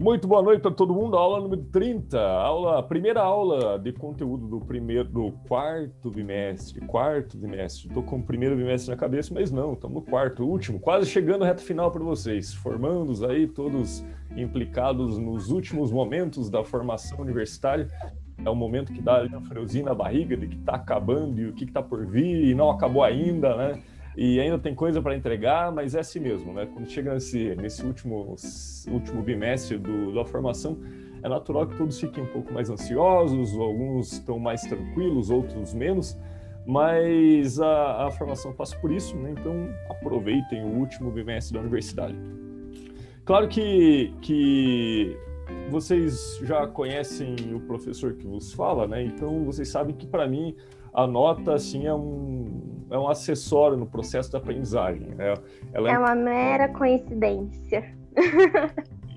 Muito 0.00 0.26
boa 0.26 0.40
noite 0.40 0.62
para 0.62 0.70
todo 0.70 0.94
mundo. 0.94 1.14
Aula 1.14 1.42
número 1.42 1.62
30, 1.64 2.18
aula, 2.18 2.82
primeira 2.82 3.20
aula 3.20 3.78
de 3.78 3.92
conteúdo 3.92 4.46
do 4.46 4.58
primeiro, 4.58 5.06
do 5.06 5.30
quarto 5.46 6.10
bimestre, 6.10 6.80
quarto 6.86 7.36
bimestre. 7.36 7.88
Estou 7.88 8.02
com 8.02 8.16
o 8.16 8.22
primeiro 8.22 8.56
bimestre 8.56 8.90
na 8.90 8.96
cabeça, 8.96 9.34
mas 9.34 9.50
não, 9.50 9.74
estamos 9.74 9.96
no 9.96 10.00
quarto, 10.00 10.42
último, 10.42 10.80
quase 10.80 11.04
chegando 11.04 11.44
reta 11.44 11.62
final 11.62 11.90
para 11.90 12.02
vocês, 12.02 12.54
formandos 12.54 13.22
aí, 13.22 13.46
todos 13.46 14.02
implicados 14.34 15.18
nos 15.18 15.50
últimos 15.50 15.92
momentos 15.92 16.48
da 16.48 16.64
formação 16.64 17.20
universitária. 17.20 17.86
É 18.42 18.48
o 18.48 18.54
momento 18.54 18.94
que 18.94 19.02
dá 19.02 19.16
ali 19.16 19.28
friozinho 19.48 19.84
na 19.84 19.94
barriga 19.94 20.34
de 20.34 20.48
que 20.48 20.56
está 20.56 20.76
acabando 20.76 21.38
e 21.42 21.46
o 21.46 21.52
que 21.52 21.64
está 21.64 21.82
por 21.82 22.06
vir 22.06 22.46
e 22.46 22.54
não 22.54 22.70
acabou 22.70 23.04
ainda, 23.04 23.54
né? 23.54 23.82
E 24.16 24.40
ainda 24.40 24.58
tem 24.58 24.74
coisa 24.74 25.00
para 25.00 25.14
entregar, 25.14 25.72
mas 25.72 25.94
é 25.94 26.00
assim 26.00 26.20
mesmo, 26.20 26.52
né? 26.52 26.66
Quando 26.72 26.88
chega 26.88 27.14
nesse, 27.14 27.54
nesse 27.56 27.84
último, 27.84 28.34
último 28.88 29.22
bimestre 29.22 29.78
do, 29.78 30.12
da 30.12 30.24
formação, 30.24 30.78
é 31.22 31.28
natural 31.28 31.66
que 31.66 31.76
todos 31.76 31.98
fiquem 32.00 32.24
um 32.24 32.26
pouco 32.26 32.52
mais 32.52 32.70
ansiosos, 32.70 33.54
alguns 33.54 34.12
estão 34.12 34.38
mais 34.38 34.62
tranquilos, 34.62 35.30
outros 35.30 35.74
menos, 35.74 36.18
mas 36.66 37.60
a, 37.60 38.06
a 38.06 38.10
formação 38.10 38.52
passa 38.52 38.76
por 38.78 38.90
isso, 38.90 39.16
né? 39.16 39.32
Então 39.32 39.68
aproveitem 39.88 40.64
o 40.64 40.78
último 40.78 41.10
bimestre 41.10 41.54
da 41.54 41.60
universidade. 41.60 42.16
Claro 43.24 43.48
que, 43.48 44.12
que 44.22 45.16
vocês 45.70 46.40
já 46.42 46.66
conhecem 46.66 47.36
o 47.54 47.60
professor 47.60 48.14
que 48.14 48.26
vos 48.26 48.52
fala, 48.52 48.88
né? 48.88 49.02
Então 49.04 49.44
vocês 49.44 49.68
sabem 49.68 49.94
que 49.94 50.06
para 50.06 50.26
mim 50.26 50.56
a 50.92 51.06
nota 51.06 51.54
assim 51.54 51.86
é 51.86 51.94
um, 51.94 52.86
é 52.90 52.98
um 52.98 53.08
acessório 53.08 53.76
no 53.76 53.86
processo 53.86 54.30
da 54.32 54.38
aprendizagem. 54.38 55.08
Né? 55.14 55.34
Ela 55.72 55.90
é... 55.90 55.94
é 55.94 55.98
uma 55.98 56.14
mera 56.14 56.68
coincidência. 56.68 57.94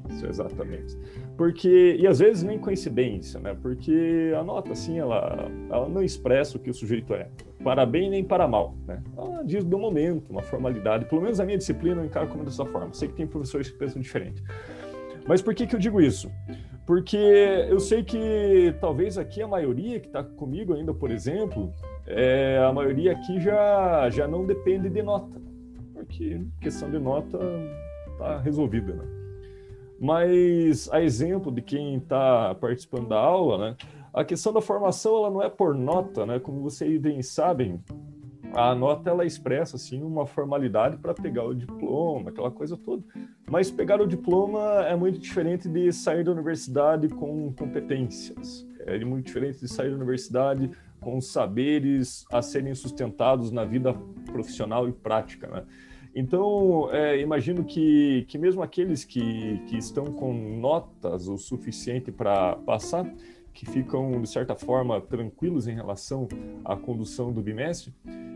Isso, 0.10 0.28
exatamente. 0.28 0.98
Porque, 1.36 1.98
e 2.00 2.06
às 2.06 2.20
vezes 2.20 2.44
nem 2.44 2.60
coincidência, 2.60 3.40
né? 3.40 3.56
Porque 3.60 4.32
a 4.38 4.44
nota, 4.44 4.72
assim, 4.72 5.00
ela, 5.00 5.50
ela 5.70 5.90
não 5.90 6.04
expressa 6.04 6.58
o 6.58 6.60
que 6.60 6.70
o 6.70 6.74
sujeito 6.74 7.14
é, 7.14 7.28
para 7.64 7.86
bem 7.86 8.10
nem 8.10 8.24
para 8.24 8.48
mal, 8.48 8.76
né? 8.86 9.02
Ela 9.18 9.44
diz 9.44 9.64
do 9.64 9.80
momento, 9.80 10.30
uma 10.30 10.44
formalidade. 10.44 11.06
Pelo 11.06 11.22
menos 11.22 11.40
a 11.40 11.46
minha 11.46 11.58
disciplina 11.58 12.02
eu 12.02 12.06
encaro 12.06 12.28
como 12.28 12.44
dessa 12.44 12.66
forma. 12.66 12.94
Sei 12.94 13.08
que 13.08 13.16
tem 13.16 13.26
professores 13.26 13.72
que 13.72 13.78
pensam 13.78 14.02
diferente. 14.02 14.44
Mas 15.28 15.42
por 15.42 15.56
que, 15.56 15.66
que 15.66 15.76
eu 15.76 15.80
digo 15.80 16.00
isso? 16.00 16.30
Porque 16.86 17.18
eu 17.18 17.80
sei 17.80 18.04
que 18.04 18.76
talvez 18.82 19.18
aqui 19.18 19.42
a 19.42 19.48
maioria 19.48 20.00
que 20.00 20.08
está 20.08 20.24
comigo 20.24 20.74
ainda, 20.74 20.94
por 20.94 21.12
exemplo, 21.12 21.74
é, 22.06 22.58
a 22.58 22.74
maioria 22.74 23.14
aqui 23.14 23.40
já, 23.40 24.10
já 24.10 24.28
não 24.28 24.46
depende 24.46 24.90
de 24.90 25.02
nota, 25.02 25.42
porque 25.94 26.42
questão 26.60 26.92
de 26.92 27.00
nota 27.00 27.40
está 28.12 28.38
resolvida. 28.40 28.94
Né? 28.94 29.06
Mas 30.00 30.92
a 30.92 31.02
exemplo 31.02 31.50
de 31.52 31.62
quem 31.62 31.96
está 31.96 32.54
participando 32.56 33.08
da 33.08 33.18
aula, 33.18 33.58
né, 33.58 33.78
a 34.14 34.26
questão 34.26 34.52
da 34.52 34.62
formação 34.62 35.18
ela 35.18 35.32
não 35.32 35.42
é 35.42 35.50
por 35.50 35.74
nota, 35.74 36.26
né? 36.26 36.40
Como 36.40 36.62
vocês 36.62 37.00
bem 37.02 37.22
sabem, 37.24 37.82
a 38.54 38.76
nota 38.76 39.10
ela 39.10 39.26
expressa 39.26 39.76
assim 39.76 40.02
uma 40.02 40.26
formalidade 40.26 40.98
para 40.98 41.14
pegar 41.14 41.44
o 41.44 41.54
diploma, 41.54 42.30
aquela 42.30 42.52
coisa 42.52 42.78
toda. 42.78 43.04
Mas 43.50 43.72
pegar 43.72 44.02
o 44.02 44.08
diploma 44.08 44.86
é 44.86 44.96
muito 44.96 45.20
diferente 45.20 45.68
de 45.68 45.92
sair 45.92 46.24
da 46.24 46.32
universidade 46.32 47.10
com 47.10 47.52
competências. 47.54 48.66
É 48.86 49.04
muito 49.04 49.26
diferente 49.26 49.60
de 49.60 49.68
sair 49.68 49.90
da 49.90 49.96
universidade 49.96 50.70
com 51.00 51.20
saberes 51.20 52.26
a 52.32 52.42
serem 52.42 52.74
sustentados 52.74 53.52
na 53.52 53.66
vida 53.66 53.94
profissional 54.26 54.88
e 54.88 54.92
prática, 54.92 55.48
né? 55.48 55.64
Então, 56.16 56.90
é, 56.92 57.20
imagino 57.20 57.64
que, 57.64 58.24
que 58.28 58.38
mesmo 58.38 58.62
aqueles 58.62 59.04
que, 59.04 59.60
que 59.68 59.76
estão 59.78 60.06
com 60.06 60.32
notas 60.60 61.28
o 61.28 61.38
suficiente 61.38 62.12
para 62.12 62.56
passar, 62.58 63.12
que 63.54 63.66
ficam, 63.66 64.22
de 64.22 64.28
certa 64.28 64.56
forma, 64.56 65.00
tranquilos 65.00 65.68
em 65.68 65.76
relação 65.76 66.28
à 66.66 66.76
condução 66.76 67.32
do 67.32 67.42
bimestre, 67.42 67.94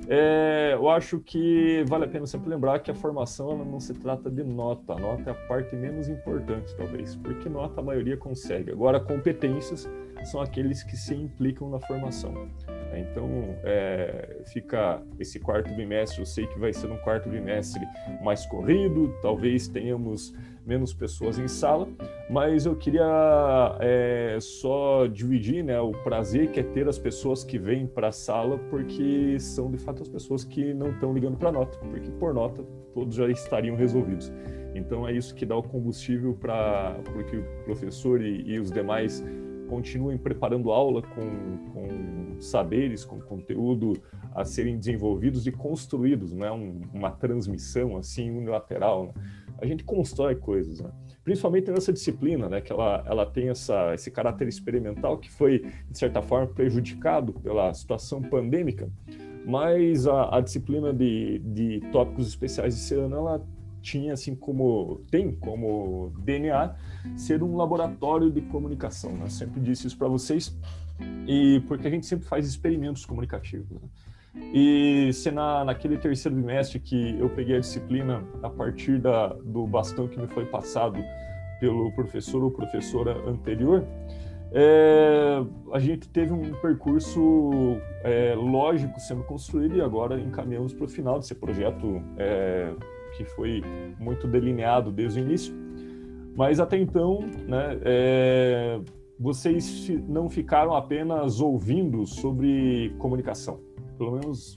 é, 0.07 0.72
eu 0.73 0.88
acho 0.89 1.19
que 1.19 1.83
vale 1.88 2.05
a 2.05 2.07
pena 2.07 2.25
sempre 2.25 2.50
lembrar 2.50 2.79
que 2.79 2.89
a 2.89 2.94
formação 2.94 3.51
ela 3.51 3.66
não 3.66 3.79
se 3.79 3.94
trata 3.94 4.29
de 4.29 4.44
nota. 4.44 4.94
A 4.94 5.00
nota 5.00 5.29
é 5.29 5.31
a 5.31 5.35
parte 5.47 5.75
menos 5.75 6.07
importante, 6.07 6.73
talvez, 6.75 7.16
porque 7.16 7.50
nota 7.50 7.81
a 7.81 7.83
maioria 7.83 8.16
consegue. 8.16 8.72
Agora, 8.72 9.00
competências 9.00 9.89
são 10.25 10.39
aqueles 10.39 10.83
que 10.83 10.95
se 10.95 11.13
implicam 11.13 11.69
na 11.69 11.79
formação. 11.79 12.47
Então, 12.95 13.29
é, 13.63 14.41
fica 14.45 15.01
esse 15.19 15.39
quarto 15.39 15.73
bimestre. 15.73 16.19
Eu 16.19 16.25
sei 16.25 16.47
que 16.47 16.57
vai 16.57 16.73
ser 16.73 16.89
um 16.89 16.97
quarto 16.97 17.29
bimestre 17.29 17.81
mais 18.22 18.45
corrido, 18.45 19.13
talvez 19.22 19.67
tenhamos 19.67 20.33
menos 20.67 20.94
pessoas 20.94 21.39
em 21.39 21.47
sala, 21.47 21.88
mas 22.29 22.66
eu 22.66 22.75
queria 22.75 23.78
é, 23.79 24.38
só 24.41 25.07
dividir 25.07 25.63
né, 25.63 25.79
o 25.79 25.91
prazer 25.91 26.51
que 26.51 26.59
é 26.59 26.63
ter 26.63 26.88
as 26.89 27.00
pessoas 27.00 27.44
que 27.44 27.57
vêm 27.57 27.88
para 27.88 28.09
a 28.09 28.11
sala, 28.11 28.59
porque 28.69 29.39
são 29.39 29.72
de 29.72 29.77
fato 29.77 30.01
as 30.01 30.09
pessoas 30.09 30.44
que 30.44 30.73
não 30.73 30.91
estão 30.91 31.13
ligando 31.13 31.38
para 31.38 31.51
nota, 31.51 31.77
porque 31.77 32.11
por 32.11 32.33
nota 32.33 32.63
todos 32.94 33.16
já 33.16 33.29
estariam 33.29 33.77
resolvidos. 33.77 34.31
Então 34.75 35.07
é 35.07 35.13
isso 35.13 35.33
que 35.33 35.45
dá 35.45 35.56
o 35.56 35.63
combustível 35.63 36.33
para 36.33 37.00
que 37.29 37.38
o 37.38 37.44
professor 37.63 38.22
e, 38.22 38.41
e 38.41 38.59
os 38.59 38.69
demais 38.69 39.23
continuem 39.69 40.17
preparando 40.17 40.72
aula 40.72 41.01
com, 41.01 41.57
com 41.73 42.39
saberes, 42.39 43.06
com 43.06 43.19
conteúdo 43.19 43.94
a 44.33 44.45
serem 44.45 44.77
desenvolvidos 44.77 45.47
e 45.47 45.51
construídos, 45.51 46.31
não 46.31 46.45
é 46.45 46.51
um, 46.51 46.81
uma 46.94 47.11
transmissão 47.11 47.97
assim 47.97 48.29
unilateral. 48.29 49.07
Né? 49.07 49.13
A 49.59 49.66
gente 49.66 49.84
constrói 49.84 50.35
coisas, 50.35 50.79
né? 50.79 50.91
principalmente 51.28 51.69
nessa 51.69 51.91
disciplina, 51.91 52.47
né, 52.47 52.62
que 52.62 52.72
ela, 52.72 53.03
ela 53.06 53.25
tem 53.25 53.50
essa, 53.50 53.94
esse 53.94 54.09
caráter 54.09 54.47
experimental 54.47 55.18
que 55.18 55.29
foi, 55.29 55.59
de 55.91 55.97
certa 55.97 56.22
forma, 56.22 56.47
prejudicado 56.47 57.34
pela 57.34 57.73
situação 57.73 58.22
pandêmica, 58.22 58.90
mas 59.45 60.07
a, 60.07 60.38
a 60.38 60.40
disciplina 60.40 60.94
de, 60.94 61.40
de 61.40 61.81
tópicos 61.91 62.29
especiais 62.29 62.75
de 62.75 62.79
Serana, 62.79 63.18
ela 63.18 63.47
tinha 63.81 64.13
assim 64.13 64.35
como, 64.35 65.01
tem 65.12 65.34
como 65.34 66.13
DNA 66.19 66.75
ser 67.18 67.44
um 67.44 67.57
laboratório 67.57 68.31
de 68.31 68.39
comunicação, 68.39 69.12
né? 69.12 69.28
sempre 69.28 69.59
disse 69.59 69.88
isso 69.88 69.97
para 69.97 70.07
vocês, 70.07 70.57
e 71.28 71.62
porque 71.68 71.88
a 71.88 71.91
gente 71.91 72.06
sempre 72.06 72.25
faz 72.25 72.47
experimentos 72.47 73.06
comunicativos, 73.06 73.69
né? 73.69 73.81
E 74.53 75.12
se 75.14 75.30
na, 75.30 75.66
naquele 75.66 75.98
terceiro 75.98 76.36
bimestre 76.36 76.80
que 76.80 77.20
eu 77.20 77.30
peguei 77.30 77.58
a 77.58 77.59
disciplina 77.59 78.24
a 78.42 78.50
partir 78.50 79.00
da, 79.00 79.28
do 79.28 79.68
bastão 79.68 80.08
que 80.08 80.20
me 80.20 80.28
foi 80.28 80.46
passado 80.46 80.98
pelo 81.59 81.92
professor 81.92 82.44
ou 82.44 82.52
professora 82.52 83.18
anterior, 83.28 83.86
é, 84.52 85.44
a 85.74 85.80
gente 85.80 86.08
teve 86.08 86.31
um 86.31 86.53
percurso 86.53 87.78
é, 88.03 88.34
lógico 88.36 89.00
sendo 89.00 89.24
construído 89.24 89.75
e 89.75 89.81
agora 89.81 90.20
encaminhamos 90.20 90.74
para 90.74 90.86
o 90.86 90.88
final 90.88 91.19
desse 91.19 91.36
projeto 91.36 92.02
é, 92.18 92.74
que 93.18 93.25
foi 93.25 93.62
muito 94.00 94.28
delineado 94.28 94.92
desde 94.92 95.19
o 95.19 95.24
início. 95.24 95.54
Mas 96.36 96.59
até 96.59 96.78
então, 96.78 97.19
né, 97.48 97.78
é, 97.84 98.80
vocês 99.19 99.89
não 100.07 100.29
ficaram 100.29 100.73
apenas 100.73 101.39
ouvindo 101.39 102.05
sobre 102.05 102.94
comunicação 102.97 103.59
pelo 103.97 104.11
menos 104.11 104.55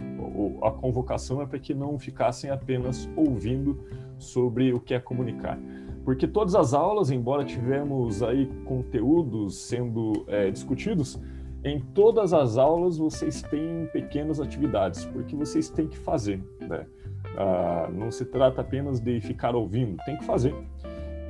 a 0.62 0.70
convocação 0.70 1.40
é 1.40 1.46
para 1.46 1.58
que 1.58 1.74
não 1.74 1.98
ficassem 1.98 2.50
apenas 2.50 3.08
ouvindo 3.16 3.78
sobre 4.18 4.72
o 4.72 4.78
que 4.78 4.94
é 4.94 5.00
comunicar. 5.00 5.58
Porque 6.04 6.26
todas 6.26 6.54
as 6.54 6.74
aulas, 6.74 7.10
embora 7.10 7.44
tivemos 7.44 8.22
aí 8.22 8.46
conteúdos 8.64 9.56
sendo 9.56 10.24
é, 10.28 10.50
discutidos, 10.50 11.20
em 11.64 11.80
todas 11.80 12.32
as 12.32 12.56
aulas 12.56 12.98
vocês 12.98 13.42
têm 13.42 13.86
pequenas 13.92 14.40
atividades, 14.40 15.04
porque 15.06 15.34
vocês 15.34 15.68
têm 15.68 15.86
que 15.86 15.98
fazer. 15.98 16.42
Né? 16.60 16.86
Ah, 17.36 17.88
não 17.92 18.10
se 18.10 18.24
trata 18.24 18.60
apenas 18.60 19.00
de 19.00 19.20
ficar 19.20 19.54
ouvindo, 19.54 19.96
tem 20.04 20.16
que 20.16 20.24
fazer. 20.24 20.54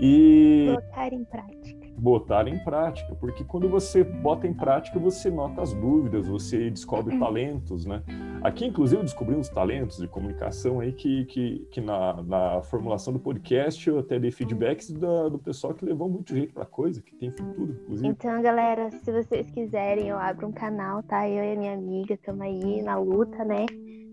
E... 0.01 0.73
Botar 0.75 1.13
em 1.13 1.25
prática 1.25 1.80
botar 2.01 2.49
em 2.49 2.59
prática, 2.59 3.15
porque 3.15 3.45
quando 3.45 3.69
você 3.69 4.03
bota 4.03 4.47
em 4.47 4.55
prática, 4.55 4.99
você 4.99 5.31
nota 5.31 5.61
as 5.61 5.73
dúvidas, 5.75 6.27
você 6.27 6.71
descobre 6.71 7.15
uhum. 7.15 7.21
talentos, 7.21 7.85
né? 7.85 8.03
Aqui, 8.43 8.65
inclusive, 8.65 9.03
descobrimos 9.03 9.49
talentos 9.51 9.99
de 9.99 10.09
comunicação 10.09 10.81
aí 10.81 10.93
que, 10.93 11.27
que, 11.27 11.69
que 11.71 11.81
na, 11.81 12.23
na 12.23 12.63
formulação 12.63 13.13
do 13.13 13.19
podcast 13.19 13.87
eu 13.87 13.99
até 13.99 14.19
dei 14.19 14.31
feedbacks 14.31 14.91
da, 14.91 15.29
do 15.29 15.39
pessoal 15.39 15.75
que 15.75 15.85
levou 15.85 16.09
muito 16.09 16.35
jeito 16.35 16.55
pra 16.55 16.65
coisa, 16.65 17.03
que 17.03 17.15
tem 17.15 17.31
futuro, 17.31 17.73
inclusive. 17.83 18.09
Então, 18.09 18.41
galera, 18.41 18.91
se 18.91 19.13
vocês 19.13 19.51
quiserem, 19.51 20.09
eu 20.09 20.19
abro 20.19 20.49
um 20.49 20.53
canal, 20.53 21.03
tá? 21.03 21.29
Eu 21.29 21.45
e 21.45 21.53
a 21.53 21.57
minha 21.57 21.75
amiga 21.75 22.15
estamos 22.15 22.41
aí 22.41 22.83
na 22.83 22.99
luta, 22.99 23.45
né? 23.45 23.67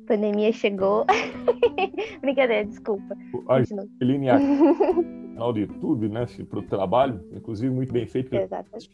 pandemia 0.08 0.52
chegou. 0.54 1.06
Brincadeira, 2.22 2.66
desculpa. 2.66 3.16
A 3.50 3.60
canal 5.38 5.54
do 5.54 5.60
YouTube, 5.60 6.10
né, 6.10 6.26
para 6.50 6.60
o 6.60 6.64
trabalho, 6.64 7.24
inclusive 7.32 7.74
muito 7.74 7.94
bem 7.94 8.08
feito. 8.08 8.36
Exatamente. 8.36 8.90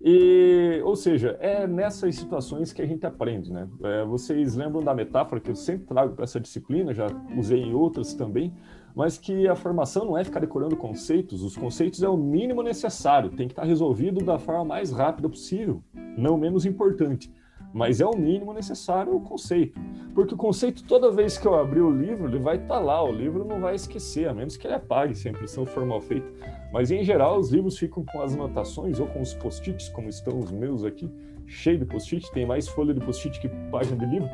E, 0.00 0.82
ou 0.84 0.96
seja, 0.96 1.38
é 1.40 1.66
nessas 1.66 2.16
situações 2.16 2.72
que 2.72 2.82
a 2.82 2.86
gente 2.86 3.06
aprende, 3.06 3.50
né? 3.50 3.66
É, 3.82 4.04
vocês 4.04 4.54
lembram 4.54 4.82
da 4.82 4.92
metáfora 4.92 5.40
que 5.40 5.50
eu 5.50 5.54
sempre 5.54 5.86
trago 5.86 6.14
para 6.14 6.24
essa 6.24 6.38
disciplina, 6.38 6.92
já 6.92 7.06
usei 7.38 7.62
em 7.62 7.72
outras 7.72 8.12
também, 8.12 8.52
mas 8.94 9.16
que 9.16 9.48
a 9.48 9.54
formação 9.54 10.04
não 10.04 10.18
é 10.18 10.22
ficar 10.22 10.40
decorando 10.40 10.76
conceitos, 10.76 11.42
os 11.42 11.56
conceitos 11.56 12.02
é 12.02 12.08
o 12.08 12.18
mínimo 12.18 12.62
necessário, 12.62 13.30
tem 13.30 13.48
que 13.48 13.52
estar 13.52 13.64
resolvido 13.64 14.22
da 14.22 14.38
forma 14.38 14.64
mais 14.64 14.92
rápida 14.92 15.28
possível, 15.28 15.82
não 16.18 16.36
menos 16.36 16.66
importante 16.66 17.32
mas 17.74 18.00
é 18.00 18.06
o 18.06 18.16
mínimo 18.16 18.54
necessário 18.54 19.16
o 19.16 19.20
conceito. 19.20 19.80
Porque 20.14 20.32
o 20.32 20.36
conceito, 20.36 20.84
toda 20.84 21.10
vez 21.10 21.36
que 21.36 21.44
eu 21.44 21.56
abrir 21.56 21.80
o 21.80 21.90
livro, 21.90 22.28
ele 22.28 22.38
vai 22.38 22.54
estar 22.54 22.76
tá 22.76 22.78
lá, 22.78 23.02
o 23.02 23.10
livro 23.10 23.44
não 23.44 23.60
vai 23.60 23.74
esquecer, 23.74 24.28
a 24.28 24.32
menos 24.32 24.56
que 24.56 24.64
ele 24.64 24.74
apague 24.74 25.12
se 25.12 25.26
a 25.26 25.32
impressão 25.32 25.66
for 25.66 25.84
mal 25.84 26.00
feita. 26.00 26.24
Mas, 26.72 26.92
em 26.92 27.02
geral, 27.02 27.36
os 27.36 27.50
livros 27.50 27.76
ficam 27.76 28.04
com 28.04 28.22
as 28.22 28.32
anotações 28.32 29.00
ou 29.00 29.08
com 29.08 29.20
os 29.20 29.34
post-its, 29.34 29.88
como 29.88 30.08
estão 30.08 30.38
os 30.38 30.52
meus 30.52 30.84
aqui, 30.84 31.10
cheio 31.48 31.76
de 31.76 31.84
post-it, 31.84 32.30
tem 32.30 32.46
mais 32.46 32.68
folha 32.68 32.94
de 32.94 33.00
post-it 33.00 33.40
que 33.40 33.48
página 33.72 33.96
de 33.96 34.06
livro. 34.06 34.30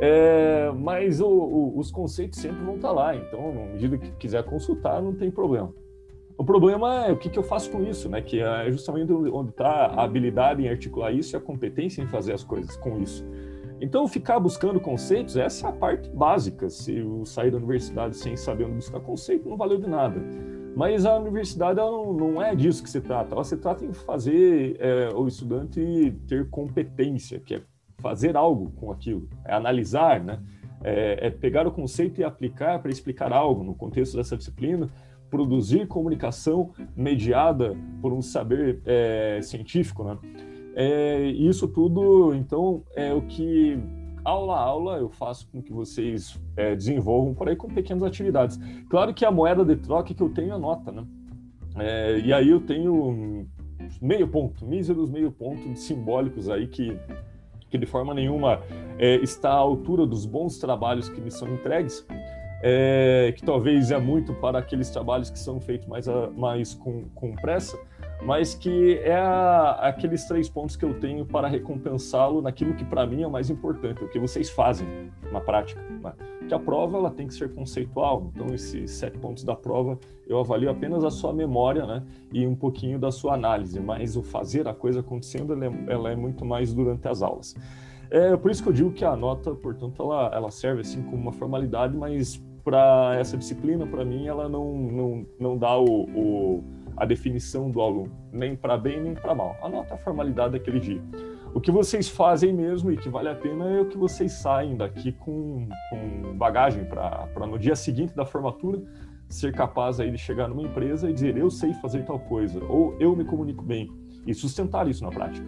É, 0.00 0.72
mas 0.74 1.20
o, 1.20 1.28
o, 1.28 1.78
os 1.78 1.90
conceitos 1.90 2.40
sempre 2.40 2.64
vão 2.64 2.76
estar 2.76 2.88
tá 2.88 2.94
lá, 2.94 3.14
então, 3.14 3.52
na 3.52 3.72
medida 3.72 3.98
que 3.98 4.10
quiser 4.12 4.42
consultar, 4.42 5.02
não 5.02 5.12
tem 5.12 5.30
problema. 5.30 5.70
O 6.36 6.44
problema 6.44 7.06
é 7.06 7.12
o 7.12 7.16
que, 7.16 7.30
que 7.30 7.38
eu 7.38 7.42
faço 7.44 7.70
com 7.70 7.82
isso, 7.84 8.08
né? 8.08 8.20
Que 8.20 8.40
é 8.40 8.70
justamente 8.70 9.12
onde 9.12 9.50
está 9.50 9.86
a 9.86 10.02
habilidade 10.02 10.62
em 10.62 10.68
articular 10.68 11.12
isso 11.12 11.34
e 11.34 11.36
a 11.36 11.40
competência 11.40 12.02
em 12.02 12.06
fazer 12.06 12.32
as 12.32 12.42
coisas 12.42 12.76
com 12.76 13.00
isso. 13.00 13.24
Então, 13.80 14.06
ficar 14.08 14.40
buscando 14.40 14.80
conceitos, 14.80 15.36
essa 15.36 15.66
é 15.66 15.70
a 15.70 15.72
parte 15.72 16.08
básica. 16.08 16.68
Se 16.68 16.96
eu 16.96 17.24
sair 17.24 17.50
da 17.50 17.58
universidade 17.58 18.16
sem 18.16 18.36
saber 18.36 18.64
onde 18.64 18.76
buscar 18.76 19.00
conceito, 19.00 19.48
não 19.48 19.56
valeu 19.56 19.78
de 19.78 19.88
nada. 19.88 20.20
Mas 20.74 21.06
a 21.06 21.16
universidade 21.16 21.76
não, 21.76 22.12
não, 22.12 22.42
é 22.42 22.54
disso 22.54 22.82
que 22.82 22.90
se 22.90 23.00
trata. 23.00 23.34
Ela 23.34 23.44
se 23.44 23.56
trata 23.56 23.84
em 23.84 23.92
fazer 23.92 24.76
é, 24.80 25.10
o 25.14 25.28
estudante 25.28 26.16
ter 26.26 26.48
competência, 26.50 27.38
que 27.38 27.56
é 27.56 27.62
fazer 27.98 28.36
algo 28.36 28.72
com 28.72 28.90
aquilo, 28.90 29.28
é 29.44 29.54
analisar, 29.54 30.22
né? 30.22 30.40
É, 30.82 31.28
é 31.28 31.30
pegar 31.30 31.66
o 31.66 31.70
conceito 31.70 32.20
e 32.20 32.24
aplicar 32.24 32.80
para 32.80 32.90
explicar 32.90 33.32
algo 33.32 33.62
no 33.62 33.74
contexto 33.74 34.16
dessa 34.16 34.36
disciplina 34.36 34.90
produzir 35.34 35.88
comunicação 35.88 36.70
mediada 36.94 37.76
por 38.00 38.12
um 38.12 38.22
saber 38.22 38.80
é, 38.86 39.40
científico, 39.42 40.04
né? 40.04 40.16
É, 40.76 41.26
isso 41.26 41.66
tudo, 41.66 42.32
então, 42.36 42.84
é 42.94 43.12
o 43.12 43.22
que 43.22 43.76
aula 44.24 44.54
a 44.54 44.60
aula 44.60 44.98
eu 44.98 45.08
faço 45.08 45.48
com 45.50 45.60
que 45.60 45.72
vocês 45.72 46.40
é, 46.56 46.76
desenvolvam 46.76 47.34
por 47.34 47.48
aí 47.48 47.56
com 47.56 47.66
pequenas 47.66 48.04
atividades. 48.04 48.60
Claro 48.88 49.12
que 49.12 49.24
a 49.24 49.30
moeda 49.32 49.64
de 49.64 49.74
troca 49.74 50.14
que 50.14 50.22
eu 50.22 50.28
tenho 50.28 50.54
é 50.54 50.58
nota, 50.58 50.92
né? 50.92 51.04
É, 51.78 52.20
e 52.20 52.32
aí 52.32 52.48
eu 52.48 52.60
tenho 52.60 53.44
meio 54.00 54.28
ponto, 54.28 54.64
míseros 54.64 55.10
meio 55.10 55.32
ponto 55.32 55.76
simbólicos 55.76 56.48
aí 56.48 56.68
que, 56.68 56.96
que 57.68 57.76
de 57.76 57.86
forma 57.86 58.14
nenhuma 58.14 58.60
é, 59.00 59.16
está 59.16 59.50
à 59.50 59.56
altura 59.56 60.06
dos 60.06 60.26
bons 60.26 60.58
trabalhos 60.58 61.08
que 61.08 61.20
me 61.20 61.32
são 61.32 61.52
entregues, 61.52 62.06
é, 62.66 63.30
que 63.36 63.44
talvez 63.44 63.90
é 63.90 63.98
muito 63.98 64.32
para 64.32 64.58
aqueles 64.58 64.88
trabalhos 64.88 65.28
que 65.28 65.38
são 65.38 65.60
feitos 65.60 65.86
mais, 65.86 66.08
a, 66.08 66.30
mais 66.30 66.72
com, 66.72 67.04
com 67.14 67.32
pressa, 67.32 67.78
mas 68.24 68.54
que 68.54 68.96
é 69.00 69.14
a, 69.14 69.72
aqueles 69.82 70.24
três 70.24 70.48
pontos 70.48 70.74
que 70.74 70.82
eu 70.82 70.98
tenho 70.98 71.26
para 71.26 71.46
recompensá-lo 71.46 72.40
naquilo 72.40 72.74
que 72.74 72.82
para 72.82 73.06
mim 73.06 73.20
é 73.20 73.26
o 73.26 73.30
mais 73.30 73.50
importante, 73.50 74.02
o 74.02 74.08
que 74.08 74.18
vocês 74.18 74.48
fazem 74.48 74.88
na 75.30 75.42
prática. 75.42 75.78
Né? 76.02 76.14
Que 76.48 76.54
a 76.54 76.58
prova 76.58 76.96
ela 76.96 77.10
tem 77.10 77.26
que 77.26 77.34
ser 77.34 77.52
conceitual, 77.52 78.30
então 78.34 78.46
esses 78.54 78.92
sete 78.92 79.18
pontos 79.18 79.44
da 79.44 79.54
prova 79.54 79.98
eu 80.26 80.40
avalio 80.40 80.70
apenas 80.70 81.04
a 81.04 81.10
sua 81.10 81.34
memória 81.34 81.84
né, 81.84 82.02
e 82.32 82.46
um 82.46 82.54
pouquinho 82.56 82.98
da 82.98 83.12
sua 83.12 83.34
análise, 83.34 83.78
mas 83.78 84.16
o 84.16 84.22
fazer 84.22 84.66
a 84.66 84.72
coisa 84.72 85.00
acontecendo 85.00 85.52
ela 85.52 85.66
é, 85.66 85.72
ela 85.88 86.10
é 86.10 86.16
muito 86.16 86.46
mais 86.46 86.72
durante 86.72 87.06
as 87.06 87.20
aulas. 87.20 87.54
É 88.10 88.34
por 88.38 88.50
isso 88.50 88.62
que 88.62 88.68
eu 88.70 88.72
digo 88.72 88.90
que 88.90 89.04
a 89.04 89.14
nota, 89.14 89.54
portanto, 89.54 90.02
ela, 90.02 90.30
ela 90.32 90.50
serve 90.50 90.80
assim 90.80 91.02
como 91.02 91.16
uma 91.16 91.32
formalidade, 91.32 91.94
mas 91.94 92.40
para 92.64 93.16
essa 93.18 93.36
disciplina, 93.36 93.86
para 93.86 94.04
mim, 94.04 94.26
ela 94.26 94.48
não, 94.48 94.74
não, 94.74 95.26
não 95.38 95.58
dá 95.58 95.76
o, 95.76 95.84
o 95.84 96.64
a 96.96 97.04
definição 97.04 97.70
do 97.70 97.80
aluno, 97.80 98.12
nem 98.32 98.56
para 98.56 98.76
bem 98.76 99.00
nem 99.00 99.14
para 99.14 99.34
mal. 99.34 99.56
Anota 99.62 99.94
a 99.94 99.98
formalidade 99.98 100.52
daquele 100.52 100.80
dia. 100.80 101.02
O 101.52 101.60
que 101.60 101.70
vocês 101.70 102.08
fazem 102.08 102.52
mesmo 102.52 102.90
e 102.90 102.96
que 102.96 103.08
vale 103.08 103.28
a 103.28 103.34
pena 103.34 103.68
é 103.70 103.80
o 103.80 103.88
que 103.88 103.96
vocês 103.96 104.32
saem 104.32 104.76
daqui 104.76 105.12
com, 105.12 105.68
com 105.90 106.36
bagagem 106.36 106.84
para 106.84 107.46
no 107.46 107.58
dia 107.58 107.76
seguinte 107.76 108.14
da 108.14 108.24
formatura 108.24 108.82
ser 109.28 109.52
capaz 109.52 110.00
aí 110.00 110.10
de 110.10 110.18
chegar 110.18 110.48
numa 110.48 110.62
empresa 110.62 111.08
e 111.08 111.12
dizer 111.12 111.36
eu 111.36 111.50
sei 111.50 111.72
fazer 111.74 112.04
tal 112.04 112.18
coisa 112.18 112.62
ou 112.64 112.96
eu 113.00 113.14
me 113.16 113.24
comunico 113.24 113.62
bem 113.62 113.90
e 114.26 114.34
sustentar 114.34 114.88
isso 114.88 115.04
na 115.04 115.10
prática. 115.10 115.46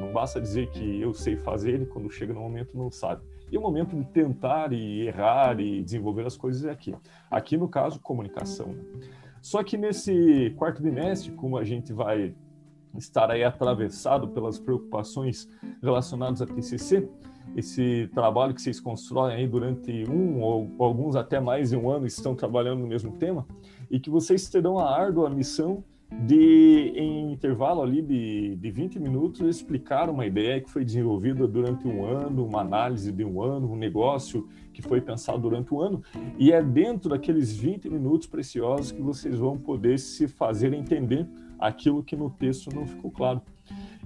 Não 0.00 0.12
basta 0.12 0.40
dizer 0.40 0.70
que 0.70 1.00
eu 1.00 1.12
sei 1.14 1.36
fazer 1.36 1.82
e 1.82 1.86
quando 1.86 2.10
chega 2.10 2.32
no 2.32 2.40
momento 2.40 2.76
não 2.76 2.90
sabe. 2.90 3.22
E 3.54 3.56
o 3.56 3.60
momento 3.60 3.94
de 3.94 4.04
tentar 4.06 4.72
e 4.72 5.06
errar 5.06 5.60
e 5.60 5.80
desenvolver 5.80 6.26
as 6.26 6.36
coisas 6.36 6.64
é 6.64 6.72
aqui. 6.72 6.92
Aqui, 7.30 7.56
no 7.56 7.68
caso, 7.68 8.00
comunicação. 8.00 8.66
Né? 8.66 8.82
Só 9.40 9.62
que 9.62 9.76
nesse 9.76 10.52
quarto 10.56 10.82
bimestre, 10.82 11.30
como 11.30 11.56
a 11.56 11.62
gente 11.62 11.92
vai 11.92 12.34
estar 12.98 13.30
aí 13.30 13.44
atravessado 13.44 14.26
pelas 14.26 14.58
preocupações 14.58 15.48
relacionadas 15.80 16.42
a 16.42 16.46
TCC, 16.46 17.08
esse 17.54 18.10
trabalho 18.12 18.54
que 18.54 18.60
vocês 18.60 18.80
constroem 18.80 19.36
aí 19.36 19.46
durante 19.46 20.02
um 20.10 20.40
ou 20.40 20.68
alguns 20.80 21.14
até 21.14 21.38
mais 21.38 21.70
de 21.70 21.76
um 21.76 21.88
ano 21.88 22.06
estão 22.06 22.34
trabalhando 22.34 22.80
no 22.80 22.88
mesmo 22.88 23.12
tema 23.12 23.46
e 23.88 24.00
que 24.00 24.10
vocês 24.10 24.48
terão 24.48 24.80
a 24.80 24.92
árdua 24.98 25.30
missão 25.30 25.84
de, 26.10 26.92
em 26.94 27.32
intervalo 27.32 27.82
ali 27.82 28.00
de, 28.00 28.56
de 28.56 28.70
20 28.70 28.98
minutos, 29.00 29.40
explicar 29.40 30.08
uma 30.08 30.24
ideia 30.24 30.60
que 30.60 30.70
foi 30.70 30.84
desenvolvida 30.84 31.46
durante 31.46 31.86
um 31.86 32.04
ano, 32.04 32.46
uma 32.46 32.60
análise 32.60 33.10
de 33.10 33.24
um 33.24 33.42
ano, 33.42 33.72
um 33.72 33.76
negócio 33.76 34.48
que 34.72 34.82
foi 34.82 35.00
pensado 35.00 35.38
durante 35.38 35.72
um 35.72 35.80
ano, 35.80 36.02
e 36.38 36.52
é 36.52 36.62
dentro 36.62 37.10
daqueles 37.10 37.56
20 37.56 37.88
minutos 37.90 38.26
preciosos 38.26 38.92
que 38.92 39.02
vocês 39.02 39.38
vão 39.38 39.58
poder 39.58 39.98
se 39.98 40.28
fazer 40.28 40.72
entender 40.72 41.26
aquilo 41.58 42.02
que 42.02 42.16
no 42.16 42.30
texto 42.30 42.74
não 42.74 42.86
ficou 42.86 43.10
claro. 43.10 43.42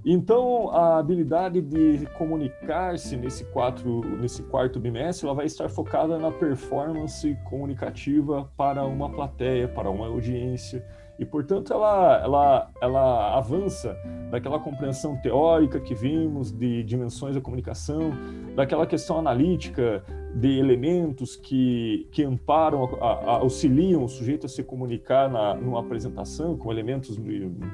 Então, 0.05 0.71
a 0.71 0.99
habilidade 0.99 1.61
de 1.61 2.07
comunicar-se 2.17 3.17
nesse, 3.17 3.45
quatro, 3.47 4.01
nesse 4.19 4.43
quarto 4.45 4.79
bimestre, 4.79 5.27
ela 5.27 5.35
vai 5.35 5.47
estar 5.47 5.69
focada 5.69 6.19
na 6.19 6.31
performance 6.31 7.37
comunicativa 7.45 8.49
para 8.57 8.85
uma 8.85 9.11
plateia, 9.11 9.67
para 9.67 9.91
uma 9.91 10.07
audiência, 10.07 10.87
e, 11.19 11.25
portanto, 11.25 11.73
ela, 11.73 12.23
ela, 12.23 12.71
ela 12.81 13.37
avança 13.37 13.97
daquela 14.31 14.61
compreensão 14.61 15.17
teórica 15.17 15.81
que 15.81 15.95
vimos 15.95 16.53
de 16.53 16.85
dimensões 16.85 17.35
da 17.35 17.41
comunicação, 17.41 18.13
daquela 18.55 18.87
questão 18.87 19.19
analítica 19.19 20.05
de 20.35 20.59
elementos 20.59 21.35
que, 21.35 22.07
que 22.13 22.23
amparam, 22.23 22.85
a, 23.01 23.07
a, 23.07 23.31
auxiliam 23.39 24.05
o 24.05 24.09
sujeito 24.09 24.47
a 24.47 24.49
se 24.49 24.63
comunicar 24.63 25.29
na, 25.29 25.55
numa 25.55 25.81
apresentação, 25.81 26.57
com 26.57 26.71
elementos 26.71 27.19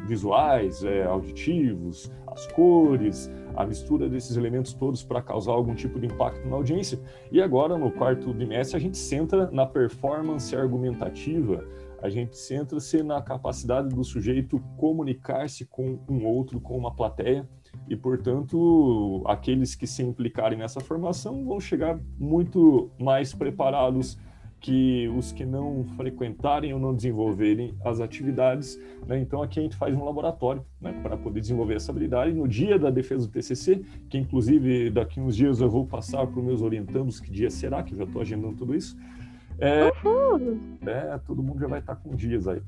visuais, 0.07 0.83
é, 0.83 1.05
auditivos, 1.05 2.11
as 2.27 2.47
cores, 2.47 3.31
a 3.55 3.67
mistura 3.67 4.09
desses 4.09 4.37
elementos 4.37 4.73
todos 4.73 5.05
para 5.05 5.21
causar 5.21 5.53
algum 5.53 5.75
tipo 5.75 6.01
de 6.01 6.07
impacto 6.07 6.49
na 6.49 6.57
audiência. 6.57 6.99
E 7.31 7.43
agora, 7.43 7.77
no 7.77 7.91
quarto 7.91 8.33
bimestre, 8.33 8.77
a 8.77 8.81
gente 8.81 8.97
centra 8.97 9.51
na 9.51 9.67
performance 9.67 10.55
argumentativa, 10.57 11.65
a 12.05 12.11
gente 12.11 12.37
centra-se 12.37 13.03
na 13.03 13.23
capacidade 13.23 13.89
do 13.89 14.05
sujeito 14.05 14.61
comunicar-se 14.77 15.65
com 15.65 15.99
um 16.07 16.27
outro, 16.27 16.61
com 16.61 16.77
uma 16.77 16.95
plateia, 16.95 17.49
e, 17.89 17.97
portanto, 17.97 19.25
aqueles 19.27 19.75
que 19.75 19.87
se 19.87 20.03
implicarem 20.03 20.59
nessa 20.59 20.81
formação 20.81 21.47
vão 21.47 21.59
chegar 21.59 21.99
muito 22.19 22.91
mais 23.01 23.33
preparados 23.33 24.19
que 24.61 25.09
os 25.17 25.33
que 25.33 25.47
não 25.47 25.83
frequentarem 25.97 26.75
ou 26.75 26.79
não 26.79 26.95
desenvolverem 26.95 27.75
as 27.83 28.01
atividades. 28.01 28.79
Né? 29.07 29.19
Então, 29.21 29.43
aqui 29.43 29.59
a 29.59 29.63
gente 29.63 29.77
faz 29.77 29.95
um 29.95 30.05
laboratório 30.05 30.63
né, 30.79 30.93
para 31.03 31.17
poder 31.17 31.41
desenvolver 31.41 31.77
essa 31.77 31.91
habilidade. 31.91 32.35
No 32.35 32.47
dia 32.47 32.79
da 32.79 32.91
defesa 32.91 33.27
do 33.27 33.33
TCC, 33.33 33.83
que 34.11 34.19
inclusive 34.19 34.91
daqui 34.91 35.21
uns 35.21 35.35
dias 35.35 35.63
eu 35.63 35.71
vou 35.71 35.87
passar 35.87 36.27
para 36.27 36.39
os 36.39 36.45
meus 36.45 36.61
orientandos 36.61 37.19
que 37.19 37.31
dia 37.31 37.49
será, 37.49 37.83
que 37.83 37.95
eu 37.95 37.99
já 37.99 38.05
estou 38.05 38.21
agendando 38.21 38.57
tudo 38.57 38.75
isso, 38.75 38.95
é, 39.59 39.91
é, 40.87 41.19
todo 41.27 41.43
mundo 41.43 41.61
já 41.61 41.67
vai 41.67 41.81
estar 41.81 41.97
com 41.97 42.15
dias 42.15 42.47
aí. 42.47 42.61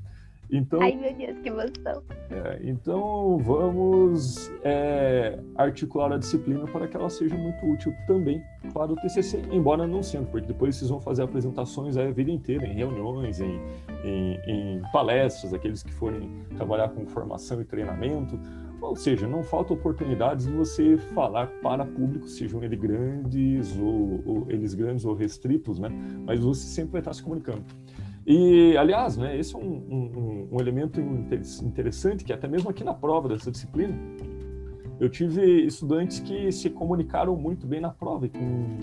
Então, 0.49 0.81
Ai, 0.81 0.95
meu 0.95 1.13
Deus, 1.13 1.37
que 1.39 1.49
emoção. 1.49 2.03
É, 2.31 2.59
então, 2.63 3.37
vamos 3.37 4.49
é, 4.63 5.37
articular 5.55 6.11
a 6.13 6.17
disciplina 6.17 6.65
para 6.67 6.87
que 6.87 6.95
ela 6.95 7.09
seja 7.09 7.35
muito 7.35 7.65
útil 7.65 7.93
também 8.07 8.41
para 8.73 8.93
o 8.93 8.95
TCC, 8.95 9.41
embora 9.51 9.85
não 9.85 10.01
sendo, 10.01 10.27
porque 10.27 10.47
depois 10.47 10.75
vocês 10.77 10.89
vão 10.89 11.01
fazer 11.01 11.23
apresentações 11.23 11.97
a 11.97 12.09
vida 12.11 12.31
inteira, 12.31 12.65
em 12.65 12.73
reuniões, 12.73 13.41
em, 13.41 13.59
em, 14.05 14.39
em 14.47 14.81
palestras, 14.93 15.53
aqueles 15.53 15.83
que 15.83 15.91
forem 15.91 16.29
trabalhar 16.55 16.89
com 16.89 17.05
formação 17.05 17.59
e 17.59 17.65
treinamento, 17.65 18.39
ou 18.81 18.95
seja, 18.95 19.27
não 19.27 19.43
falta 19.43 19.73
oportunidades 19.73 20.45
de 20.45 20.51
você 20.51 20.97
falar 20.97 21.47
para 21.61 21.85
público, 21.85 22.27
sejam 22.27 22.63
eles 22.63 22.79
grandes 22.79 23.77
ou, 23.77 24.21
ou, 24.25 24.45
eles 24.49 24.73
grandes 24.73 25.05
ou 25.05 25.13
restritos, 25.13 25.79
né? 25.79 25.89
Mas 26.25 26.39
você 26.39 26.65
sempre 26.65 26.93
vai 26.93 27.01
estar 27.01 27.13
se 27.13 27.23
comunicando. 27.23 27.63
E, 28.25 28.75
aliás, 28.77 29.15
né, 29.15 29.37
esse 29.37 29.55
é 29.55 29.57
um, 29.57 29.63
um, 29.63 30.47
um 30.51 30.59
elemento 30.59 30.99
interessante 30.99 32.25
que 32.25 32.33
até 32.33 32.47
mesmo 32.47 32.69
aqui 32.69 32.83
na 32.83 32.93
prova 32.93 33.29
dessa 33.29 33.49
disciplina, 33.49 33.95
Eu 34.99 35.09
tive 35.09 35.65
estudantes 35.65 36.19
que 36.19 36.51
se 36.51 36.69
comunicaram 36.69 37.35
muito 37.35 37.65
bem 37.65 37.79
na 37.79 37.89
prova, 37.89 38.27
com, 38.27 38.77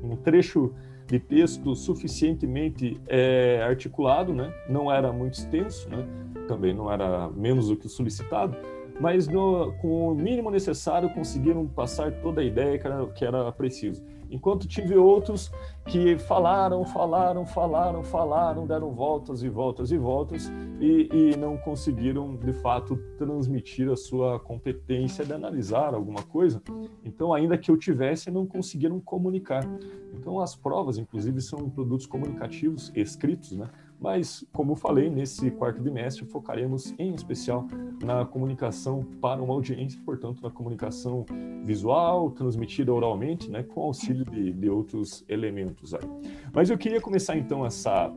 com 0.00 0.12
um 0.12 0.16
trecho 0.16 0.74
de 1.06 1.18
texto 1.18 1.74
suficientemente 1.74 3.00
é, 3.06 3.62
articulado, 3.62 4.34
né? 4.34 4.52
não 4.68 4.92
era 4.92 5.10
muito 5.10 5.34
extenso, 5.34 5.88
né? 5.88 6.06
Também 6.48 6.74
não 6.74 6.90
era 6.90 7.28
menos 7.28 7.68
do 7.68 7.76
que 7.76 7.86
o 7.86 7.88
solicitado, 7.88 8.56
mas 9.00 9.28
no, 9.28 9.72
com 9.80 10.08
o 10.10 10.14
mínimo 10.14 10.50
necessário 10.50 11.08
conseguiram 11.10 11.66
passar 11.68 12.10
toda 12.20 12.40
a 12.40 12.44
ideia 12.44 12.78
que 12.78 12.86
era, 12.86 13.06
que 13.06 13.24
era 13.24 13.52
preciso. 13.52 14.02
Enquanto 14.30 14.68
tive 14.68 14.94
outros 14.94 15.50
que 15.86 16.18
falaram, 16.18 16.84
falaram, 16.84 17.46
falaram, 17.46 18.02
falaram, 18.02 18.66
deram 18.66 18.90
voltas 18.92 19.42
e 19.42 19.48
voltas 19.48 19.90
e 19.90 19.96
voltas 19.96 20.52
e, 20.80 21.08
e 21.10 21.36
não 21.36 21.56
conseguiram, 21.56 22.36
de 22.36 22.52
fato, 22.52 22.96
transmitir 23.16 23.90
a 23.90 23.96
sua 23.96 24.38
competência 24.38 25.24
de 25.24 25.32
analisar 25.32 25.94
alguma 25.94 26.22
coisa. 26.22 26.60
Então, 27.02 27.32
ainda 27.32 27.56
que 27.56 27.70
eu 27.70 27.76
tivesse, 27.78 28.30
não 28.30 28.46
conseguiram 28.46 29.00
comunicar. 29.00 29.64
Então, 30.12 30.40
as 30.40 30.54
provas, 30.54 30.98
inclusive, 30.98 31.40
são 31.40 31.70
produtos 31.70 32.06
comunicativos 32.06 32.92
escritos, 32.94 33.52
né? 33.52 33.68
Mas, 34.00 34.44
como 34.52 34.76
falei, 34.76 35.10
nesse 35.10 35.50
quarto 35.50 35.82
bimestre 35.82 36.24
focaremos 36.24 36.94
em 36.98 37.14
especial 37.14 37.66
na 38.02 38.24
comunicação 38.24 39.02
para 39.20 39.42
uma 39.42 39.52
audiência, 39.52 40.00
portanto, 40.04 40.40
na 40.40 40.50
comunicação 40.50 41.26
visual, 41.64 42.30
transmitida 42.30 42.92
oralmente, 42.92 43.50
né, 43.50 43.64
com 43.64 43.82
auxílio 43.82 44.24
de, 44.24 44.52
de 44.52 44.70
outros 44.70 45.24
elementos 45.28 45.94
aí. 45.94 46.08
Mas 46.54 46.70
eu 46.70 46.78
queria 46.78 47.00
começar 47.00 47.36
então 47.36 47.66
essa, 47.66 48.12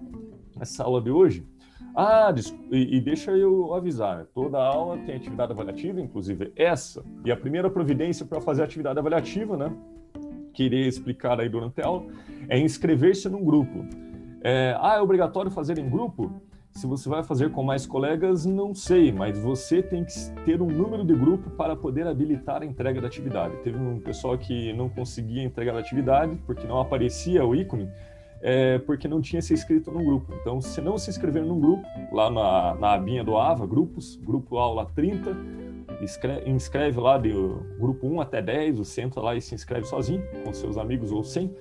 essa 0.59 0.83
aula 0.83 1.01
de 1.01 1.09
hoje. 1.09 1.43
Ah, 1.95 2.33
e, 2.71 2.97
e 2.97 3.01
deixa 3.01 3.31
eu 3.31 3.73
avisar, 3.73 4.25
toda 4.27 4.63
aula 4.63 4.97
tem 4.99 5.15
atividade 5.15 5.51
avaliativa, 5.51 5.99
inclusive 5.99 6.53
essa, 6.55 7.03
e 7.25 7.31
a 7.31 7.35
primeira 7.35 7.69
providência 7.69 8.25
para 8.25 8.39
fazer 8.39 8.63
atividade 8.63 8.97
avaliativa, 8.97 9.57
né, 9.57 9.75
que 10.53 10.63
irei 10.63 10.87
explicar 10.87 11.39
aí 11.39 11.49
durante 11.49 11.81
a 11.81 11.87
aula, 11.87 12.05
é 12.47 12.57
inscrever-se 12.59 13.27
num 13.27 13.43
grupo. 13.43 13.85
É, 14.43 14.75
ah, 14.79 14.95
é 14.95 15.01
obrigatório 15.01 15.51
fazer 15.51 15.77
em 15.77 15.89
grupo? 15.89 16.41
Se 16.71 16.87
você 16.87 17.09
vai 17.09 17.21
fazer 17.21 17.51
com 17.51 17.61
mais 17.61 17.85
colegas, 17.85 18.45
não 18.45 18.73
sei, 18.73 19.11
mas 19.11 19.37
você 19.37 19.83
tem 19.83 20.05
que 20.05 20.13
ter 20.45 20.61
um 20.61 20.67
número 20.67 21.03
de 21.03 21.13
grupo 21.13 21.49
para 21.51 21.75
poder 21.75 22.07
habilitar 22.07 22.61
a 22.61 22.65
entrega 22.65 23.01
da 23.01 23.07
atividade. 23.07 23.55
Teve 23.57 23.77
um 23.77 23.99
pessoal 23.99 24.37
que 24.37 24.71
não 24.73 24.87
conseguia 24.87 25.43
entregar 25.43 25.75
a 25.75 25.79
atividade 25.79 26.35
porque 26.45 26.65
não 26.65 26.79
aparecia 26.79 27.45
o 27.45 27.53
ícone, 27.53 27.89
é, 28.41 28.79
porque 28.79 29.07
não 29.07 29.21
tinha 29.21 29.41
se 29.41 29.53
inscrito 29.53 29.91
no 29.91 30.03
grupo. 30.03 30.33
Então, 30.39 30.61
se 30.61 30.79
não 30.81 30.97
se 30.97 31.09
inscrever 31.09 31.43
num 31.43 31.59
grupo, 31.59 31.85
lá 32.11 32.31
na, 32.31 32.75
na 32.75 32.93
abinha 32.93 33.23
do 33.23 33.37
AVA, 33.37 33.67
grupos, 33.67 34.15
grupo 34.15 34.57
aula 34.57 34.87
30, 34.95 35.35
inscreve, 36.01 36.49
inscreve 36.49 36.99
lá 37.01 37.17
de 37.17 37.31
grupo 37.77 38.07
1 38.07 38.21
até 38.21 38.41
10, 38.41 38.77
você 38.77 39.01
entra 39.01 39.21
lá 39.21 39.35
e 39.35 39.41
se 39.41 39.53
inscreve 39.53 39.85
sozinho, 39.85 40.23
com 40.43 40.53
seus 40.53 40.77
amigos 40.77 41.11
ou 41.11 41.21
sem. 41.21 41.53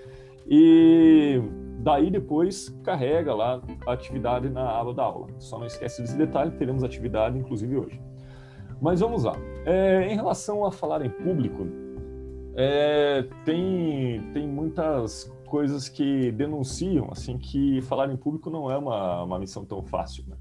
E 0.49 1.43
daí 1.83 2.11
depois 2.11 2.69
carrega 2.85 3.35
lá 3.35 3.61
a 3.87 3.93
atividade 3.93 4.49
na 4.49 4.79
aba 4.79 4.95
da 4.95 5.03
aula. 5.03 5.29
Só 5.39 5.59
não 5.59 5.67
esquece 5.67 6.03
desse 6.03 6.17
detalhe, 6.17 6.51
teremos 6.53 6.85
atividade 6.85 7.39
inclusive 7.39 7.77
hoje. 7.77 8.01
Mas 8.81 9.01
vamos 9.01 9.25
lá. 9.25 9.35
É, 9.67 10.07
em 10.11 10.15
relação 10.15 10.65
a 10.65 10.73
falar 10.73 11.05
em 11.05 11.11
público, 11.11 11.67
é, 12.55 13.25
tem, 13.45 14.31
tem 14.33 14.49
muitas 14.49 15.31
coisas 15.47 15.89
que 15.89 16.31
denunciam 16.33 17.09
assim 17.11 17.37
que 17.37 17.83
falar 17.83 18.11
em 18.11 18.17
público 18.17 18.49
não 18.51 18.71
é 18.71 18.77
uma, 18.77 19.25
uma 19.25 19.39
missão 19.39 19.65
tão 19.65 19.83
fácil. 19.83 20.25
Né? 20.29 20.37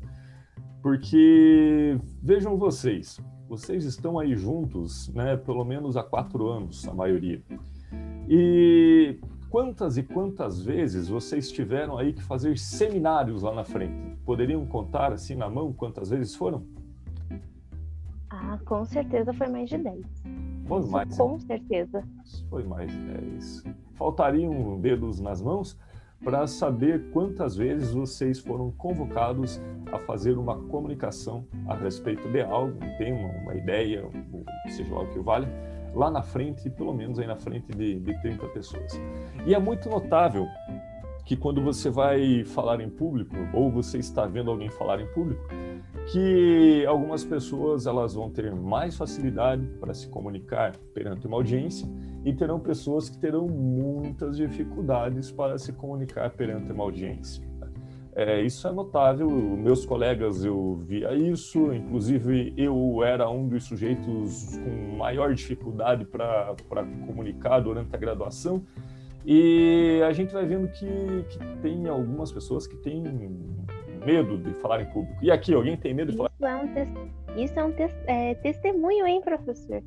Porque 0.81 2.00
vejam 2.22 2.58
vocês, 2.58 3.19
vocês 3.50 3.84
estão 3.84 4.19
aí 4.19 4.36
juntos, 4.36 5.10
né, 5.13 5.36
pelo 5.36 5.65
menos 5.65 5.98
há 5.98 6.03
quatro 6.03 6.48
anos, 6.48 6.88
a 6.88 6.93
maioria. 6.93 7.41
E 8.29 9.19
Quantas 9.50 9.98
e 9.98 10.03
quantas 10.03 10.62
vezes 10.62 11.10
vocês 11.10 11.51
tiveram 11.51 11.98
aí 11.98 12.13
que 12.13 12.22
fazer 12.22 12.56
seminários 12.60 13.41
lá 13.41 13.51
na 13.51 13.63
frente? 13.63 14.15
Poderiam 14.24 14.63
contar 14.63 15.12
assim 15.12 15.34
na 15.34 15.50
mão 15.50 15.74
quantas 15.74 16.12
vezes 16.12 16.36
foram? 16.36 16.63
Ah, 18.29 18.60
com 18.63 18.86
certeza 18.86 19.34
foi 19.34 19.48
mais 19.48 19.68
de 19.68 19.79
10. 19.79 20.06
Foi 20.68 20.86
mais. 20.86 21.18
Com 21.18 21.39
certeza. 21.39 22.03
Foi 22.48 22.63
mais 22.63 22.91
de 22.91 23.00
10. 23.00 23.63
Faltariam 23.96 24.79
dedos 24.79 25.20
nas 25.20 25.41
mãos 25.41 25.75
para 26.24 26.46
saber 26.46 27.10
quantas 27.10 27.56
vezes 27.56 27.91
vocês 27.91 28.39
foram 28.39 28.70
convocados 28.72 29.60
a 29.91 29.98
fazer 29.98 30.38
uma 30.38 30.58
comunicação 30.68 31.48
a 31.68 31.74
respeito 31.74 32.29
de 32.29 32.41
algo, 32.41 32.75
um 32.75 32.98
tema, 32.98 33.29
uma 33.41 33.56
ideia, 33.56 34.08
seja 34.68 34.94
lá 34.94 35.01
o 35.01 35.08
que 35.08 35.20
vale 35.20 35.48
lá 35.93 36.10
na 36.10 36.22
frente, 36.22 36.69
pelo 36.69 36.93
menos 36.93 37.19
aí 37.19 37.27
na 37.27 37.36
frente 37.36 37.72
de, 37.72 38.00
de 38.00 38.22
30 38.22 38.48
pessoas. 38.48 39.00
E 39.46 39.53
é 39.53 39.60
muito 39.60 39.89
notável 39.89 40.48
que 41.25 41.36
quando 41.36 41.62
você 41.62 41.89
vai 41.89 42.43
falar 42.43 42.81
em 42.81 42.89
público, 42.89 43.36
ou 43.53 43.69
você 43.69 44.00
está 44.00 44.25
vendo 44.25 44.50
alguém 44.50 44.69
falar 44.69 45.00
em 45.00 45.05
público, 45.08 45.48
que 46.12 46.84
algumas 46.88 47.24
pessoas 47.24 47.86
elas 47.86 48.15
vão 48.15 48.29
ter 48.31 48.51
mais 48.55 48.98
facilidade 48.98 49.63
para 49.79 49.93
se 49.93 50.08
comunicar 50.08 50.75
perante 50.93 51.27
uma 51.27 51.38
audiência 51.38 51.88
e 52.25 52.34
terão 52.34 52.60
pessoas 52.60 53.10
que 53.10 53.17
terão 53.17 53.48
muitas 53.48 54.38
dificuldades 54.38 55.31
para 55.31 55.58
se 55.58 55.72
comunicar 55.72 56.31
perante 56.31 56.72
uma 56.72 56.84
audiência. 56.84 57.49
É, 58.16 58.42
isso 58.42 58.68
é 58.68 58.72
notável, 58.72 59.30
meus 59.30 59.86
colegas 59.86 60.44
eu 60.44 60.82
via 60.84 61.13
isso, 61.13 61.72
inclusive 61.74 62.54
eu 62.58 63.04
era 63.04 63.30
um 63.30 63.48
dos 63.48 63.66
sujeitos 63.66 64.58
com 64.58 64.98
maior 64.98 65.34
dificuldade 65.34 66.06
para 66.06 66.56
comunicar 67.06 67.60
durante 67.60 67.96
a 67.96 67.98
graduação, 67.98 68.63
e 69.25 70.01
a 70.08 70.12
gente 70.12 70.34
vai 70.34 70.46
vendo 70.46 70.68
que, 70.70 70.88
que 71.30 71.39
tem 71.62 71.88
algumas 71.88 72.32
pessoas 72.32 72.66
que 72.66 72.75
têm 72.78 73.04
medo 74.06 74.38
de 74.38 74.54
falar 74.56 74.82
em 74.82 74.86
público. 74.86 75.18
E 75.22 75.30
aqui, 75.30 75.54
alguém 75.54 75.78
tem 75.78 75.94
medo 75.94 76.12
de 76.12 76.18
falar? 76.18 76.32
Isso 76.34 76.46
é 76.46 76.56
um, 76.56 76.74
te 76.74 77.44
isso 77.44 77.60
é 77.60 77.63
um 77.63 77.72
te 77.72 77.84
é, 78.08 78.34
testemunho, 78.36 79.06
hein, 79.06 79.22
professor? 79.22 79.84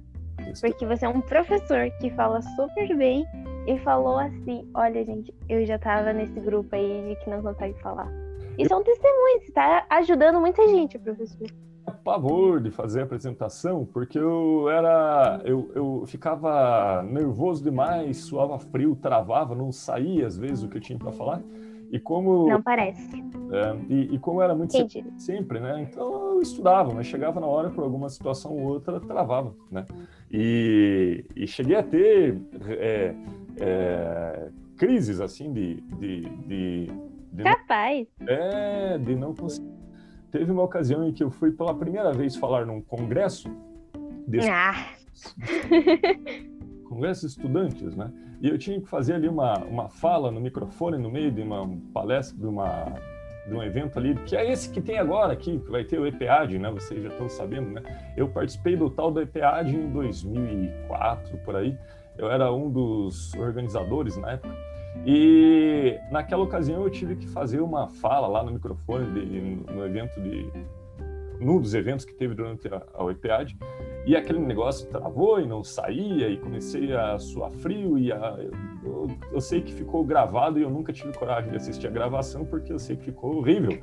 Porque 0.61 0.87
você 0.87 1.07
é 1.07 1.09
um 1.09 1.21
professor 1.21 1.91
que 2.01 2.11
fala 2.11 2.41
super 2.43 2.97
bem 2.97 3.27
e 3.67 3.79
falou 3.81 4.19
assim: 4.19 4.69
Olha, 4.75 5.05
gente, 5.05 5.33
eu 5.49 5.65
já 5.65 5.79
tava 5.79 6.13
nesse 6.13 6.39
grupo 6.41 6.75
aí 6.75 7.09
de 7.09 7.25
que 7.25 7.31
não 7.31 7.43
consegue 7.43 7.79
falar. 7.81 8.09
Isso 8.59 8.73
é 8.73 8.77
um 8.77 8.83
testemunho, 8.83 9.41
você 9.41 9.53
tá 9.53 9.87
ajudando 9.91 10.41
muita 10.41 10.67
gente, 10.69 10.99
professor. 10.99 11.49
Pavor 12.05 12.61
de 12.61 12.71
fazer 12.71 13.01
a 13.01 13.05
apresentação, 13.05 13.85
porque 13.85 14.19
eu 14.19 14.69
era. 14.69 15.41
Eu, 15.45 15.71
eu 15.75 16.05
ficava 16.07 17.03
nervoso 17.03 17.63
demais, 17.63 18.19
suava 18.19 18.59
frio, 18.59 18.97
travava, 18.97 19.55
não 19.55 19.73
saía 19.73 20.27
às 20.27 20.37
vezes 20.37 20.63
o 20.63 20.69
que 20.69 20.77
eu 20.77 20.81
tinha 20.81 20.99
para 20.99 21.13
falar. 21.13 21.41
E 21.93 22.01
como. 22.01 22.49
Não 22.49 22.63
parece. 22.63 23.23
É, 23.53 23.77
e, 23.93 24.15
e, 24.15 24.19
como 24.19 24.41
era 24.41 24.55
muito 24.55 24.73
sempre, 24.73 25.05
sempre, 25.19 25.61
né? 25.61 25.83
Então 25.83 26.35
eu 26.35 26.41
estudava, 26.41 26.95
mas 26.95 27.07
chegava 27.07 27.39
na 27.39 27.47
hora 27.47 27.69
por 27.69 27.85
alguma 27.85 28.09
situação 28.09 28.57
ou 28.57 28.63
outra, 28.63 28.99
travava, 28.99 29.55
né? 29.71 29.85
E, 30.31 31.25
e 31.37 31.47
cheguei 31.47 31.77
a 31.77 31.83
ter 31.83 32.41
é, 32.67 33.15
é, 33.61 34.49
crises 34.77 35.21
assim 35.21 35.53
de, 35.53 35.81
de, 35.99 36.21
de, 36.21 36.87
de 37.33 37.43
Capaz. 37.43 38.09
Não, 38.21 38.29
é, 38.29 38.99
de 38.99 39.15
não 39.15 39.35
conseguir. 39.35 39.71
Teve 40.31 40.51
uma 40.51 40.63
ocasião 40.63 41.07
em 41.07 41.13
que 41.13 41.23
eu 41.23 41.31
fui 41.31 41.51
pela 41.51 41.75
primeira 41.75 42.13
vez 42.13 42.35
falar 42.37 42.65
num 42.65 42.81
congresso. 42.81 43.51
Desse, 44.27 44.49
ah. 44.49 44.95
congresso 46.89 47.23
de 47.23 47.27
estudantes, 47.33 47.97
né? 47.97 48.13
E 48.41 48.49
eu 48.49 48.59
tinha 48.59 48.81
que 48.81 48.89
fazer 48.89 49.15
ali 49.15 49.29
uma, 49.29 49.59
uma 49.65 49.89
fala 49.89 50.31
no 50.31 50.41
microfone 50.41 50.99
no 50.99 51.11
meio 51.11 51.31
de 51.31 51.43
uma 51.43 51.69
palestra, 51.93 52.37
de, 52.37 52.47
uma, 52.47 52.93
de 53.47 53.55
um 53.55 53.63
evento 53.63 53.99
ali, 53.99 54.15
que 54.27 54.37
é 54.37 54.51
esse 54.51 54.69
que 54.69 54.81
tem 54.81 54.99
agora 54.99 55.33
aqui, 55.33 55.59
que 55.59 55.71
vai 55.71 55.85
ter 55.85 55.99
o 55.99 56.07
EPAD, 56.07 56.59
né? 56.59 56.71
Vocês 56.71 57.03
já 57.03 57.09
estão 57.09 57.29
sabendo, 57.29 57.71
né? 57.71 57.83
Eu 58.17 58.29
participei 58.29 58.77
do 58.77 58.91
tal 58.91 59.11
do 59.11 59.21
EPAD 59.21 59.77
em 59.77 59.91
2004, 59.91 61.39
por 61.39 61.57
aí. 61.57 61.77
Eu 62.23 62.31
era 62.31 62.53
um 62.53 62.71
dos 62.71 63.35
organizadores 63.35 64.17
na 64.17 64.33
época. 64.33 64.55
E 65.05 65.99
naquela 66.13 66.45
ocasião 66.45 66.83
eu 66.83 66.89
tive 66.91 67.17
que 67.17 67.27
fazer 67.27 67.61
uma 67.61 67.89
fala 67.89 68.29
lá 68.29 68.45
no 68.45 68.53
microfone 68.53 69.13
de, 69.13 69.73
no 69.73 69.85
evento 69.85 70.21
de 70.21 70.49
num 71.41 71.61
dos 71.61 71.75
eventos 71.75 72.05
que 72.05 72.15
teve 72.15 72.35
durante 72.35 72.69
a, 72.69 72.77
a 72.77 73.05
e 74.07 74.15
aquele 74.15 74.39
negócio 74.39 74.89
travou 74.89 75.41
e 75.41 75.47
não 75.47 75.65
saía, 75.65 76.29
e 76.29 76.37
comecei 76.37 76.93
a 76.93 77.19
suar 77.19 77.51
frio, 77.51 77.99
e 77.99 78.13
a, 78.13 78.39
eu, 78.85 79.09
eu, 79.33 79.41
sei 79.41 79.61
que 79.61 79.73
ficou 79.73 80.05
gravado 80.05 80.59
e 80.59 80.63
eu 80.63 80.71
nunca 80.71 80.93
tive 80.93 81.13
coragem 81.13 81.51
de 81.51 81.57
assistir 81.57 81.89
a 81.89 81.91
gravação, 81.91 82.45
porque 82.45 82.73
eu 82.73 82.79
sei 82.79 82.97
que 82.97 83.07
ficou 83.07 83.39
horrível. 83.39 83.81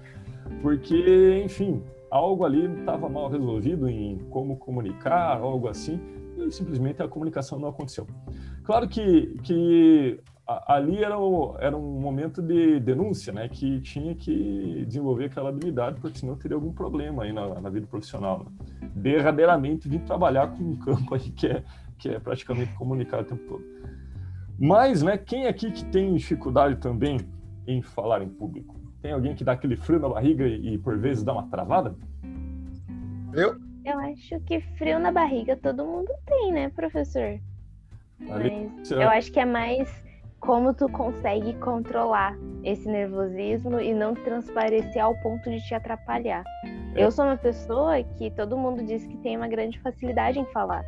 Porque, 0.62 1.42
enfim, 1.44 1.84
algo 2.10 2.46
ali 2.46 2.66
estava 2.80 3.10
mal 3.10 3.30
resolvido 3.30 3.90
em 3.90 4.18
como 4.30 4.56
comunicar, 4.58 5.38
algo 5.38 5.68
assim, 5.68 6.00
e 6.46 6.52
simplesmente 6.52 7.02
a 7.02 7.08
comunicação 7.08 7.60
não 7.60 7.70
aconteceu. 7.70 8.08
Claro 8.64 8.88
que, 8.88 9.38
que 9.44 10.20
ali 10.68 11.04
era, 11.04 11.18
o, 11.20 11.56
era 11.60 11.78
um 11.78 12.00
momento 12.00 12.42
de 12.42 12.80
denúncia, 12.80 13.32
né, 13.32 13.48
que 13.48 13.80
tinha 13.82 14.16
que 14.16 14.84
desenvolver 14.88 15.26
aquela 15.26 15.50
habilidade, 15.50 16.00
porque 16.00 16.20
senão 16.20 16.36
teria 16.36 16.56
algum 16.56 16.74
problema 16.74 17.24
aí 17.24 17.32
na, 17.32 17.62
na 17.62 17.70
vida 17.70 17.86
profissional, 17.86 18.40
né? 18.40 18.90
derradeiramente 18.96 19.88
vim 19.88 20.00
trabalhar 20.00 20.48
com 20.48 20.64
um 20.64 20.76
campo 20.76 21.14
aí 21.14 21.30
que 21.32 21.48
é, 21.48 21.64
que 21.98 22.10
é 22.10 22.20
praticamente 22.20 22.74
comunicado 22.74 23.24
o 23.24 23.26
tempo 23.26 23.44
todo. 23.48 23.64
Mas, 24.60 25.02
né, 25.02 25.18
quem 25.18 25.46
aqui 25.46 25.72
que 25.72 25.86
tem 25.86 26.14
dificuldade 26.16 26.78
também 26.78 27.20
em 27.66 27.82
falar 27.82 28.22
em 28.22 28.30
público? 28.30 28.76
Tem 29.02 29.12
alguém 29.14 29.34
que 29.34 29.44
dá 29.44 29.54
aquele 29.54 29.78
frio 29.78 30.00
na 30.00 30.10
barriga 30.10 30.46
e, 30.46 30.74
e 30.74 30.78
por 30.78 30.98
vezes 30.98 31.24
dá 31.24 31.32
uma 31.32 31.48
travada? 31.48 31.96
Eu? 33.34 33.56
Eu 33.86 34.00
acho 34.00 34.40
que 34.42 34.62
frio 34.78 35.00
na 35.00 35.12
barriga 35.12 35.56
todo 35.56 35.86
mundo 35.86 36.12
tem, 36.26 36.52
né, 36.52 36.70
professor? 36.70 37.40
Mas 38.20 38.92
eu 38.92 39.10
acho 39.10 39.32
que 39.32 39.40
é 39.40 39.46
mais 39.46 39.90
como 40.40 40.74
tu 40.74 40.90
consegue 40.90 41.54
controlar 41.56 42.36
esse 42.64 42.88
nervosismo 42.88 43.80
e 43.80 43.94
não 43.94 44.14
transparecer 44.14 45.02
ao 45.02 45.16
ponto 45.22 45.50
de 45.50 45.60
te 45.66 45.74
atrapalhar. 45.74 46.44
É. 46.96 47.04
Eu 47.04 47.12
sou 47.12 47.26
uma 47.26 47.38
pessoa 47.38 48.02
que 48.18 48.32
todo 48.32 48.58
mundo 48.58 48.84
diz 48.84 49.06
que 49.06 49.18
tem 49.18 49.38
uma 49.38 49.48
grande 49.48 49.80
facilidade 49.80 50.40
em 50.40 50.46
falar, 50.48 50.84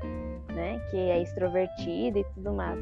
né? 0.53 0.79
Que 0.89 0.97
é 0.97 1.21
extrovertida 1.21 2.19
e 2.19 2.23
tudo 2.33 2.53
mais. 2.53 2.79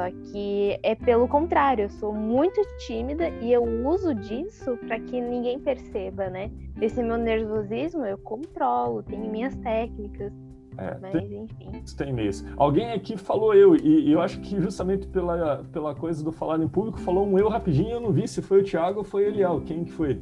Só 0.00 0.10
que 0.32 0.80
é 0.82 0.94
pelo 0.94 1.28
contrário, 1.28 1.82
eu 1.82 1.90
sou 1.90 2.14
muito 2.14 2.58
tímida 2.86 3.28
e 3.42 3.52
eu 3.52 3.62
uso 3.86 4.14
disso 4.14 4.78
para 4.86 4.98
que 4.98 5.20
ninguém 5.20 5.60
perceba, 5.60 6.30
né? 6.30 6.50
Esse 6.80 7.02
meu 7.02 7.18
nervosismo 7.18 8.06
eu 8.06 8.16
controlo, 8.16 9.02
tenho 9.02 9.30
minhas 9.30 9.54
técnicas. 9.56 10.32
É, 10.78 10.96
Mas, 11.02 11.12
tem, 11.12 11.42
enfim. 11.42 11.84
Tem 11.98 12.12
mesmo. 12.14 12.48
Alguém 12.56 12.92
aqui 12.92 13.18
falou 13.18 13.52
eu, 13.52 13.76
e, 13.76 14.08
e, 14.08 14.12
eu 14.12 14.22
acho 14.22 14.40
que 14.40 14.58
justamente 14.58 15.06
pela, 15.06 15.62
pela 15.70 15.94
coisa 15.94 16.24
do 16.24 16.32
falar 16.32 16.58
em 16.62 16.68
público, 16.68 16.98
falou 16.98 17.26
um 17.26 17.38
eu 17.38 17.50
rapidinho, 17.50 17.90
eu 17.90 18.00
não 18.00 18.10
vi 18.10 18.26
se 18.26 18.40
foi 18.40 18.62
o 18.62 18.64
Thiago 18.64 19.00
ou 19.00 19.04
foi 19.04 19.24
o 19.24 19.28
Eliel. 19.28 19.60
Quem 19.66 19.84
que 19.84 19.92
foi? 19.92 20.18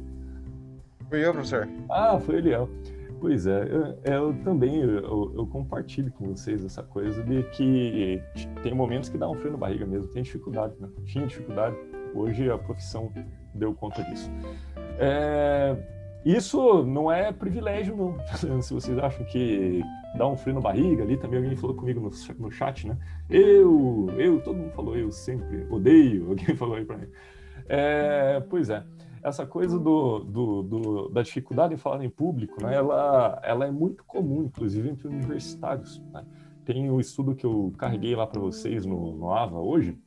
Foi 1.07 1.25
eu, 1.25 1.31
professor. 1.31 1.69
Ah, 1.89 2.19
foi 2.19 2.35
o 2.35 2.37
Eliel. 2.39 2.69
Pois 3.19 3.45
é, 3.45 3.63
eu, 3.63 4.13
eu 4.13 4.33
também 4.43 4.77
eu, 4.77 5.33
eu, 5.35 5.47
compartilho 5.47 6.11
com 6.11 6.29
vocês 6.29 6.63
essa 6.63 6.81
coisa 6.81 7.21
de 7.23 7.43
que 7.51 8.21
tem 8.63 8.73
momentos 8.73 9.09
que 9.09 9.17
dá 9.17 9.29
um 9.29 9.35
frio 9.35 9.51
na 9.51 9.57
barriga 9.57 9.85
mesmo, 9.85 10.07
tem 10.07 10.23
dificuldade, 10.23 10.73
né? 10.79 10.87
Tinha 11.05 11.27
dificuldade, 11.27 11.75
hoje 12.15 12.49
a 12.49 12.57
profissão 12.57 13.11
deu 13.53 13.73
conta 13.73 14.01
disso. 14.03 14.31
É, 14.97 15.75
isso 16.23 16.83
não 16.83 17.11
é 17.11 17.31
privilégio, 17.31 17.95
não. 17.95 18.17
Se 18.61 18.73
vocês 18.73 18.97
acham 18.97 19.25
que 19.25 19.81
dá 20.17 20.27
um 20.27 20.37
frio 20.37 20.55
na 20.55 20.61
barriga 20.61 21.03
ali, 21.03 21.17
também 21.17 21.39
alguém 21.39 21.55
falou 21.55 21.75
comigo 21.75 21.99
no, 21.99 22.09
no 22.39 22.51
chat, 22.51 22.87
né? 22.87 22.97
Eu, 23.29 24.07
eu, 24.17 24.41
todo 24.41 24.57
mundo 24.57 24.71
falou 24.71 24.95
eu 24.95 25.11
sempre, 25.11 25.65
odeio, 25.69 26.29
alguém 26.31 26.55
falou 26.55 26.75
aí 26.75 26.85
pra 26.85 26.97
mim. 26.97 27.07
É, 27.67 28.39
pois 28.49 28.69
é, 28.69 28.83
essa 29.23 29.45
coisa 29.45 29.77
do, 29.79 30.19
do, 30.19 30.63
do, 30.63 31.09
da 31.09 31.21
dificuldade 31.21 31.73
em 31.73 31.77
falar 31.77 32.03
em 32.03 32.09
público, 32.09 32.63
né? 32.63 32.75
Ela, 32.75 33.39
ela 33.43 33.65
é 33.65 33.71
muito 33.71 34.03
comum, 34.05 34.43
inclusive 34.43 34.89
entre 34.89 35.07
universitários. 35.07 36.01
Né? 36.11 36.25
Tem 36.65 36.89
o 36.89 36.95
um 36.95 36.99
estudo 36.99 37.35
que 37.35 37.45
eu 37.45 37.73
carreguei 37.77 38.15
lá 38.15 38.25
para 38.25 38.39
vocês 38.39 38.85
no, 38.85 39.15
no 39.15 39.31
AVA 39.31 39.59
hoje, 39.59 39.97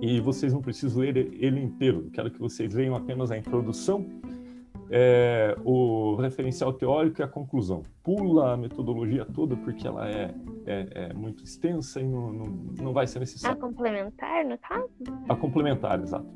e 0.00 0.20
vocês 0.20 0.52
não 0.52 0.62
precisam 0.62 1.02
ler 1.02 1.16
ele 1.16 1.60
inteiro. 1.60 2.08
Quero 2.12 2.30
que 2.30 2.38
vocês 2.38 2.72
leiam 2.74 2.94
apenas 2.94 3.30
a 3.30 3.36
introdução 3.36 4.06
é, 4.90 5.54
o 5.64 6.16
referencial 6.16 6.72
teórico 6.72 7.20
e 7.20 7.24
a 7.24 7.28
conclusão. 7.28 7.82
Pula 8.02 8.54
a 8.54 8.56
metodologia 8.56 9.24
toda 9.24 9.56
porque 9.56 9.86
ela 9.86 10.08
é, 10.08 10.34
é, 10.66 10.88
é 10.92 11.12
muito 11.12 11.44
extensa 11.44 12.00
e 12.00 12.06
não, 12.06 12.32
não, 12.32 12.44
não, 12.80 12.92
vai 12.92 13.06
ser 13.06 13.18
necessário. 13.18 13.56
A 13.56 13.60
complementar, 13.60 14.44
no 14.44 14.58
caso? 14.58 14.88
A 15.28 15.36
complementar, 15.36 16.00
exato. 16.00 16.26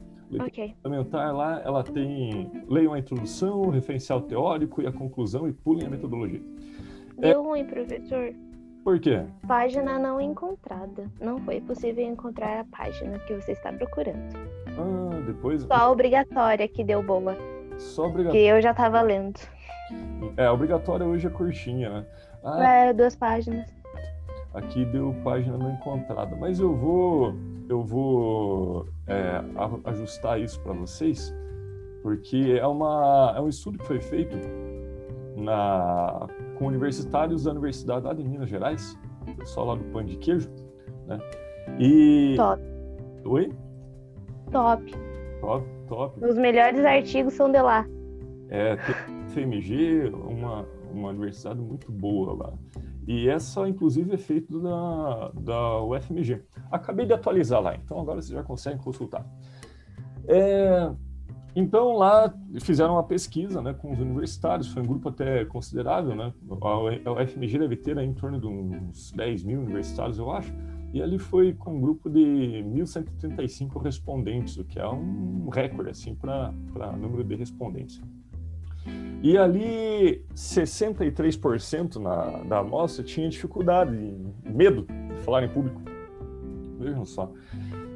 A 0.41 0.51
complementar 0.51 1.35
lá, 1.35 1.61
ela 1.65 1.83
tem 1.83 2.51
leiam 2.69 2.93
a 2.93 2.99
introdução, 2.99 3.63
o 3.63 3.71
referencial 3.71 4.21
teórico 4.23 4.81
e 4.81 4.87
a 4.87 4.93
conclusão 4.93 5.49
e 5.49 5.53
pulem 5.53 5.87
a 5.87 5.91
metodologia. 5.91 6.43
Deu 7.19 7.31
é 7.31 7.45
ruim, 7.45 7.65
professor. 7.65 8.35
Por 8.83 8.99
quê? 8.99 9.25
Página 9.47 9.99
não 9.99 10.21
encontrada. 10.21 11.09
Não 11.21 11.39
foi 11.39 11.61
possível 11.61 12.05
encontrar 12.05 12.61
a 12.61 12.65
página 12.65 13.19
que 13.21 13.35
você 13.35 13.53
está 13.53 13.73
procurando. 13.73 14.37
Ah, 14.77 15.21
depois. 15.25 15.63
Só 15.63 15.75
a 15.75 15.91
obrigatória 15.91 16.67
que 16.67 16.83
deu 16.83 17.03
boa. 17.03 17.37
Só 17.79 18.07
obrigatório. 18.07 18.41
Que 18.41 18.47
eu 18.47 18.61
já 18.61 18.75
tava 18.75 19.01
lendo. 19.03 19.39
É, 20.37 20.51
obrigatória 20.51 21.07
hoje 21.07 21.27
é 21.27 21.31
curtinha, 21.31 21.91
né? 21.91 22.07
Ah, 22.43 22.65
é, 22.65 22.93
duas 22.93 23.15
páginas. 23.15 23.82
Aqui 24.55 24.85
deu 24.85 25.15
página 25.25 25.57
não 25.57 25.73
encontrada. 25.73 26.37
Mas 26.37 26.61
eu 26.61 26.75
vou, 26.77 27.35
eu 27.69 27.83
vou 27.83 28.87
é, 29.07 29.43
ajustar 29.85 30.41
isso 30.41 30.61
para 30.61 30.73
vocês, 30.73 31.35
porque 32.03 32.59
é, 32.61 32.67
uma, 32.67 33.35
é 33.37 33.41
um 33.41 33.49
estudo 33.49 33.79
que 33.79 33.87
foi 33.87 34.01
feito 34.01 34.37
na, 35.37 36.29
com 36.59 36.67
universitários 36.67 37.45
da 37.45 37.53
Universidade 37.53 38.07
lá 38.07 38.13
de 38.13 38.23
Minas 38.23 38.49
Gerais, 38.49 38.99
pessoal 39.39 39.67
lá 39.67 39.75
do 39.77 39.85
Pão 39.85 40.05
de 40.05 40.17
Queijo, 40.17 40.51
né? 41.07 41.19
E... 41.79 42.35
Top. 42.37 42.63
Oi? 43.25 43.53
Top. 44.51 44.95
Top, 45.41 45.67
top. 45.89 46.25
Os 46.25 46.37
melhores 46.37 46.85
artigos 46.85 47.35
são 47.35 47.51
de 47.51 47.61
lá. 47.61 47.87
É, 48.49 48.77
tem 49.35 49.47
uma, 50.13 50.67
uma 50.93 51.09
universidade 51.09 51.61
muito 51.61 51.91
boa 51.91 52.35
lá. 52.35 52.53
E 53.07 53.29
essa, 53.29 53.69
inclusive, 53.69 54.15
é 54.15 54.19
feita 54.19 54.59
da, 54.59 55.33
da 55.35 55.83
UFMG. 55.83 56.43
Acabei 56.71 57.07
de 57.07 57.13
atualizar 57.13 57.61
lá, 57.61 57.75
então 57.75 58.01
agora 58.01 58.21
vocês 58.21 58.33
já 58.33 58.43
conseguem 58.43 58.79
consultar. 58.79 59.27
É, 60.27 60.91
então, 61.55 61.93
lá 61.97 62.33
fizeram 62.61 62.95
uma 62.95 63.03
pesquisa 63.03 63.61
né, 63.61 63.75
com 63.75 63.93
os 63.93 63.99
universitários, 63.99 64.69
foi 64.69 64.83
um 64.83 64.87
grupo 64.87 65.11
até 65.11 65.45
considerável, 65.45 66.15
né? 66.15 66.33
A 66.63 67.13
UFMG 67.13 67.59
deve 67.59 67.77
ter 67.77 67.99
aí, 67.99 68.07
em 68.07 68.15
torno 68.15 68.41
de 68.41 68.47
uns 68.47 69.13
10 69.13 69.45
mil 69.45 69.61
universitários, 69.61 70.19
eu 70.19 70.31
acho. 70.31 70.53
E 70.95 71.03
ali 71.03 71.19
foi 71.19 71.53
com 71.55 71.77
um 71.77 71.81
grupo 71.81 72.09
de 72.09 72.21
1.135 72.21 73.83
respondentes, 73.83 74.57
o 74.59 74.65
que 74.65 74.79
é 74.79 74.87
um 74.87 75.49
recorde 75.49 75.91
assim 75.91 76.15
para 76.15 76.53
número 76.99 77.25
de 77.25 77.35
respondentes. 77.35 78.01
E 79.23 79.39
ali 79.39 80.25
63% 80.35 81.97
na, 81.97 82.43
da 82.45 82.59
amostra 82.59 83.05
tinha 83.05 83.29
dificuldade, 83.29 83.93
medo 84.45 84.87
de 84.87 85.23
falar 85.23 85.45
em 85.45 85.49
público. 85.49 85.81
Vejam 86.79 87.05
só, 87.05 87.31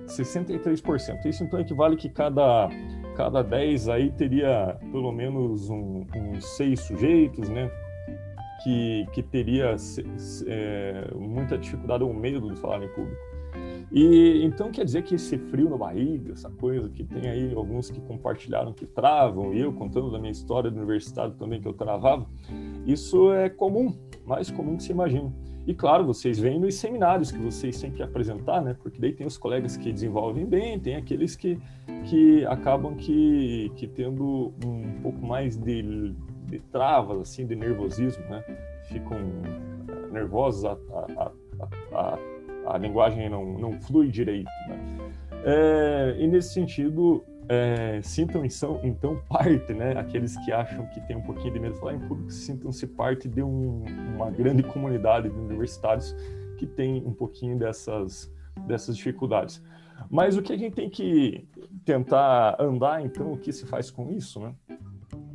63%. 0.07 1.25
Isso 1.27 1.43
então 1.43 1.59
equivale 1.59 1.97
que 1.97 2.09
cada 2.09 2.69
cada 3.17 3.43
10 3.43 3.89
aí 3.89 4.11
teria 4.12 4.77
pelo 4.93 5.11
menos 5.11 5.71
um, 5.71 6.05
uns 6.15 6.45
seis 6.57 6.81
sujeitos, 6.81 7.49
né? 7.49 7.71
que, 8.62 9.07
que 9.12 9.23
teria 9.23 9.77
é, 10.47 11.15
muita 11.15 11.57
dificuldade 11.57 12.03
ou 12.03 12.12
medo 12.12 12.53
de 12.53 12.61
falar 12.61 12.83
em 12.83 12.89
público. 12.89 13.36
E 13.90 14.42
então 14.45 14.71
quer 14.71 14.85
dizer 14.85 15.03
que 15.03 15.14
esse 15.14 15.38
frio 15.38 15.71
na 15.71 15.77
barriga, 15.77 16.33
essa 16.33 16.51
coisa 16.51 16.88
que 16.88 17.05
tem 17.05 17.31
aí 17.31 17.55
alguns 17.55 17.90
que 17.90 18.01
compartilharam 18.01 18.73
que 18.73 18.85
travam, 18.85 19.55
e 19.55 19.61
eu 19.61 19.73
contando 19.73 20.11
da 20.11 20.19
minha 20.19 20.33
história 20.33 20.71
do 20.71 20.77
universitário 20.77 21.35
também 21.35 21.61
que 21.61 21.69
eu 21.69 21.73
travava, 21.73 22.27
isso 22.85 23.33
é 23.33 23.49
comum, 23.49 23.95
mais 24.25 24.51
comum 24.51 24.77
que 24.77 24.83
se 24.83 24.92
imagina. 24.92 25.33
E 25.66 25.75
claro, 25.75 26.05
vocês 26.05 26.38
vêm 26.38 26.61
nos 26.61 26.77
seminários 26.77 27.33
que 27.33 27.38
vocês 27.38 27.81
têm 27.81 27.90
que 27.90 28.03
apresentar, 28.03 28.62
né? 28.62 28.77
Porque 28.81 29.01
daí 29.01 29.12
tem 29.12 29.27
os 29.27 29.37
colegas 29.37 29.77
que 29.77 29.92
desenvolvem 29.92 30.47
bem, 30.47 30.79
tem 30.79 30.95
aqueles 30.95 31.35
que, 31.35 31.59
que 32.05 32.45
acabam 32.47 32.95
que, 32.95 33.73
que 33.75 33.87
tendo 33.88 34.53
um 34.64 35.01
pouco 35.03 35.27
mais 35.27 35.57
de 35.57 36.14
de 36.47 36.61
travas, 36.61 37.21
assim, 37.21 37.47
de 37.47 37.57
nervosismo, 37.57 38.25
né? 38.29 38.42
Ficam 38.85 39.19
eh, 39.19 40.12
nervosos, 40.12 40.64
a, 40.64 40.73
a, 40.73 41.33
a, 41.59 42.12
a, 42.14 42.19
linguagem 42.79 43.29
não, 43.29 43.44
não 43.59 43.72
flui 43.72 44.09
direito, 44.09 44.50
né? 44.68 44.79
É, 45.44 46.16
e 46.18 46.26
nesse 46.26 46.52
sentido, 46.52 47.24
é, 47.48 48.00
sintam 48.02 48.44
então, 48.44 48.81
então 48.83 49.22
parte, 49.29 49.72
né? 49.72 49.92
Aqueles 49.98 50.37
que 50.44 50.52
acham 50.52 50.87
que 50.87 51.00
tem 51.02 51.16
um 51.16 51.22
pouquinho 51.22 51.52
de 51.52 51.61
medo 51.61 51.74
de 51.74 51.81
falar 51.81 51.94
em 51.94 52.00
público, 52.00 52.31
sintam-se 52.31 52.87
parte 52.87 53.29
de 53.29 53.42
um, 53.42 53.85
uma 54.14 54.31
grande 54.31 54.62
comunidade 54.62 55.29
de 55.29 55.37
universitários 55.37 56.14
que 56.59 56.66
tem 56.66 57.02
um 57.07 57.12
pouquinho 57.12 57.59
dessas, 57.59 58.33
dessas 58.66 58.96
dificuldades. 58.96 59.62
Mas 60.11 60.37
o 60.37 60.42
que 60.42 60.52
a 60.52 60.57
gente 60.57 60.74
tem 60.74 60.90
que 60.90 61.46
tentar 61.85 62.57
andar, 62.61 63.05
então, 63.05 63.33
o 63.33 63.38
que 63.38 63.52
se 63.52 63.66
faz 63.66 63.90
com 63.90 64.11
isso, 64.11 64.40
né? 64.40 64.55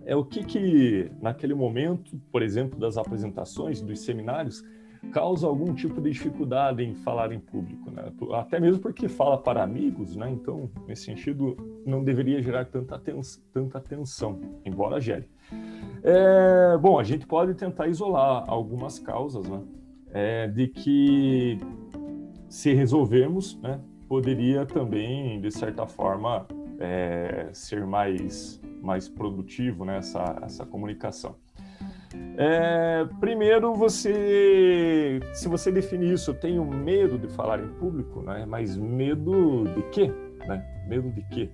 é 0.05 0.15
o 0.15 0.25
que 0.25 0.43
que 0.43 1.11
naquele 1.21 1.53
momento, 1.53 2.19
por 2.31 2.41
exemplo, 2.41 2.79
das 2.79 2.97
apresentações, 2.97 3.81
dos 3.81 3.99
seminários, 3.99 4.63
causa 5.11 5.47
algum 5.47 5.73
tipo 5.73 5.99
de 5.99 6.11
dificuldade 6.11 6.83
em 6.83 6.93
falar 6.93 7.31
em 7.31 7.39
público, 7.39 7.89
né? 7.89 8.11
Até 8.33 8.59
mesmo 8.59 8.81
porque 8.81 9.07
fala 9.07 9.37
para 9.37 9.63
amigos, 9.63 10.15
né? 10.15 10.29
Então, 10.29 10.69
nesse 10.87 11.05
sentido, 11.05 11.57
não 11.85 12.03
deveria 12.03 12.41
gerar 12.41 12.65
tanta, 12.65 12.99
tens 12.99 13.43
tanta 13.51 13.79
tensão, 13.79 14.39
embora 14.63 14.99
gere. 14.99 15.27
É, 16.03 16.77
bom, 16.77 16.99
a 16.99 17.03
gente 17.03 17.25
pode 17.25 17.53
tentar 17.55 17.87
isolar 17.87 18.45
algumas 18.47 18.99
causas, 18.99 19.47
né? 19.47 19.61
É, 20.13 20.47
de 20.47 20.67
que 20.67 21.57
se 22.49 22.73
resolvermos, 22.73 23.57
né, 23.61 23.79
poderia 24.09 24.65
também, 24.65 25.39
de 25.39 25.49
certa 25.51 25.87
forma, 25.87 26.45
é, 26.79 27.49
ser 27.53 27.85
mais 27.85 28.59
mais 28.81 29.07
produtivo 29.07 29.85
né, 29.85 29.97
essa, 29.97 30.39
essa 30.41 30.65
comunicação. 30.65 31.35
É, 32.37 33.05
primeiro, 33.19 33.73
você, 33.75 35.19
se 35.33 35.47
você 35.47 35.71
definir 35.71 36.13
isso, 36.13 36.31
eu 36.31 36.35
tenho 36.35 36.65
medo 36.65 37.17
de 37.17 37.27
falar 37.27 37.59
em 37.59 37.67
público, 37.67 38.21
né? 38.21 38.45
Mas 38.47 38.77
medo 38.77 39.65
de 39.75 39.83
quê? 39.89 40.11
Né? 40.47 40.65
Medo 40.87 41.11
de 41.11 41.21
quê? 41.23 41.49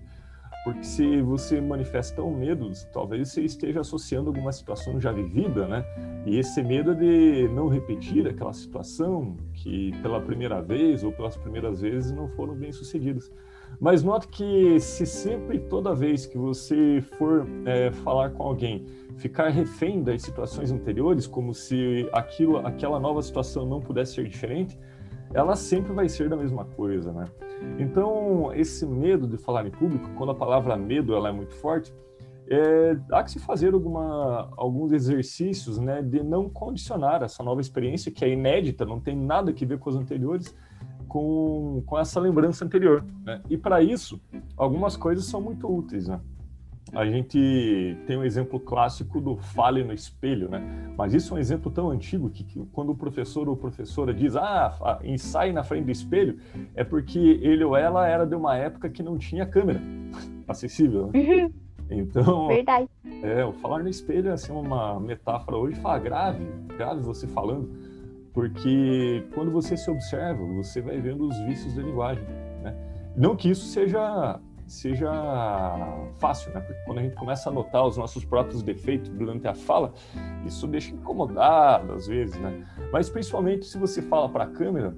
Porque 0.63 0.84
se 0.84 1.21
você 1.21 1.62
manifesta 1.62 2.21
um 2.21 2.36
medo, 2.36 2.69
talvez 2.91 3.30
você 3.30 3.41
esteja 3.41 3.82
associando 3.82 4.30
alguma 4.30 4.51
situação 4.51 4.99
já 4.99 5.13
vivida, 5.13 5.65
né? 5.65 5.86
E 6.25 6.38
esse 6.38 6.62
medo 6.62 6.91
é 6.91 6.95
de 6.95 7.47
não 7.53 7.69
repetir 7.69 8.27
aquela 8.27 8.51
situação 8.51 9.38
que 9.53 9.93
pela 10.01 10.19
primeira 10.19 10.62
vez 10.62 11.03
ou 11.03 11.12
pelas 11.12 11.38
primeiras 11.38 11.82
vezes 11.82 12.12
não 12.12 12.27
foram 12.27 12.53
bem 12.53 12.73
sucedidas. 12.73 13.32
Mas 13.80 14.03
note 14.03 14.27
que 14.27 14.80
se 14.80 15.06
sempre, 15.06 15.60
toda 15.60 15.93
vez 15.93 16.25
que 16.25 16.38
você 16.38 17.01
for 17.17 17.45
é, 17.65 17.91
falar 17.91 18.32
com 18.32 18.43
alguém, 18.43 18.86
ficar 19.17 19.49
refém 19.49 20.01
das 20.01 20.23
situações 20.23 20.71
anteriores, 20.71 21.27
como 21.27 21.53
se 21.53 22.10
aquilo, 22.12 22.58
aquela 22.65 22.99
nova 22.99 23.21
situação 23.21 23.65
não 23.65 23.80
pudesse 23.80 24.15
ser 24.15 24.27
diferente, 24.27 24.77
ela 25.34 25.56
sempre 25.56 25.93
vai 25.93 26.10
ser 26.10 26.30
da 26.30 26.36
mesma 26.36 26.65
coisa, 26.65 27.12
né? 27.12 27.25
Então, 27.80 28.51
esse 28.53 28.86
medo 28.86 29.27
de 29.27 29.38
falar 29.38 29.65
em 29.65 29.71
público, 29.71 30.10
quando 30.15 30.32
a 30.32 30.36
palavra 30.36 30.75
medo 30.77 31.13
ela 31.13 31.30
é 31.30 31.32
muito 31.32 31.53
forte, 31.56 31.93
é, 32.49 32.97
há 33.12 33.23
que 33.23 33.32
se 33.32 33.39
fazer 33.39 33.73
alguma, 33.73 34.49
alguns 34.56 34.93
exercícios 34.93 35.77
né, 35.77 36.01
de 36.01 36.23
não 36.23 36.49
condicionar 36.49 37.21
essa 37.21 37.43
nova 37.43 37.60
experiência, 37.60 38.12
que 38.12 38.23
é 38.23 38.30
inédita, 38.30 38.86
não 38.86 39.01
tem 39.01 39.15
nada 39.17 39.51
que 39.51 39.65
ver 39.65 39.80
com 39.80 39.89
as 39.89 39.95
anteriores, 39.97 40.56
com, 41.08 41.82
com 41.86 41.98
essa 41.98 42.20
lembrança 42.20 42.65
anterior. 42.65 43.04
Né? 43.26 43.41
E 43.50 43.58
para 43.58 43.82
isso, 43.82 44.20
algumas 44.56 44.96
coisas 44.96 45.26
são 45.26 45.41
muito 45.41 45.67
úteis. 45.67 46.08
Né? 46.08 46.20
a 46.93 47.06
gente 47.06 47.98
tem 48.06 48.17
um 48.17 48.24
exemplo 48.24 48.60
clássico 48.60 49.20
do 49.20 49.36
fale 49.36 49.84
no 49.84 49.93
espelho, 49.93 50.50
né? 50.50 50.93
Mas 50.98 51.13
isso 51.13 51.34
é 51.34 51.38
um 51.38 51.39
exemplo 51.39 51.72
tão 51.72 51.89
antigo 51.89 52.30
que, 52.30 52.43
que 52.43 52.60
quando 52.72 52.91
o 52.91 52.96
professor 52.96 53.50
ou 53.50 53.56
professora 53.56 54.13
diz, 54.13 54.36
ah, 54.36 55.00
ensaie 55.04 55.52
na 55.52 55.63
frente 55.63 55.86
do 55.86 55.91
espelho, 55.91 56.39
é 56.76 56.84
porque 56.84 57.20
ele 57.20 57.63
ou 57.63 57.76
ela 57.76 58.08
era 58.08 58.26
de 58.26 58.36
uma 58.36 58.56
época 58.56 58.89
que 58.89 59.04
não 59.04 59.17
tinha 59.17 59.46
câmera 59.46 59.82
acessível. 60.48 61.10
Né? 61.13 61.20
Uhum. 61.20 61.54
Então, 61.89 62.48
Verdade. 62.48 62.89
É, 63.24 63.46
o 63.46 63.54
falar 63.54 63.82
no 63.82 63.89
espelho 63.89 64.30
é 64.30 64.34
assim, 64.34 64.52
uma 64.52 65.00
metáfora 65.00 65.58
hoje, 65.58 65.80
fala 65.80 66.00
grave, 66.00 66.46
grave 66.78 67.02
você 67.02 67.28
falando, 67.28 67.70
porque 68.38 69.26
quando 69.34 69.50
você 69.50 69.76
se 69.76 69.89
observa, 69.89 70.45
você 70.45 70.80
vai 70.80 71.02
vendo 71.02 71.28
os 71.28 71.36
vícios 71.39 71.73
da 71.73 71.82
linguagem, 71.82 72.23
né? 72.62 72.71
Não 73.15 73.36
que 73.36 73.50
isso 73.50 73.65
seja 73.65 74.39
seja 74.67 75.10
fácil, 76.19 76.54
né? 76.54 76.60
Porque 76.60 76.80
quando 76.86 77.00
a 77.00 77.02
gente 77.02 77.15
começa 77.15 77.50
a 77.50 77.52
notar 77.52 77.84
os 77.88 77.97
nossos 77.97 78.23
próprios 78.23 78.62
defeitos 78.62 79.10
durante 79.10 79.47
a 79.47 79.56
fala, 79.56 79.91
isso 80.45 80.67
deixa 80.67 80.93
incomodado 80.93 81.93
às 81.93 82.06
vezes, 82.06 82.39
né? 82.39 82.63
Mas 82.93 83.10
principalmente 83.10 83.65
se 83.65 83.76
você 83.80 84.04
fala 84.04 84.30
para 84.30 84.43
a 84.43 84.47
câmera, 84.47 84.95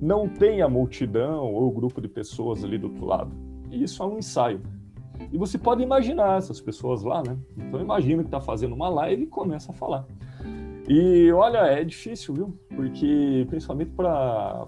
não 0.00 0.28
tem 0.28 0.62
a 0.62 0.68
multidão 0.68 1.52
ou 1.52 1.66
o 1.66 1.72
grupo 1.72 2.00
de 2.00 2.06
pessoas 2.06 2.62
ali 2.62 2.78
do 2.78 2.86
outro 2.86 3.04
lado. 3.04 3.32
E 3.68 3.82
isso 3.82 4.00
é 4.00 4.06
um 4.06 4.16
ensaio. 4.16 4.60
E 5.32 5.36
você 5.36 5.58
pode 5.58 5.82
imaginar 5.82 6.38
essas 6.38 6.60
pessoas 6.60 7.02
lá, 7.02 7.20
né? 7.20 7.36
Então 7.56 7.80
imagina 7.80 8.22
que 8.22 8.28
está 8.28 8.40
fazendo 8.40 8.76
uma 8.76 8.88
live 8.88 9.24
e 9.24 9.26
começa 9.26 9.72
a 9.72 9.74
falar. 9.74 10.06
E 10.92 11.30
olha, 11.30 11.58
é 11.58 11.84
difícil, 11.84 12.34
viu? 12.34 12.58
Porque 12.74 13.46
principalmente 13.48 13.92
para 13.92 14.66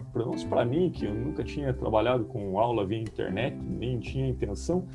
para 0.49 0.65
mim, 0.65 0.89
que 0.89 1.05
eu 1.05 1.13
nunca 1.13 1.43
tinha 1.43 1.75
trabalhado 1.75 2.27
com 2.27 2.61
aula 2.61 2.87
via 2.87 3.01
internet, 3.01 3.57
nem 3.57 3.99
tinha 3.99 4.29
intenção, 4.29 4.87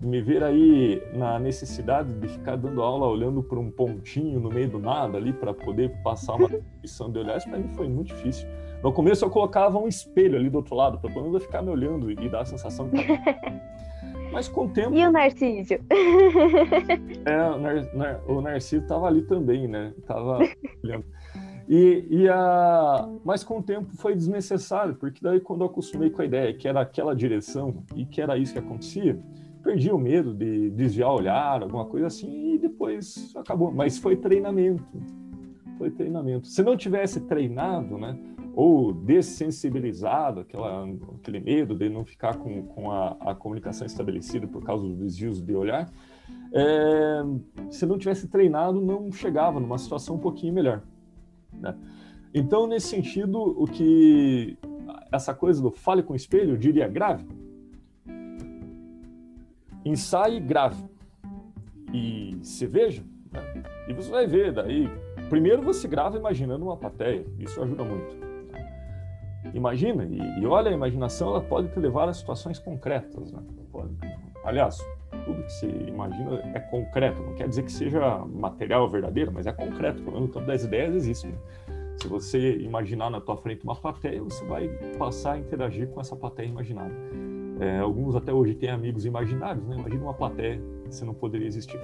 me 0.00 0.22
ver 0.22 0.42
aí 0.42 1.02
na 1.12 1.38
necessidade 1.38 2.10
de 2.14 2.28
ficar 2.28 2.56
dando 2.56 2.80
aula 2.80 3.06
olhando 3.06 3.42
para 3.42 3.58
um 3.58 3.70
pontinho 3.70 4.40
no 4.40 4.48
meio 4.48 4.70
do 4.70 4.78
nada 4.78 5.18
ali 5.18 5.30
para 5.30 5.52
poder 5.52 5.90
passar 6.02 6.36
uma 6.36 6.48
lição 6.82 7.12
de 7.12 7.18
olhar, 7.18 7.36
isso 7.36 7.50
para 7.50 7.58
mim 7.58 7.68
foi 7.74 7.86
muito 7.86 8.14
difícil. 8.14 8.48
No 8.82 8.90
começo 8.90 9.26
eu 9.26 9.28
colocava 9.28 9.76
um 9.78 9.86
espelho 9.86 10.38
ali 10.38 10.48
do 10.48 10.56
outro 10.56 10.74
lado 10.74 10.98
para 10.98 11.10
pelo 11.10 11.26
menos 11.26 11.34
eu 11.34 11.46
ficar 11.46 11.60
me 11.60 11.68
olhando 11.68 12.10
e 12.10 12.28
dar 12.30 12.40
a 12.40 12.46
sensação 12.46 12.88
de 12.88 12.96
Mas 14.32 14.48
com 14.48 14.66
o 14.66 14.68
tempo. 14.68 14.94
E 14.94 15.06
o 15.06 15.10
Narciso? 15.10 15.74
É, 17.24 17.42
o, 17.50 17.58
Nar, 17.58 17.96
Nar, 17.96 18.20
o 18.28 18.40
Narciso 18.40 18.82
estava 18.82 19.06
ali 19.06 19.22
também, 19.22 19.66
né? 19.66 19.92
Tava 20.06 20.38
olhando. 20.84 21.04
E, 21.68 22.06
e 22.08 22.28
a... 22.28 23.08
Mas 23.24 23.42
com 23.42 23.58
o 23.58 23.62
tempo 23.62 23.88
foi 23.96 24.14
desnecessário, 24.14 24.94
porque 24.94 25.18
daí 25.20 25.40
quando 25.40 25.62
eu 25.62 25.66
acostumei 25.66 26.10
com 26.10 26.22
a 26.22 26.24
ideia 26.24 26.54
que 26.54 26.68
era 26.68 26.80
aquela 26.80 27.14
direção 27.14 27.82
e 27.96 28.06
que 28.06 28.20
era 28.20 28.38
isso 28.38 28.52
que 28.52 28.58
acontecia, 28.60 29.18
perdi 29.64 29.90
o 29.90 29.98
medo 29.98 30.32
de 30.32 30.70
desviar 30.70 31.10
o 31.10 31.16
olhar, 31.16 31.62
alguma 31.62 31.84
coisa 31.84 32.06
assim, 32.06 32.54
e 32.54 32.58
depois 32.58 33.32
acabou. 33.34 33.72
Mas 33.72 33.98
foi 33.98 34.14
treinamento. 34.16 34.84
Foi 35.76 35.90
treinamento. 35.90 36.46
Se 36.46 36.62
não 36.62 36.76
tivesse 36.76 37.20
treinado, 37.22 37.98
né? 37.98 38.16
Ou 38.56 38.90
dessensibilizado, 38.90 40.40
aquela, 40.40 40.88
aquele 41.20 41.40
medo 41.40 41.74
de 41.74 41.90
não 41.90 42.06
ficar 42.06 42.38
com, 42.38 42.62
com 42.62 42.90
a, 42.90 43.14
a 43.20 43.34
comunicação 43.34 43.86
estabelecida 43.86 44.46
por 44.46 44.64
causa 44.64 44.82
dos 44.82 44.96
desvios 44.96 45.42
de 45.42 45.54
olhar, 45.54 45.92
é, 46.54 47.22
se 47.70 47.84
não 47.84 47.98
tivesse 47.98 48.28
treinado, 48.28 48.80
não 48.80 49.12
chegava 49.12 49.60
numa 49.60 49.76
situação 49.76 50.16
um 50.16 50.18
pouquinho 50.18 50.54
melhor. 50.54 50.82
Né? 51.52 51.76
Então, 52.32 52.66
nesse 52.66 52.88
sentido, 52.88 53.38
o 53.38 53.66
que 53.66 54.56
essa 55.12 55.34
coisa 55.34 55.60
do 55.60 55.70
fale 55.70 56.02
com 56.02 56.14
espelho, 56.14 56.52
eu 56.52 56.56
diria 56.56 56.88
grave, 56.88 57.26
ensaie 59.84 60.40
grave 60.40 60.82
e 61.92 62.38
se 62.40 62.64
veja, 62.64 63.04
né? 63.30 63.62
e 63.86 63.92
você 63.92 64.10
vai 64.10 64.26
ver 64.26 64.54
daí. 64.54 64.88
Primeiro 65.28 65.60
você 65.60 65.86
grava 65.86 66.16
imaginando 66.16 66.64
uma 66.64 66.76
plateia, 66.76 67.26
isso 67.38 67.60
ajuda 67.60 67.84
muito. 67.84 68.25
Imagina, 69.54 70.04
e, 70.04 70.40
e, 70.40 70.46
olha, 70.46 70.70
a 70.70 70.74
imaginação 70.74 71.30
ela 71.30 71.40
pode 71.40 71.68
te 71.68 71.78
levar 71.78 72.08
a 72.08 72.12
situações 72.12 72.58
concretas. 72.58 73.32
Né? 73.32 73.40
Pode, 73.72 73.90
aliás, 74.44 74.78
tudo 75.24 75.42
que 75.42 75.52
se 75.52 75.66
imagina 75.66 76.40
é 76.54 76.60
concreto, 76.60 77.22
não 77.22 77.34
quer 77.34 77.48
dizer 77.48 77.62
que 77.62 77.72
seja 77.72 78.18
material 78.26 78.88
verdadeiro, 78.88 79.32
mas 79.32 79.46
é 79.46 79.52
concreto, 79.52 80.02
pelo 80.02 80.12
menos 80.12 80.28
no 80.28 80.34
campo 80.34 80.46
das 80.46 80.64
ideias 80.64 80.94
existe. 80.94 81.26
Né? 81.26 81.38
Se 81.96 82.08
você 82.08 82.56
imaginar 82.58 83.10
na 83.10 83.20
tua 83.20 83.36
frente 83.36 83.64
uma 83.64 83.74
plateia, 83.74 84.22
você 84.22 84.44
vai 84.44 84.68
passar 84.98 85.32
a 85.32 85.38
interagir 85.38 85.88
com 85.88 86.00
essa 86.00 86.14
plateia 86.14 86.46
imaginada. 86.46 86.94
É, 87.58 87.78
alguns 87.78 88.14
até 88.14 88.32
hoje 88.32 88.54
têm 88.54 88.68
amigos 88.68 89.06
imaginários, 89.06 89.66
né? 89.66 89.76
Imagina 89.76 90.02
uma 90.02 90.12
plateia 90.12 90.60
você 90.90 91.04
não 91.04 91.14
poderia 91.14 91.46
existir. 91.46 91.80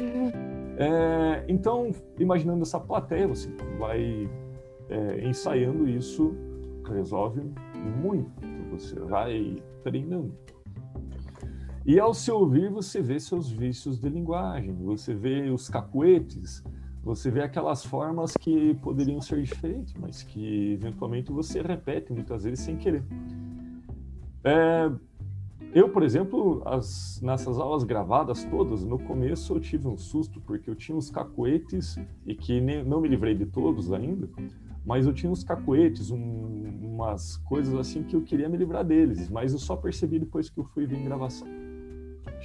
É, 0.76 1.44
então, 1.48 1.90
imaginando 2.18 2.62
essa 2.62 2.78
plateia, 2.78 3.26
você 3.26 3.48
vai 3.78 4.28
é, 4.88 5.26
ensaiando 5.26 5.88
isso 5.88 6.34
resolve 6.90 7.42
muito. 8.00 8.32
Você 8.70 8.98
vai 9.00 9.62
treinando. 9.82 10.32
E 11.84 11.98
ao 11.98 12.14
se 12.14 12.30
ouvir, 12.30 12.70
você 12.70 13.02
vê 13.02 13.18
seus 13.18 13.50
vícios 13.50 13.98
de 13.98 14.08
linguagem, 14.08 14.72
você 14.72 15.12
vê 15.12 15.50
os 15.50 15.68
cacuetes, 15.68 16.62
você 17.02 17.28
vê 17.28 17.42
aquelas 17.42 17.84
formas 17.84 18.36
que 18.36 18.74
poderiam 18.74 19.20
ser 19.20 19.42
diferentes, 19.42 19.92
mas 19.94 20.22
que 20.22 20.74
eventualmente 20.74 21.32
você 21.32 21.60
repete 21.60 22.12
muitas 22.12 22.44
vezes 22.44 22.60
sem 22.60 22.76
querer. 22.76 23.02
É, 24.44 24.92
eu, 25.74 25.88
por 25.88 26.04
exemplo, 26.04 26.62
as, 26.64 27.20
nessas 27.20 27.58
aulas 27.58 27.82
gravadas 27.82 28.44
todas, 28.44 28.84
no 28.84 28.98
começo 28.98 29.54
eu 29.54 29.60
tive 29.60 29.88
um 29.88 29.96
susto, 29.96 30.40
porque 30.40 30.70
eu 30.70 30.76
tinha 30.76 30.96
uns 30.96 31.10
cacuetes, 31.10 31.98
e 32.24 32.34
que 32.34 32.60
nem, 32.60 32.84
não 32.84 33.00
me 33.00 33.08
livrei 33.08 33.34
de 33.34 33.46
todos 33.46 33.92
ainda, 33.92 34.28
mas 34.84 35.06
eu 35.06 35.12
tinha 35.12 35.30
uns 35.30 35.44
cacuetes, 35.44 36.10
um, 36.10 36.62
umas 36.82 37.36
coisas 37.38 37.74
assim 37.74 38.02
que 38.02 38.14
eu 38.14 38.22
queria 38.22 38.48
me 38.48 38.56
livrar 38.56 38.84
deles, 38.84 39.30
mas 39.30 39.52
eu 39.52 39.58
só 39.58 39.76
percebi 39.76 40.18
depois 40.18 40.50
que 40.50 40.58
eu 40.58 40.64
fui 40.64 40.86
ver 40.86 40.98
em 40.98 41.04
gravação. 41.04 41.48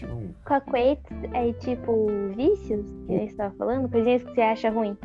Um... 0.04 0.32
Cacuetes 0.45 1.17
é 1.34 1.52
tipo 1.54 2.08
vícios 2.36 2.86
que 3.08 3.13
você 3.13 3.23
estava 3.23 3.56
falando? 3.56 3.89
Coisinhas 3.89 4.21
que 4.23 4.32
você 4.32 4.41
acha 4.41 4.69
ruim? 4.69 4.95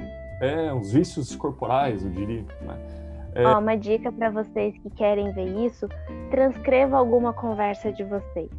É, 0.43 0.73
uns 0.73 0.93
vícios 0.93 1.35
corporais, 1.35 2.05
eu 2.05 2.11
diria. 2.11 2.43
Né? 2.43 2.79
É... 3.35 3.47
Ó, 3.47 3.59
uma 3.59 3.75
dica 3.75 4.13
para 4.13 4.29
vocês 4.29 4.77
que 4.79 4.91
querem 4.91 5.33
ver 5.33 5.49
isso: 5.65 5.89
transcreva 6.31 6.99
alguma 6.99 7.33
conversa 7.33 7.91
de 7.91 8.05
vocês. 8.05 8.51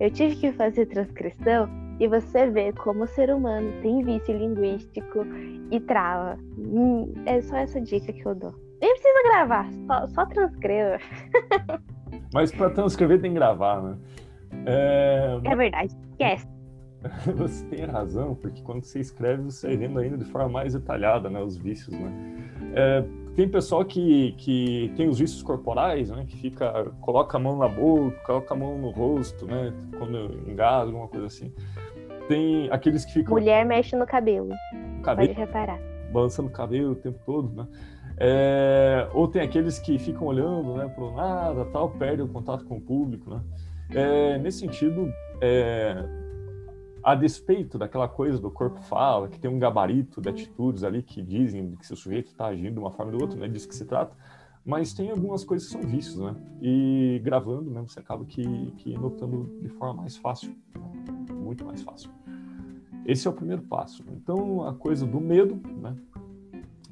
Eu 0.00 0.10
tive 0.10 0.36
que 0.36 0.52
fazer 0.52 0.86
transcrição 0.86 1.68
e 2.00 2.08
você 2.08 2.50
vê 2.50 2.72
como 2.72 3.04
o 3.04 3.06
ser 3.06 3.30
humano 3.30 3.70
tem 3.82 4.02
vício 4.02 4.36
linguístico 4.36 5.24
e 5.70 5.80
trava. 5.80 6.38
Hum, 6.58 7.12
é 7.26 7.40
só 7.42 7.56
essa 7.56 7.80
dica 7.80 8.12
que 8.12 8.26
eu 8.26 8.34
dou. 8.34 8.54
Nem 8.80 8.92
precisa 8.92 9.22
gravar, 9.24 9.70
só, 9.86 10.06
só 10.08 10.26
transcreva. 10.26 10.98
Mas 12.32 12.52
para 12.52 12.70
transcrever 12.70 13.20
tem 13.20 13.32
que 13.32 13.36
gravar, 13.36 13.82
né? 13.82 13.96
É, 14.66 15.40
é 15.44 15.56
verdade, 15.56 15.94
esquece. 16.10 16.46
Você 17.36 17.64
tem 17.66 17.84
razão, 17.84 18.34
porque 18.34 18.62
quando 18.62 18.82
você 18.82 18.98
escreve, 18.98 19.42
você 19.42 19.68
vai 19.68 19.76
vendo 19.76 19.98
ainda 19.98 20.16
de 20.16 20.24
forma 20.24 20.48
mais 20.48 20.72
detalhada 20.72 21.28
né, 21.28 21.38
os 21.42 21.56
vícios, 21.56 21.94
né? 21.98 22.10
É, 22.74 23.04
tem 23.34 23.48
pessoal 23.48 23.84
que, 23.84 24.32
que 24.38 24.92
tem 24.96 25.08
os 25.08 25.18
vícios 25.18 25.42
corporais, 25.42 26.10
né? 26.10 26.24
Que 26.26 26.36
fica, 26.36 26.90
coloca 27.00 27.36
a 27.36 27.40
mão 27.40 27.58
na 27.58 27.68
boca, 27.68 28.16
coloca 28.24 28.54
a 28.54 28.56
mão 28.56 28.78
no 28.78 28.90
rosto, 28.90 29.46
né? 29.46 29.72
Quando 29.98 30.48
engasga, 30.48 30.86
alguma 30.86 31.08
coisa 31.08 31.26
assim. 31.26 31.52
Tem 32.28 32.68
aqueles 32.70 33.04
que 33.04 33.12
ficam... 33.12 33.34
Mulher 33.34 33.66
mexe 33.66 33.96
no 33.96 34.06
cabelo. 34.06 34.50
cabelo. 35.02 35.28
Pode 35.28 35.40
reparar. 35.40 35.78
balançando 36.12 36.48
o 36.48 36.52
cabelo 36.52 36.92
o 36.92 36.96
tempo 36.96 37.18
todo, 37.26 37.50
né? 37.54 37.66
É, 38.16 39.08
ou 39.12 39.26
tem 39.26 39.42
aqueles 39.42 39.78
que 39.78 39.98
ficam 39.98 40.28
olhando 40.28 40.74
né, 40.74 40.86
para 40.86 41.04
o 41.04 41.14
nada, 41.16 41.64
tal, 41.66 41.90
perdem 41.90 42.24
o 42.24 42.28
contato 42.28 42.64
com 42.64 42.76
o 42.76 42.80
público. 42.80 43.28
Né? 43.30 43.40
É, 43.90 44.38
nesse 44.38 44.60
sentido, 44.60 45.12
é, 45.40 45.96
a 47.04 47.14
despeito 47.14 47.76
daquela 47.76 48.08
coisa 48.08 48.38
do 48.38 48.50
corpo 48.50 48.80
fala, 48.80 49.28
que 49.28 49.38
tem 49.38 49.50
um 49.50 49.58
gabarito 49.58 50.20
de 50.22 50.28
atitudes 50.30 50.82
ali 50.82 51.02
que 51.02 51.22
dizem 51.22 51.76
que 51.76 51.86
se 51.86 51.92
o 51.92 51.96
sujeito 51.96 52.28
está 52.28 52.46
agindo 52.46 52.72
de 52.72 52.78
uma 52.78 52.90
forma 52.90 53.12
ou 53.12 53.18
de 53.18 53.24
outra, 53.24 53.38
né, 53.38 53.46
disso 53.46 53.68
que 53.68 53.74
se 53.74 53.84
trata, 53.84 54.16
mas 54.64 54.94
tem 54.94 55.10
algumas 55.10 55.44
coisas 55.44 55.68
que 55.68 55.74
são 55.74 55.82
vícios, 55.82 56.18
né? 56.18 56.34
E 56.62 57.20
gravando, 57.22 57.70
né, 57.70 57.82
você 57.86 58.00
acaba 58.00 58.24
que, 58.24 58.42
que 58.78 58.96
notando 58.96 59.58
de 59.60 59.68
forma 59.68 60.00
mais 60.00 60.16
fácil, 60.16 60.56
né? 60.74 61.34
muito 61.34 61.66
mais 61.66 61.82
fácil. 61.82 62.10
Esse 63.04 63.28
é 63.28 63.30
o 63.30 63.34
primeiro 63.34 63.60
passo. 63.60 64.02
Então, 64.08 64.66
a 64.66 64.72
coisa 64.72 65.06
do 65.06 65.20
medo, 65.20 65.60
né? 65.76 65.94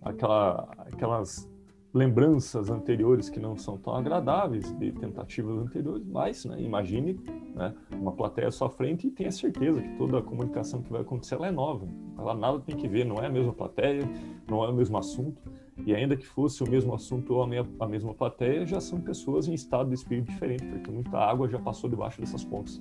Aquela, 0.02 0.68
aquelas 0.92 1.50
lembranças 1.94 2.70
anteriores 2.70 3.28
que 3.28 3.38
não 3.38 3.56
são 3.56 3.76
tão 3.76 3.94
agradáveis 3.94 4.72
de 4.78 4.92
tentativas 4.92 5.58
anteriores, 5.58 6.06
mas 6.06 6.44
né, 6.44 6.60
imagine 6.60 7.20
né, 7.54 7.74
uma 7.92 8.12
plateia 8.12 8.48
à 8.48 8.50
sua 8.50 8.70
frente 8.70 9.06
e 9.06 9.10
tenha 9.10 9.30
certeza 9.30 9.80
que 9.82 9.96
toda 9.98 10.18
a 10.18 10.22
comunicação 10.22 10.82
que 10.82 10.90
vai 10.90 11.02
acontecer 11.02 11.38
é 11.40 11.50
nova. 11.50 11.86
Ela 12.18 12.34
nada 12.34 12.60
tem 12.60 12.76
que 12.76 12.88
ver, 12.88 13.04
não 13.04 13.16
é 13.16 13.26
a 13.26 13.30
mesma 13.30 13.52
plateia, 13.52 14.08
não 14.48 14.64
é 14.64 14.68
o 14.68 14.72
mesmo 14.72 14.96
assunto. 14.96 15.42
E 15.84 15.94
ainda 15.94 16.16
que 16.16 16.26
fosse 16.26 16.62
o 16.62 16.70
mesmo 16.70 16.94
assunto 16.94 17.34
ou 17.34 17.42
a 17.42 17.88
mesma 17.88 18.14
plateia, 18.14 18.64
já 18.64 18.80
são 18.80 19.00
pessoas 19.00 19.48
em 19.48 19.54
estado 19.54 19.88
de 19.88 19.94
espírito 19.94 20.30
diferente, 20.30 20.64
porque 20.64 20.90
muita 20.90 21.18
água 21.18 21.48
já 21.48 21.58
passou 21.58 21.90
debaixo 21.90 22.20
dessas 22.20 22.44
pontes. 22.44 22.80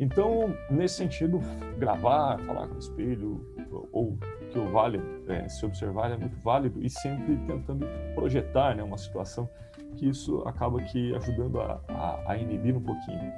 Então, 0.00 0.54
nesse 0.70 0.96
sentido, 0.96 1.40
gravar, 1.78 2.40
falar 2.40 2.66
com 2.66 2.74
o 2.74 2.78
espelho, 2.78 3.46
ou 3.92 4.18
que 4.54 4.58
o 4.60 4.70
vale 4.70 5.02
é, 5.26 5.48
se 5.48 5.66
observar 5.66 6.12
é 6.12 6.16
muito 6.16 6.38
válido 6.38 6.80
e 6.80 6.88
sempre 6.88 7.36
tentando 7.38 7.84
projetar 8.14 8.76
né, 8.76 8.84
uma 8.84 8.96
situação 8.96 9.50
que 9.96 10.08
isso 10.08 10.42
acaba 10.46 10.80
que 10.80 11.12
ajudando 11.16 11.60
a, 11.60 11.80
a, 11.88 12.32
a 12.32 12.38
inibir 12.38 12.76
um 12.76 12.80
pouquinho. 12.80 13.32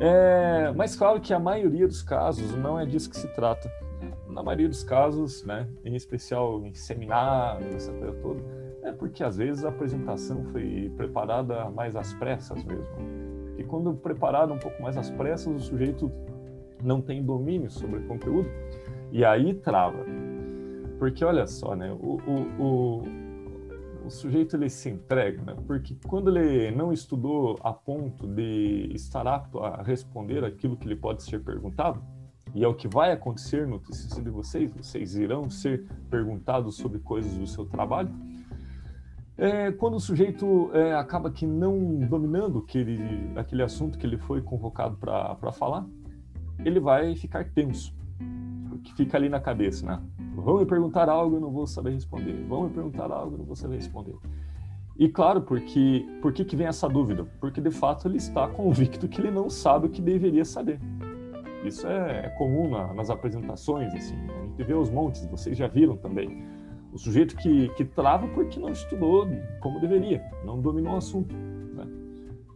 É, 0.00 0.72
mas 0.74 0.96
claro 0.96 1.20
que 1.20 1.34
a 1.34 1.38
maioria 1.38 1.86
dos 1.86 2.02
casos 2.02 2.56
não 2.56 2.80
é 2.80 2.86
disso 2.86 3.10
que 3.10 3.16
se 3.18 3.28
trata. 3.28 3.70
Na 4.28 4.42
maioria 4.42 4.68
dos 4.68 4.82
casos, 4.82 5.44
né, 5.44 5.68
em 5.84 5.94
especial 5.94 6.64
em 6.64 6.72
seminários, 6.72 7.74
essa 7.74 7.92
coisa 7.92 8.12
toda, 8.22 8.40
é 8.82 8.92
porque 8.92 9.22
às 9.22 9.36
vezes 9.36 9.62
a 9.62 9.68
apresentação 9.68 10.42
foi 10.52 10.90
preparada 10.96 11.70
mais 11.70 11.94
às 11.94 12.14
pressas 12.14 12.64
mesmo. 12.64 12.96
E 13.58 13.64
quando 13.64 13.92
preparado 13.94 14.54
um 14.54 14.58
pouco 14.58 14.82
mais 14.82 14.96
às 14.96 15.10
pressas, 15.10 15.54
o 15.54 15.60
sujeito 15.60 16.10
não 16.82 17.02
tem 17.02 17.22
domínio 17.22 17.70
sobre 17.70 17.98
o 18.00 18.06
conteúdo 18.06 18.48
e 19.12 19.24
aí 19.24 19.54
trava. 19.54 20.04
Porque 20.98 21.24
olha 21.24 21.46
só, 21.46 21.74
né? 21.74 21.92
O, 21.92 22.18
o, 22.26 22.62
o, 22.62 23.02
o 24.06 24.10
sujeito 24.10 24.56
ele 24.56 24.70
se 24.70 24.88
entrega, 24.88 25.42
né? 25.42 25.56
Porque 25.66 25.96
quando 26.06 26.36
ele 26.36 26.74
não 26.74 26.92
estudou 26.92 27.58
a 27.62 27.72
ponto 27.72 28.26
de 28.26 28.90
estar 28.94 29.26
apto 29.26 29.58
a 29.60 29.82
responder 29.82 30.44
aquilo 30.44 30.76
que 30.76 30.88
lhe 30.88 30.96
pode 30.96 31.22
ser 31.22 31.42
perguntado, 31.42 32.02
e 32.54 32.64
é 32.64 32.68
o 32.68 32.74
que 32.74 32.88
vai 32.88 33.12
acontecer 33.12 33.66
no 33.66 33.78
TCC 33.78 34.22
de 34.22 34.30
vocês, 34.30 34.72
vocês 34.72 35.14
irão 35.14 35.50
ser 35.50 35.84
perguntados 36.08 36.76
sobre 36.76 36.98
coisas 36.98 37.36
do 37.36 37.46
seu 37.46 37.66
trabalho, 37.66 38.10
é, 39.38 39.70
quando 39.72 39.96
o 39.96 40.00
sujeito 40.00 40.70
é, 40.72 40.94
acaba 40.94 41.30
que 41.30 41.46
não 41.46 41.98
dominando 42.08 42.60
aquele, 42.60 42.98
aquele 43.36 43.62
assunto 43.62 43.98
que 43.98 44.06
ele 44.06 44.16
foi 44.16 44.40
convocado 44.40 44.96
para 44.96 45.52
falar, 45.52 45.86
ele 46.64 46.80
vai 46.80 47.14
ficar 47.14 47.44
tenso, 47.50 47.94
que 48.82 48.94
fica 48.94 49.18
ali 49.18 49.28
na 49.28 49.38
cabeça, 49.38 49.84
né? 49.84 50.02
Vão 50.46 50.58
me 50.58 50.64
perguntar 50.64 51.08
algo, 51.08 51.34
eu 51.34 51.40
não 51.40 51.50
vou 51.50 51.66
saber 51.66 51.90
responder. 51.90 52.46
Vão 52.48 52.68
me 52.68 52.70
perguntar 52.70 53.10
algo, 53.10 53.34
eu 53.34 53.38
não 53.38 53.44
vou 53.44 53.56
saber 53.56 53.74
responder. 53.74 54.14
E 54.96 55.08
claro, 55.08 55.42
porque 55.42 56.06
por 56.22 56.32
que, 56.32 56.54
vem 56.54 56.68
essa 56.68 56.88
dúvida? 56.88 57.26
Porque 57.40 57.60
de 57.60 57.72
fato 57.72 58.06
ele 58.06 58.18
está 58.18 58.46
convicto 58.46 59.08
que 59.08 59.20
ele 59.20 59.32
não 59.32 59.50
sabe 59.50 59.88
o 59.88 59.90
que 59.90 60.00
deveria 60.00 60.44
saber. 60.44 60.78
Isso 61.64 61.84
é, 61.88 62.26
é 62.26 62.28
comum 62.28 62.70
na, 62.70 62.94
nas 62.94 63.10
apresentações, 63.10 63.92
assim. 63.92 64.14
A 64.14 64.46
gente 64.46 64.62
vê 64.62 64.72
os 64.72 64.88
montes, 64.88 65.26
vocês 65.26 65.58
já 65.58 65.66
viram 65.66 65.96
também 65.96 66.44
o 66.92 66.96
sujeito 66.96 67.34
que, 67.34 67.68
que 67.70 67.84
trava 67.84 68.28
porque 68.28 68.60
não 68.60 68.68
estudou 68.68 69.26
como 69.58 69.80
deveria, 69.80 70.22
não 70.44 70.60
dominou 70.60 70.94
o 70.94 70.96
assunto. 70.98 71.34
Né? 71.34 71.88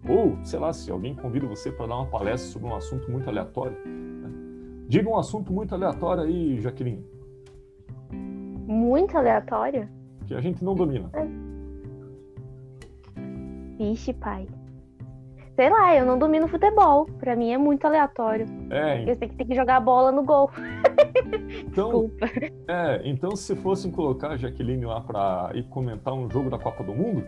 Ou, 0.09 0.39
sei 0.45 0.61
lá, 0.61 0.73
se 0.73 0.93
alguém 0.93 1.13
convida 1.13 1.45
você 1.45 1.73
para 1.73 1.89
dar 1.89 1.97
uma 1.97 2.07
palestra 2.07 2.53
sobre 2.53 2.69
um 2.69 2.77
assunto 2.77 3.11
muito 3.11 3.29
aleatório. 3.29 3.77
Né? 3.85 4.31
Diga 4.87 5.09
um 5.11 5.19
assunto 5.19 5.53
muito 5.53 5.75
aleatório 5.75 6.23
aí, 6.23 6.61
Jaqueline. 6.61 7.05
Muito 8.71 9.19
aleatório? 9.19 9.89
Que 10.29 10.35
a 10.35 10.41
gente 10.41 10.65
não 10.65 10.77
domina. 10.77 11.11
É. 11.13 11.27
Vixe, 13.77 14.15
pai. 14.15 14.47
Sei 15.57 15.69
lá, 15.69 15.97
eu 15.97 16.07
não 16.07 16.17
domino 16.17 16.47
futebol. 16.47 17.05
Pra 17.19 17.35
mim 17.35 17.51
é 17.51 17.59
muito 17.59 17.85
aleatório. 17.85 18.47
É, 18.71 19.03
eu 19.11 19.17
sei 19.17 19.29
que 19.29 19.35
tem 19.35 19.49
que 19.49 19.57
jogar 19.57 19.79
a 19.79 19.81
bola 19.81 20.13
no 20.13 20.23
gol. 20.23 20.53
Então, 21.67 22.09
Desculpa. 22.09 22.27
É, 22.69 23.01
então 23.05 23.35
se 23.35 23.57
fossem 23.57 23.91
colocar 23.91 24.29
a 24.31 24.37
Jaqueline 24.37 24.87
lá 24.87 25.01
para 25.01 25.51
ir 25.55 25.65
comentar 25.65 26.15
um 26.15 26.31
jogo 26.31 26.49
da 26.49 26.59
Copa 26.59 26.85
do 26.85 26.95
Mundo, 26.95 27.25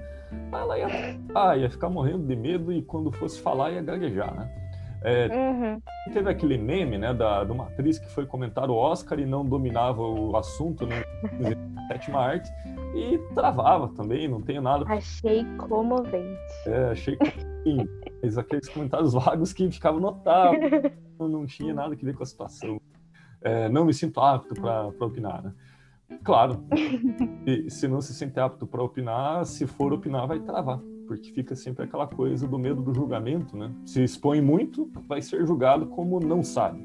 ela 0.53 0.79
ia, 0.79 0.87
ah, 1.35 1.57
ia 1.57 1.69
ficar 1.69 1.89
morrendo 1.91 2.27
de 2.27 2.37
medo 2.37 2.73
e 2.73 2.83
quando 2.83 3.11
fosse 3.13 3.41
falar 3.41 3.73
ia 3.73 3.83
gaguejar, 3.83 4.35
né? 4.35 4.62
É, 5.05 5.29
uhum. 5.29 5.81
Teve 6.13 6.31
aquele 6.31 6.59
meme, 6.59 6.99
né, 6.99 7.13
da, 7.13 7.45
de 7.45 7.53
uma 7.53 7.65
atriz 7.65 7.99
que 7.99 8.09
foi 8.09 8.27
comentar 8.27 8.71
o 8.71 8.75
Oscar 8.75 9.19
e 9.19 9.27
não 9.27 9.45
dominava 9.45 10.03
o 10.03 10.37
assunto, 10.37 10.87
né, 10.87 11.03
sétima 11.89 12.21
arte, 12.21 12.51
e 12.95 13.19
travava 13.35 13.89
também, 13.89 14.29
não 14.29 14.41
tenho 14.41 14.63
nada. 14.63 14.85
Achei 14.89 15.45
comovente. 15.57 16.39
É, 16.67 16.91
achei 16.91 17.17
comovente. 17.17 18.39
aqueles 18.39 18.69
comentários 18.69 19.13
vagos 19.13 19.53
que 19.53 19.71
ficavam 19.71 20.01
notáveis, 20.01 20.93
não 21.19 21.47
tinha 21.47 21.75
nada 21.75 21.95
a 21.95 21.97
ver 21.97 22.15
com 22.15 22.23
a 22.23 22.27
situação 22.27 22.81
é, 23.43 23.69
não 23.69 23.85
me 23.85 23.93
sinto 23.93 24.21
apto 24.21 24.55
para 24.55 24.87
opinar, 25.01 25.43
né? 25.43 25.53
Claro, 26.23 26.65
e, 27.47 27.71
se 27.71 27.89
não 27.89 28.01
se 28.01 28.15
sente 28.15 28.39
apto 28.39 28.67
para 28.67 28.83
opinar, 28.83 29.45
se 29.47 29.67
for 29.67 29.93
opinar, 29.93 30.27
vai 30.27 30.41
travar, 30.41 30.81
porque 31.07 31.33
fica 31.33 31.55
sempre 31.55 31.85
aquela 31.85 32.07
coisa 32.07 32.47
do 32.47 32.59
medo 32.59 32.83
do 32.83 32.95
julgamento, 32.95 33.57
né? 33.57 33.73
Se 33.85 34.03
expõe 34.03 34.41
muito, 34.41 34.91
vai 35.09 35.21
ser 35.23 35.47
julgado 35.47 35.87
como 35.87 36.21
não 36.21 36.43
sabe, 36.43 36.85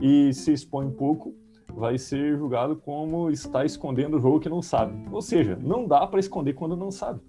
e 0.00 0.32
se 0.32 0.52
expõe 0.52 0.90
pouco, 0.90 1.34
vai 1.74 1.98
ser 1.98 2.36
julgado 2.36 2.76
como 2.76 3.30
está 3.30 3.64
escondendo 3.64 4.16
o 4.16 4.20
jogo 4.20 4.40
que 4.40 4.48
não 4.48 4.62
sabe. 4.62 4.94
Ou 5.12 5.22
seja, 5.22 5.58
não 5.60 5.86
dá 5.86 6.06
para 6.06 6.20
esconder 6.20 6.54
quando 6.54 6.76
não 6.76 6.90
sabe. 6.90 7.20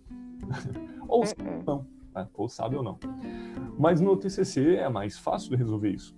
ou 1.07 1.25
sabe 1.25 1.49
ou 1.49 1.63
não, 1.65 1.85
né? 2.15 2.27
ou 2.33 2.49
sabe 2.49 2.75
ou 2.75 2.83
não. 2.83 2.99
Mas 3.77 4.01
no 4.01 4.15
TCC 4.17 4.75
é 4.75 4.89
mais 4.89 5.17
fácil 5.17 5.49
de 5.51 5.55
resolver 5.55 5.89
isso 5.89 6.15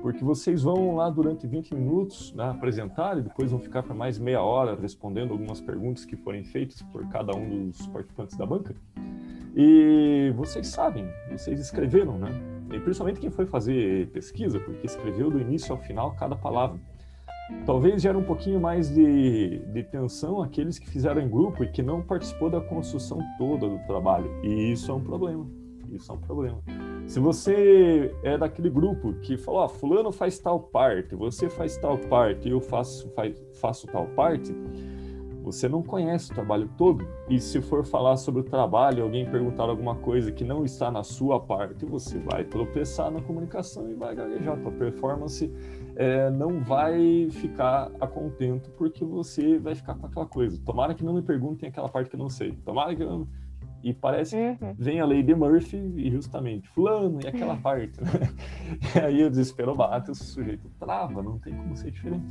porque 0.00 0.24
vocês 0.24 0.62
vão 0.62 0.94
lá 0.96 1.10
durante 1.10 1.46
20 1.46 1.74
minutos 1.74 2.32
né, 2.32 2.50
apresentar 2.50 3.18
e 3.18 3.22
depois 3.22 3.50
vão 3.50 3.60
ficar 3.60 3.82
por 3.82 3.94
mais 3.94 4.18
meia 4.18 4.42
hora 4.42 4.78
respondendo 4.80 5.32
algumas 5.32 5.60
perguntas 5.60 6.04
que 6.04 6.16
forem 6.16 6.44
feitas 6.44 6.82
por 6.82 7.06
cada 7.08 7.36
um 7.36 7.68
dos 7.68 7.86
participantes 7.88 8.36
da 8.36 8.46
banca. 8.46 8.74
E 9.60 10.32
vocês 10.36 10.68
sabem, 10.68 11.10
vocês 11.32 11.58
escreveram, 11.58 12.16
né? 12.16 12.30
E 12.72 12.78
principalmente 12.78 13.18
quem 13.18 13.28
foi 13.28 13.44
fazer 13.44 14.06
pesquisa, 14.10 14.60
porque 14.60 14.86
escreveu 14.86 15.32
do 15.32 15.40
início 15.40 15.72
ao 15.74 15.82
final 15.82 16.14
cada 16.14 16.36
palavra. 16.36 16.78
Talvez 17.66 18.00
gere 18.00 18.16
um 18.16 18.22
pouquinho 18.22 18.60
mais 18.60 18.88
de, 18.88 19.58
de 19.58 19.82
tensão 19.82 20.40
aqueles 20.40 20.78
que 20.78 20.88
fizeram 20.88 21.20
em 21.20 21.28
grupo 21.28 21.64
e 21.64 21.72
que 21.72 21.82
não 21.82 22.00
participou 22.00 22.48
da 22.48 22.60
construção 22.60 23.18
toda 23.36 23.68
do 23.68 23.78
trabalho. 23.84 24.30
E 24.44 24.70
isso 24.70 24.92
é 24.92 24.94
um 24.94 25.00
problema. 25.00 25.44
Isso 25.90 26.12
é 26.12 26.14
um 26.14 26.18
problema. 26.18 26.62
Se 27.08 27.18
você 27.18 28.14
é 28.22 28.38
daquele 28.38 28.70
grupo 28.70 29.14
que 29.14 29.36
falou, 29.36 29.62
ah, 29.64 29.68
fulano 29.68 30.12
faz 30.12 30.38
tal 30.38 30.60
parte, 30.60 31.16
você 31.16 31.48
faz 31.48 31.76
tal 31.78 31.98
parte, 31.98 32.48
eu 32.48 32.60
faço, 32.60 33.08
faz, 33.10 33.34
faço 33.54 33.88
tal 33.88 34.06
parte, 34.08 34.54
você 35.42 35.68
não 35.68 35.82
conhece 35.82 36.30
o 36.30 36.34
trabalho 36.34 36.68
todo. 36.76 37.06
E 37.28 37.40
se 37.40 37.60
for 37.60 37.84
falar 37.84 38.16
sobre 38.16 38.40
o 38.42 38.44
trabalho, 38.44 39.02
alguém 39.02 39.28
perguntar 39.28 39.64
alguma 39.64 39.94
coisa 39.96 40.32
que 40.32 40.44
não 40.44 40.64
está 40.64 40.90
na 40.90 41.02
sua 41.02 41.40
parte, 41.40 41.84
você 41.84 42.18
vai 42.18 42.44
tropeçar 42.44 43.10
na 43.10 43.20
comunicação 43.20 43.90
e 43.90 43.94
vai 43.94 44.14
gaguejar. 44.14 44.60
Tua 44.60 44.72
performance 44.72 45.50
é, 45.96 46.30
não 46.30 46.60
vai 46.60 47.28
ficar 47.30 47.90
a 48.00 48.06
contento 48.06 48.70
porque 48.70 49.04
você 49.04 49.58
vai 49.58 49.74
ficar 49.74 49.94
com 49.94 50.06
aquela 50.06 50.26
coisa. 50.26 50.60
Tomara 50.64 50.94
que 50.94 51.04
não 51.04 51.14
me 51.14 51.22
perguntem 51.22 51.68
aquela 51.68 51.88
parte 51.88 52.10
que 52.10 52.16
eu 52.16 52.20
não 52.20 52.30
sei. 52.30 52.52
Tomara 52.64 52.94
que 52.94 53.02
eu 53.02 53.26
e 53.82 53.94
parece 53.94 54.36
uhum. 54.36 54.56
que 54.56 54.82
vem 54.82 55.00
a 55.00 55.06
lei 55.06 55.22
de 55.22 55.34
Murphy 55.34 55.76
e 55.76 56.10
justamente 56.10 56.68
fulano 56.68 57.20
e 57.22 57.28
aquela 57.28 57.56
parte, 57.56 58.00
né? 58.02 58.10
E 58.96 58.98
aí 58.98 59.24
o 59.24 59.30
desespero 59.30 59.74
bate, 59.74 60.10
o 60.10 60.14
sujeito 60.14 60.68
trava, 60.78 61.22
não 61.22 61.38
tem 61.38 61.54
como 61.54 61.76
ser 61.76 61.90
diferente. 61.90 62.26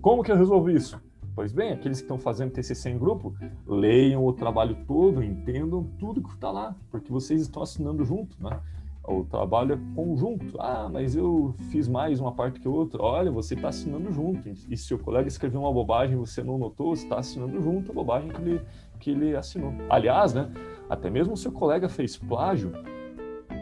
Como 0.00 0.22
que 0.22 0.32
eu 0.32 0.36
resolvi 0.36 0.74
isso? 0.74 1.00
Pois 1.38 1.52
bem, 1.52 1.72
aqueles 1.72 1.98
que 1.98 2.04
estão 2.04 2.18
fazendo 2.18 2.50
TCC 2.50 2.90
em 2.90 2.98
grupo, 2.98 3.32
leiam 3.64 4.26
o 4.26 4.32
trabalho 4.32 4.76
todo, 4.88 5.22
entendam 5.22 5.84
tudo 5.96 6.20
que 6.20 6.30
está 6.30 6.50
lá, 6.50 6.74
porque 6.90 7.12
vocês 7.12 7.42
estão 7.42 7.62
assinando 7.62 8.04
junto, 8.04 8.36
né? 8.42 8.58
O 9.06 9.22
trabalho 9.22 9.74
é 9.74 9.94
conjunto. 9.94 10.60
Ah, 10.60 10.90
mas 10.92 11.14
eu 11.14 11.54
fiz 11.70 11.86
mais 11.86 12.18
uma 12.18 12.32
parte 12.32 12.58
que 12.58 12.66
outra. 12.66 13.00
Olha, 13.00 13.30
você 13.30 13.54
está 13.54 13.68
assinando 13.68 14.12
junto. 14.12 14.48
E 14.48 14.76
se 14.76 14.92
o 14.92 14.98
colega 14.98 15.28
escreveu 15.28 15.60
uma 15.60 15.72
bobagem 15.72 16.16
e 16.16 16.18
você 16.18 16.42
não 16.42 16.58
notou, 16.58 16.96
você 16.96 17.04
está 17.04 17.20
assinando 17.20 17.62
junto 17.62 17.92
a 17.92 17.94
bobagem 17.94 18.30
que 18.30 18.40
ele, 18.40 18.60
que 18.98 19.10
ele 19.12 19.36
assinou. 19.36 19.72
Aliás, 19.88 20.34
né, 20.34 20.50
até 20.90 21.08
mesmo 21.08 21.36
se 21.36 21.46
o 21.46 21.52
colega 21.52 21.88
fez 21.88 22.16
plágio 22.16 22.72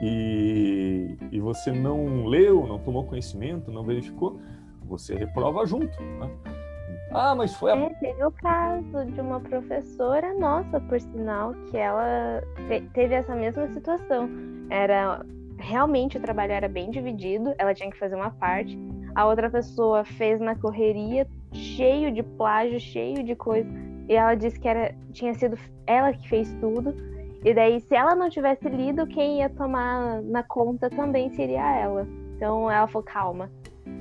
e, 0.03 1.19
e 1.31 1.39
você 1.41 1.73
não 1.73 2.25
leu, 2.25 2.67
não 2.67 2.79
tomou 2.79 3.05
conhecimento, 3.05 3.71
não 3.71 3.85
verificou, 3.85 4.41
você 4.83 5.15
reprova 5.15 5.67
junto. 5.67 6.03
Né? 6.03 6.31
Ah, 7.13 7.35
mas 7.35 7.55
foi 7.55 7.73
a... 7.73 7.77
É, 7.77 7.89
teve 7.95 8.25
o 8.25 8.31
caso 8.33 9.05
de 9.07 9.21
uma 9.21 9.41
professora 9.41 10.35
nossa, 10.35 10.81
por 10.81 11.01
sinal, 11.01 11.55
que 11.71 11.77
ela 11.77 12.43
te 12.67 12.81
teve 12.93 13.15
essa 13.15 13.35
mesma 13.35 13.69
situação. 13.69 14.29
Era 14.71 15.25
realmente 15.59 16.19
o 16.19 16.21
trabalho 16.21 16.53
era 16.53 16.69
bem 16.69 16.91
dividido, 16.91 17.55
ela 17.59 17.75
tinha 17.75 17.91
que 17.91 17.99
fazer 17.99 18.17
uma 18.17 18.31
parte. 18.31 18.79
A 19.15 19.27
outra 19.27 19.49
pessoa 19.49 20.05
fez 20.05 20.41
na 20.41 20.55
correria, 20.57 21.27
cheio 21.53 22.13
de 22.13 22.23
plágio, 22.23 22.79
cheio 22.79 23.23
de 23.23 23.35
coisa. 23.35 23.69
E 24.09 24.15
ela 24.15 24.35
disse 24.35 24.61
que 24.61 24.69
era, 24.69 24.95
tinha 25.13 25.35
sido 25.35 25.59
ela 25.87 26.13
que 26.13 26.29
fez 26.29 26.53
tudo. 26.61 26.95
E 27.45 27.55
daí, 27.55 27.81
se 27.81 27.95
ela 27.95 28.15
não 28.15 28.29
tivesse 28.29 28.69
lido, 28.69 29.07
quem 29.07 29.39
ia 29.39 29.49
tomar 29.49 30.21
na 30.23 30.43
conta 30.43 30.91
também 30.91 31.31
seria 31.31 31.79
ela. 31.79 32.07
Então 32.37 32.71
ela 32.71 32.87
falou: 32.87 33.05
calma, 33.05 33.51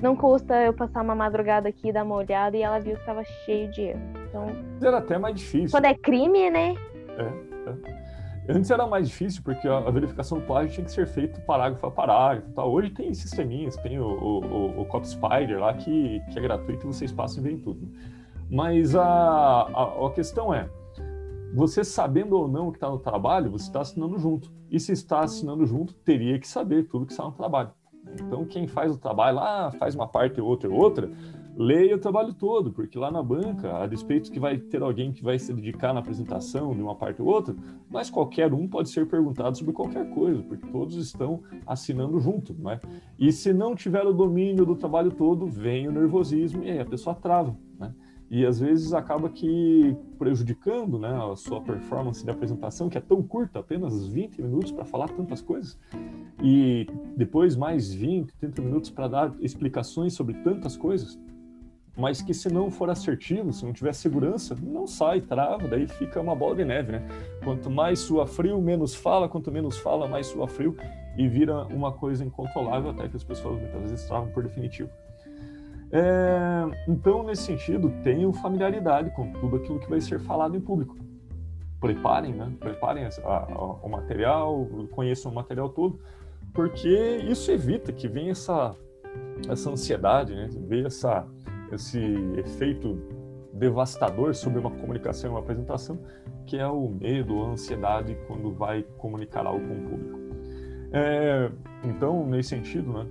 não 0.02 0.16
custa 0.16 0.54
eu 0.62 0.72
passar 0.72 1.02
uma 1.02 1.14
madrugada 1.14 1.68
aqui, 1.68 1.92
dar 1.92 2.04
uma 2.04 2.16
olhada 2.16 2.56
e 2.56 2.62
ela 2.62 2.78
viu 2.78 2.94
que 2.94 3.00
estava 3.00 3.24
cheio 3.44 3.70
de 3.70 3.82
erro. 3.82 4.00
Então. 4.28 4.46
Era 4.82 4.98
até 4.98 5.18
mais 5.18 5.36
difícil. 5.36 5.70
Quando 5.70 5.86
é 5.86 5.94
crime, 5.94 6.50
né? 6.50 6.74
É, 7.16 7.70
é. 7.70 8.06
Antes 8.48 8.70
era 8.70 8.86
mais 8.86 9.08
difícil, 9.08 9.42
porque 9.42 9.66
a, 9.66 9.90
verificação 9.90 10.38
do 10.38 10.44
plágio 10.44 10.72
tinha 10.72 10.84
que 10.84 10.92
ser 10.92 11.06
feito 11.06 11.40
parágrafo 11.40 11.86
a 11.86 11.90
parágrafo. 11.90 12.52
Tal. 12.52 12.70
Hoje 12.70 12.90
tem 12.90 13.12
sisteminhas, 13.14 13.76
tem 13.76 13.98
o, 13.98 14.06
o, 14.06 14.80
o 14.82 14.84
Cop 14.86 15.06
Spider 15.06 15.58
lá 15.58 15.74
que, 15.74 16.20
que 16.30 16.38
é 16.38 16.42
gratuito 16.42 16.86
e 16.86 16.86
vocês 16.86 17.10
passam 17.10 17.40
e 17.40 17.42
veem 17.42 17.58
tudo. 17.58 17.88
Mas 18.48 18.94
a, 18.94 19.02
a, 19.02 20.06
a 20.06 20.10
questão 20.14 20.54
é, 20.54 20.68
você 21.52 21.82
sabendo 21.82 22.36
ou 22.36 22.46
não 22.46 22.68
o 22.68 22.70
que 22.70 22.76
está 22.76 22.88
no 22.88 22.98
trabalho, 22.98 23.50
você 23.50 23.64
está 23.64 23.80
assinando 23.80 24.18
junto. 24.18 24.52
E 24.70 24.78
se 24.78 24.92
está 24.92 25.20
assinando 25.20 25.64
junto, 25.64 25.94
teria 25.94 26.38
que 26.38 26.46
saber 26.46 26.84
tudo 26.84 27.06
que 27.06 27.12
está 27.12 27.24
no 27.24 27.32
trabalho. 27.32 27.70
Então, 28.22 28.44
quem 28.44 28.66
faz 28.66 28.92
o 28.92 28.98
trabalho 28.98 29.36
lá, 29.36 29.70
faz 29.72 29.94
uma 29.94 30.06
parte, 30.06 30.40
outra, 30.40 30.70
outra, 30.70 31.10
leia 31.56 31.96
o 31.96 31.98
trabalho 31.98 32.34
todo, 32.34 32.70
porque 32.70 32.98
lá 32.98 33.10
na 33.10 33.22
banca, 33.22 33.78
a 33.78 33.86
despeito 33.86 34.30
que 34.30 34.38
vai 34.38 34.58
ter 34.58 34.82
alguém 34.82 35.10
que 35.12 35.24
vai 35.24 35.38
se 35.38 35.52
dedicar 35.54 35.94
na 35.94 36.00
apresentação 36.00 36.74
de 36.74 36.82
uma 36.82 36.94
parte 36.94 37.22
ou 37.22 37.28
outra, 37.28 37.56
mas 37.88 38.10
qualquer 38.10 38.52
um 38.52 38.68
pode 38.68 38.90
ser 38.90 39.06
perguntado 39.06 39.56
sobre 39.56 39.72
qualquer 39.72 40.10
coisa, 40.10 40.42
porque 40.42 40.66
todos 40.66 40.96
estão 40.96 41.42
assinando 41.66 42.20
junto, 42.20 42.54
não 42.58 42.70
é? 42.70 42.80
E 43.18 43.32
se 43.32 43.54
não 43.54 43.74
tiver 43.74 44.04
o 44.04 44.12
domínio 44.12 44.66
do 44.66 44.76
trabalho 44.76 45.10
todo, 45.10 45.46
vem 45.46 45.88
o 45.88 45.92
nervosismo 45.92 46.62
e 46.62 46.70
aí 46.70 46.78
a 46.78 46.84
pessoa 46.84 47.14
trava, 47.14 47.56
né? 47.78 47.94
E 48.30 48.44
às 48.44 48.58
vezes 48.58 48.92
acaba 48.92 49.28
que 49.28 49.96
prejudicando 50.18 50.98
né, 50.98 51.16
a 51.32 51.36
sua 51.36 51.60
performance 51.60 52.24
de 52.24 52.30
apresentação, 52.30 52.88
que 52.88 52.98
é 52.98 53.00
tão 53.00 53.22
curta, 53.22 53.60
apenas 53.60 54.06
20 54.08 54.42
minutos 54.42 54.72
para 54.72 54.84
falar 54.84 55.08
tantas 55.08 55.40
coisas, 55.40 55.78
e 56.42 56.86
depois 57.16 57.56
mais 57.56 57.92
20, 57.92 58.34
30 58.34 58.62
minutos 58.62 58.90
para 58.90 59.08
dar 59.08 59.34
explicações 59.40 60.14
sobre 60.14 60.34
tantas 60.34 60.76
coisas, 60.76 61.18
mas 61.96 62.20
que 62.20 62.34
se 62.34 62.52
não 62.52 62.70
for 62.70 62.90
assertivo, 62.90 63.52
se 63.52 63.64
não 63.64 63.72
tiver 63.72 63.94
segurança, 63.94 64.54
não 64.62 64.86
sai, 64.86 65.20
trava, 65.22 65.66
daí 65.66 65.88
fica 65.88 66.20
uma 66.20 66.34
bola 66.34 66.56
de 66.56 66.64
neve, 66.64 66.92
né? 66.92 67.08
Quanto 67.42 67.70
mais 67.70 68.00
sua 68.00 68.26
frio, 68.26 68.60
menos 68.60 68.94
fala, 68.94 69.28
quanto 69.28 69.50
menos 69.50 69.78
fala, 69.78 70.06
mais 70.06 70.26
sua 70.26 70.46
frio, 70.46 70.76
e 71.16 71.26
vira 71.26 71.64
uma 71.68 71.90
coisa 71.90 72.22
incontrolável, 72.22 72.90
até 72.90 73.08
que 73.08 73.16
as 73.16 73.24
pessoas 73.24 73.58
muitas 73.58 73.90
vezes 73.90 74.06
travam 74.06 74.28
por 74.28 74.42
definitivo. 74.42 74.90
É, 75.92 76.64
então, 76.88 77.22
nesse 77.22 77.42
sentido, 77.42 77.92
tenham 78.02 78.32
familiaridade 78.32 79.10
com 79.10 79.32
tudo 79.32 79.56
aquilo 79.56 79.78
que 79.78 79.88
vai 79.88 80.00
ser 80.00 80.18
falado 80.18 80.56
em 80.56 80.60
público. 80.60 80.96
Preparem, 81.80 82.34
né? 82.34 82.52
Preparem 82.58 83.04
a, 83.04 83.10
a, 83.24 83.44
o 83.82 83.88
material, 83.88 84.66
conheçam 84.90 85.30
o 85.30 85.34
material 85.34 85.68
todo, 85.68 86.00
porque 86.52 87.18
isso 87.28 87.50
evita 87.50 87.92
que 87.92 88.08
venha 88.08 88.32
essa, 88.32 88.74
essa 89.48 89.70
ansiedade, 89.70 90.34
né? 90.34 90.48
Venha 90.66 90.86
essa, 90.86 91.26
esse 91.70 92.00
efeito 92.36 92.98
devastador 93.52 94.34
sobre 94.34 94.58
uma 94.58 94.70
comunicação 94.70 95.30
uma 95.30 95.40
apresentação, 95.40 95.98
que 96.46 96.58
é 96.58 96.66
o 96.66 96.88
medo, 96.88 97.42
a 97.42 97.48
ansiedade 97.50 98.16
quando 98.26 98.52
vai 98.52 98.82
comunicar 98.98 99.46
algo 99.46 99.66
com 99.66 99.74
o 99.74 99.88
público. 99.88 100.18
É, 100.92 101.50
então, 101.84 102.26
nesse 102.26 102.50
sentido, 102.50 102.92
né? 102.92 103.06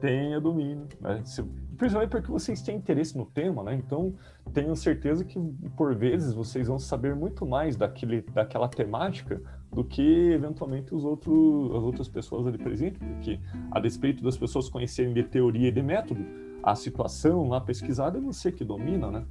Tenha 0.00 0.40
domínio, 0.40 0.86
né? 1.00 1.20
Se, 1.24 1.44
principalmente 1.80 2.10
porque 2.10 2.30
vocês 2.30 2.60
têm 2.60 2.76
interesse 2.76 3.16
no 3.16 3.24
tema, 3.24 3.62
né? 3.62 3.74
Então, 3.74 4.12
tenho 4.52 4.76
certeza 4.76 5.24
que 5.24 5.40
por 5.74 5.94
vezes 5.94 6.34
vocês 6.34 6.68
vão 6.68 6.78
saber 6.78 7.16
muito 7.16 7.46
mais 7.46 7.74
daquele, 7.74 8.20
daquela 8.20 8.68
temática 8.68 9.40
do 9.72 9.82
que 9.82 10.30
eventualmente 10.30 10.94
os 10.94 11.06
outros, 11.06 11.74
as 11.74 11.82
outras 11.82 12.06
pessoas 12.06 12.46
ali 12.46 12.58
presentes, 12.58 12.98
porque 12.98 13.40
a 13.70 13.80
despeito 13.80 14.22
das 14.22 14.36
pessoas 14.36 14.68
conhecerem 14.68 15.14
de 15.14 15.22
teoria 15.22 15.68
e 15.68 15.72
de 15.72 15.80
método, 15.80 16.22
a 16.62 16.74
situação 16.74 17.48
lá 17.48 17.58
pesquisada 17.58 18.18
é 18.18 18.20
você 18.20 18.52
que 18.52 18.62
domina, 18.62 19.10
né? 19.10 19.24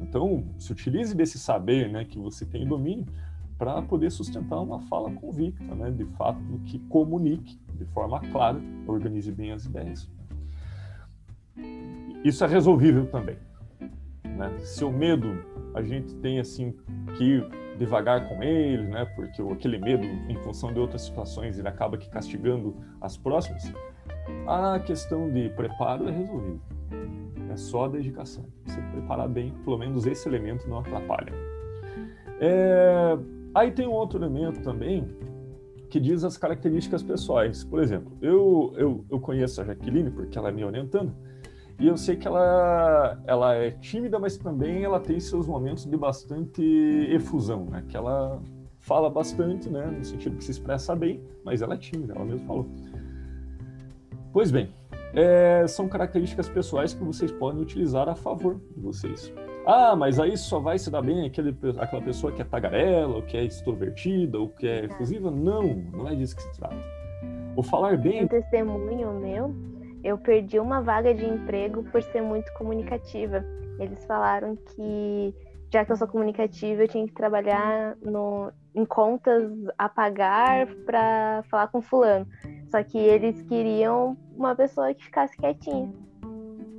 Então, 0.00 0.44
se 0.60 0.70
utilize 0.70 1.12
desse 1.12 1.40
saber, 1.40 1.90
né, 1.90 2.04
que 2.04 2.20
você 2.20 2.46
tem 2.46 2.64
domínio 2.64 3.06
para 3.58 3.82
poder 3.82 4.12
sustentar 4.12 4.60
uma 4.60 4.78
fala 4.82 5.10
convicta, 5.10 5.74
né, 5.74 5.90
de 5.90 6.04
fato, 6.04 6.38
que 6.66 6.78
comunique 6.88 7.58
de 7.74 7.84
forma 7.86 8.20
clara, 8.30 8.60
organize 8.86 9.32
bem 9.32 9.50
as 9.50 9.64
ideias. 9.64 10.08
Isso 12.24 12.44
é 12.44 12.46
resolvível 12.46 13.06
também. 13.06 13.36
Né? 14.24 14.58
Se 14.60 14.84
o 14.84 14.90
medo 14.90 15.44
a 15.74 15.82
gente 15.82 16.14
tem 16.16 16.38
assim 16.38 16.74
que 17.16 17.24
ir 17.24 17.48
devagar 17.78 18.26
com 18.28 18.42
ele, 18.42 18.84
né? 18.84 19.04
Porque 19.14 19.42
aquele 19.42 19.78
medo, 19.78 20.04
em 20.04 20.36
função 20.42 20.72
de 20.72 20.80
outras 20.80 21.02
situações, 21.02 21.58
ele 21.58 21.68
acaba 21.68 21.98
que 21.98 22.08
castigando 22.08 22.74
as 23.00 23.16
próximas. 23.16 23.70
A 24.46 24.78
questão 24.80 25.30
de 25.30 25.50
preparo 25.50 26.08
é 26.08 26.12
resolvível. 26.12 26.60
É 27.50 27.56
só 27.56 27.88
dedicação. 27.88 28.46
Você 28.64 28.80
preparar 28.92 29.28
bem, 29.28 29.52
pelo 29.64 29.78
menos 29.78 30.06
esse 30.06 30.28
elemento 30.28 30.68
não 30.68 30.78
atrapalha. 30.78 31.32
É... 32.40 33.18
Aí 33.54 33.70
tem 33.70 33.86
um 33.86 33.92
outro 33.92 34.18
elemento 34.18 34.60
também 34.62 35.06
que 35.88 36.00
diz 36.00 36.24
as 36.24 36.36
características 36.36 37.02
pessoais. 37.02 37.64
Por 37.64 37.80
exemplo, 37.80 38.12
eu, 38.20 38.72
eu, 38.76 39.04
eu 39.10 39.20
conheço 39.20 39.60
a 39.60 39.64
Jaqueline 39.64 40.10
porque 40.10 40.36
ela 40.36 40.48
é 40.48 40.52
me 40.52 40.64
orientando 40.64 41.14
e 41.78 41.86
eu 41.86 41.96
sei 41.96 42.16
que 42.16 42.26
ela, 42.26 43.20
ela 43.26 43.54
é 43.54 43.70
tímida, 43.70 44.18
mas 44.18 44.36
também 44.38 44.82
ela 44.82 44.98
tem 44.98 45.20
seus 45.20 45.46
momentos 45.46 45.84
de 45.84 45.96
bastante 45.96 46.62
efusão, 47.10 47.66
né? 47.66 47.84
Que 47.86 47.96
ela 47.96 48.40
fala 48.80 49.10
bastante, 49.10 49.68
né? 49.68 49.86
No 49.86 50.04
sentido 50.04 50.36
que 50.36 50.44
se 50.44 50.52
expressa 50.52 50.96
bem, 50.96 51.22
mas 51.44 51.60
ela 51.60 51.74
é 51.74 51.76
tímida, 51.76 52.14
ela 52.14 52.24
mesmo 52.24 52.46
falou. 52.46 52.66
Pois 54.32 54.50
bem, 54.50 54.70
é, 55.14 55.66
são 55.66 55.86
características 55.86 56.48
pessoais 56.48 56.94
que 56.94 57.04
vocês 57.04 57.30
podem 57.30 57.60
utilizar 57.60 58.08
a 58.08 58.14
favor 58.14 58.58
de 58.74 58.80
vocês. 58.80 59.32
Ah, 59.66 59.94
mas 59.96 60.18
aí 60.18 60.36
só 60.36 60.60
vai 60.60 60.78
se 60.78 60.90
dar 60.90 61.02
bem 61.02 61.26
aquele, 61.26 61.54
aquela 61.78 62.00
pessoa 62.00 62.32
que 62.32 62.40
é 62.40 62.44
tagarela, 62.44 63.16
ou 63.16 63.22
que 63.22 63.36
é 63.36 63.44
extrovertida, 63.44 64.38
ou 64.38 64.48
que 64.48 64.66
é 64.66 64.84
efusiva? 64.84 65.30
Não, 65.30 65.74
não 65.92 66.08
é 66.08 66.14
disso 66.14 66.36
que 66.36 66.42
se 66.42 66.52
trata. 66.52 66.76
O 67.56 67.62
falar 67.62 67.98
bem. 67.98 68.24
Um 68.24 68.28
testemunho 68.28 69.12
meu 69.14 69.75
eu 70.06 70.16
perdi 70.16 70.60
uma 70.60 70.80
vaga 70.80 71.12
de 71.12 71.26
emprego 71.26 71.82
por 71.90 72.00
ser 72.00 72.22
muito 72.22 72.52
comunicativa. 72.52 73.44
Eles 73.80 74.04
falaram 74.04 74.54
que, 74.54 75.34
já 75.72 75.84
que 75.84 75.90
eu 75.90 75.96
sou 75.96 76.06
comunicativa, 76.06 76.82
eu 76.82 76.88
tinha 76.88 77.06
que 77.08 77.12
trabalhar 77.12 77.96
no, 78.00 78.52
em 78.72 78.84
contas 78.84 79.50
a 79.76 79.88
pagar 79.88 80.68
para 80.86 81.42
falar 81.50 81.66
com 81.68 81.82
fulano. 81.82 82.24
Só 82.70 82.82
que 82.84 82.96
eles 82.96 83.42
queriam 83.42 84.16
uma 84.36 84.54
pessoa 84.54 84.94
que 84.94 85.04
ficasse 85.04 85.36
quietinha. 85.36 85.92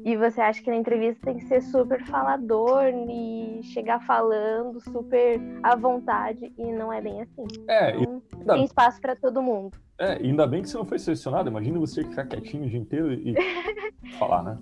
E 0.08 0.15
você 0.15 0.39
acha 0.39 0.63
que 0.63 0.70
na 0.70 0.78
entrevista 0.78 1.20
tem 1.26 1.36
que 1.36 1.43
ser 1.48 1.62
super 1.62 2.02
falador 2.06 2.86
e 3.10 3.60
chegar 3.62 4.00
falando 4.06 4.80
super 4.80 5.38
à 5.62 5.76
vontade 5.76 6.50
e 6.58 6.72
não 6.72 6.93
é 6.93 7.02
bem 7.02 7.20
assim. 7.24 7.46
É, 7.67 7.91
então, 7.91 8.22
e... 8.39 8.46
tem 8.46 8.63
espaço 8.63 9.02
para 9.02 9.17
todo 9.17 9.41
mundo. 9.41 9.78
É, 9.99 10.14
ainda 10.14 10.47
bem 10.47 10.62
que 10.62 10.70
você 10.70 10.78
não 10.78 10.86
foi 10.86 10.97
selecionado. 10.97 11.49
Imagina 11.49 11.78
você 11.78 12.05
ficar 12.05 12.26
quietinho 12.26 12.64
o 12.64 12.70
dia 12.70 12.80
inteiro 12.80 13.12
e 13.12 13.36
falar, 14.18 14.43
né? 14.43 14.58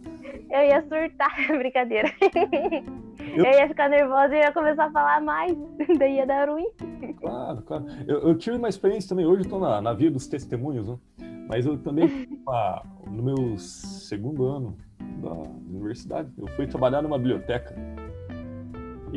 Eu 0.50 0.62
ia 0.64 0.82
surtar, 0.82 1.36
brincadeira. 1.60 2.12
Eu... 3.38 3.46
eu... 3.46 3.46
ia 3.46 3.68
ficar 3.68 3.88
nervosa 3.88 4.36
e 4.36 4.40
ia 4.40 4.52
começar 4.52 4.86
a 4.86 4.92
falar 4.92 5.22
mais, 5.22 5.56
daí 6.00 6.16
ia 6.16 6.26
dar 6.26 6.50
ruim. 6.50 6.72
Claro, 7.20 7.62
claro. 7.62 7.86
Eu, 8.08 8.30
eu 8.30 8.36
tive 8.36 8.58
uma 8.58 8.70
experiência 8.70 9.10
também, 9.10 9.28
hoje 9.28 9.44
eu 9.44 9.50
tô 9.52 9.60
na, 9.60 9.80
na 9.80 9.94
via 9.94 10.10
dos 10.10 10.26
testemunhos, 10.26 10.88
né? 10.88 10.98
Mas 11.48 11.68
eu 11.68 11.78
também, 11.78 12.28
no 13.06 13.22
meu 13.22 13.60
segundo 13.60 14.44
ano 14.46 14.76
da 15.00 15.32
universidade, 15.70 16.30
eu 16.38 16.48
fui 16.48 16.68
trabalhar 16.68 17.02
numa 17.02 17.18
biblioteca 17.18 17.76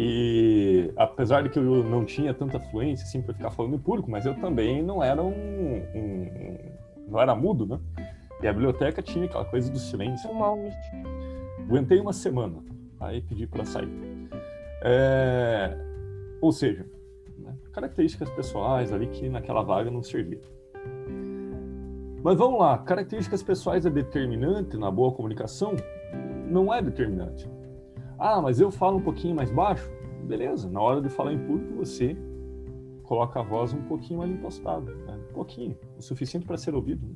e 0.00 0.92
apesar 0.96 1.42
de 1.42 1.48
que 1.48 1.58
eu 1.58 1.82
não 1.82 2.04
tinha 2.04 2.32
tanta 2.32 2.60
fluência 2.60 3.04
assim 3.04 3.20
para 3.20 3.34
ficar 3.34 3.50
falando 3.50 3.74
em 3.74 3.78
público, 3.78 4.08
mas 4.08 4.24
eu 4.24 4.34
também 4.36 4.80
não 4.80 5.02
era 5.02 5.20
um, 5.20 5.32
um, 5.32 6.56
não 7.08 7.20
era 7.20 7.34
mudo, 7.34 7.66
né? 7.66 7.80
E 8.40 8.46
a 8.46 8.52
biblioteca 8.52 9.02
tinha 9.02 9.24
aquela 9.24 9.44
coisa 9.44 9.68
do 9.72 9.78
silêncio. 9.78 10.30
Um 10.30 10.34
monte. 10.34 10.76
Aguentei 11.58 11.98
uma 11.98 12.12
semana, 12.12 12.62
aí 13.00 13.20
pedi 13.22 13.46
para 13.48 13.64
sair. 13.64 13.90
É... 14.82 15.76
Ou 16.40 16.52
seja, 16.52 16.86
né, 17.36 17.52
características 17.72 18.30
pessoais 18.30 18.92
ali 18.92 19.08
que 19.08 19.28
naquela 19.28 19.62
vaga 19.62 19.90
não 19.90 20.04
servia. 20.04 20.40
Mas 22.22 22.36
vamos 22.36 22.58
lá, 22.58 22.76
características 22.78 23.44
pessoais 23.44 23.86
é 23.86 23.90
determinante 23.90 24.76
na 24.76 24.90
boa 24.90 25.12
comunicação? 25.12 25.76
Não 26.50 26.74
é 26.74 26.82
determinante. 26.82 27.48
Ah, 28.18 28.42
mas 28.42 28.58
eu 28.58 28.72
falo 28.72 28.98
um 28.98 29.02
pouquinho 29.02 29.36
mais 29.36 29.52
baixo? 29.52 29.88
Beleza, 30.24 30.68
na 30.68 30.80
hora 30.80 31.00
de 31.00 31.08
falar 31.08 31.32
em 31.32 31.38
público 31.38 31.76
você 31.76 32.16
coloca 33.04 33.38
a 33.38 33.42
voz 33.42 33.72
um 33.72 33.82
pouquinho 33.82 34.18
mais 34.18 34.30
impostada, 34.32 34.92
né? 34.92 35.18
um 35.30 35.32
pouquinho, 35.32 35.78
o 35.96 36.02
suficiente 36.02 36.44
para 36.44 36.58
ser 36.58 36.74
ouvido. 36.74 37.06
Né? 37.06 37.14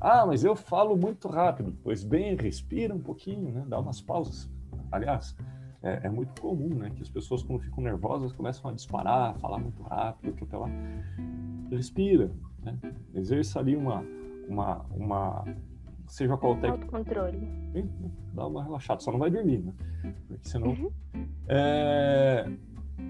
Ah, 0.00 0.24
mas 0.24 0.44
eu 0.44 0.54
falo 0.54 0.96
muito 0.96 1.26
rápido. 1.26 1.76
Pois 1.82 2.04
bem, 2.04 2.36
respira 2.36 2.94
um 2.94 3.00
pouquinho, 3.00 3.50
né? 3.50 3.64
dá 3.66 3.80
umas 3.80 4.00
pausas. 4.00 4.48
Aliás, 4.92 5.36
é, 5.82 6.06
é, 6.06 6.08
muito 6.08 6.40
comum 6.40 6.68
né? 6.68 6.90
que 6.94 7.02
as 7.02 7.10
pessoas, 7.10 7.42
quando 7.42 7.60
ficam 7.60 7.82
nervosas, 7.82 8.32
começam 8.32 8.70
a 8.70 8.74
disparar, 8.74 9.30
a 9.30 9.34
falar 9.34 9.58
muito 9.58 9.82
rápido, 9.82 10.30
atropelar. 10.30 10.70
Respira, 11.68 12.30
né? 12.62 12.78
exerça 13.12 13.58
ali 13.58 13.74
uma, 13.74 14.04
uma, 14.48 14.84
uma 14.90 15.44
seja 16.06 16.36
qual 16.36 16.54
técnica. 16.56 16.96
Autocontrole. 16.96 17.48
Dá 18.32 18.46
uma 18.46 18.62
relaxada, 18.62 19.00
só 19.00 19.10
não 19.10 19.18
vai 19.18 19.30
dormir, 19.30 19.58
né? 19.58 19.72
Porque 20.28 20.48
senão. 20.48 20.68
Uhum. 20.68 20.90
É... 21.48 22.48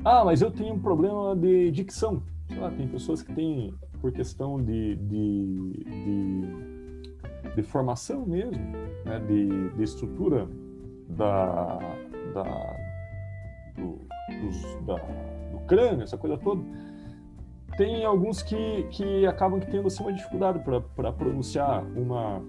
Ah, 0.05 0.24
mas 0.24 0.43
eu 0.43 0.51
tenho 0.51 0.74
um 0.74 0.78
problema 0.78 1.37
de 1.37 1.70
dicção. 1.70 2.22
Sei 2.49 2.59
lá, 2.59 2.70
tem 2.70 2.89
pessoas 2.89 3.22
que 3.22 3.32
têm, 3.34 3.74
por 4.01 4.12
questão 4.12 4.62
de, 4.62 4.97
de, 4.97 5.84
de, 5.84 7.55
de 7.57 7.62
formação 7.62 8.24
mesmo, 8.24 8.64
né? 9.05 9.18
de, 9.26 9.70
de 9.70 9.82
estrutura 9.82 10.49
da, 11.09 11.78
da, 12.32 12.76
do, 13.76 13.99
dos, 14.41 14.87
da, 14.87 14.97
do 15.53 15.59
crânio, 15.66 16.03
essa 16.03 16.16
coisa 16.16 16.37
toda 16.39 16.62
tem 17.76 18.04
alguns 18.04 18.42
que, 18.42 18.84
que 18.90 19.26
acabam 19.26 19.60
tendo 19.60 19.86
assim, 19.86 20.02
uma 20.02 20.12
dificuldade 20.12 20.60
para 20.94 21.12
pronunciar 21.12 21.84
uma, 21.96 22.42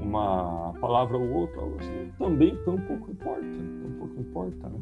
uma 0.00 0.74
palavra 0.80 1.16
ou 1.16 1.30
outra, 1.30 1.62
assim, 1.78 2.12
também 2.18 2.56
tão 2.64 2.76
pouco 2.78 3.10
importa, 3.10 3.42
tão 3.42 3.92
pouco 3.98 4.20
importa, 4.20 4.68
né? 4.68 4.80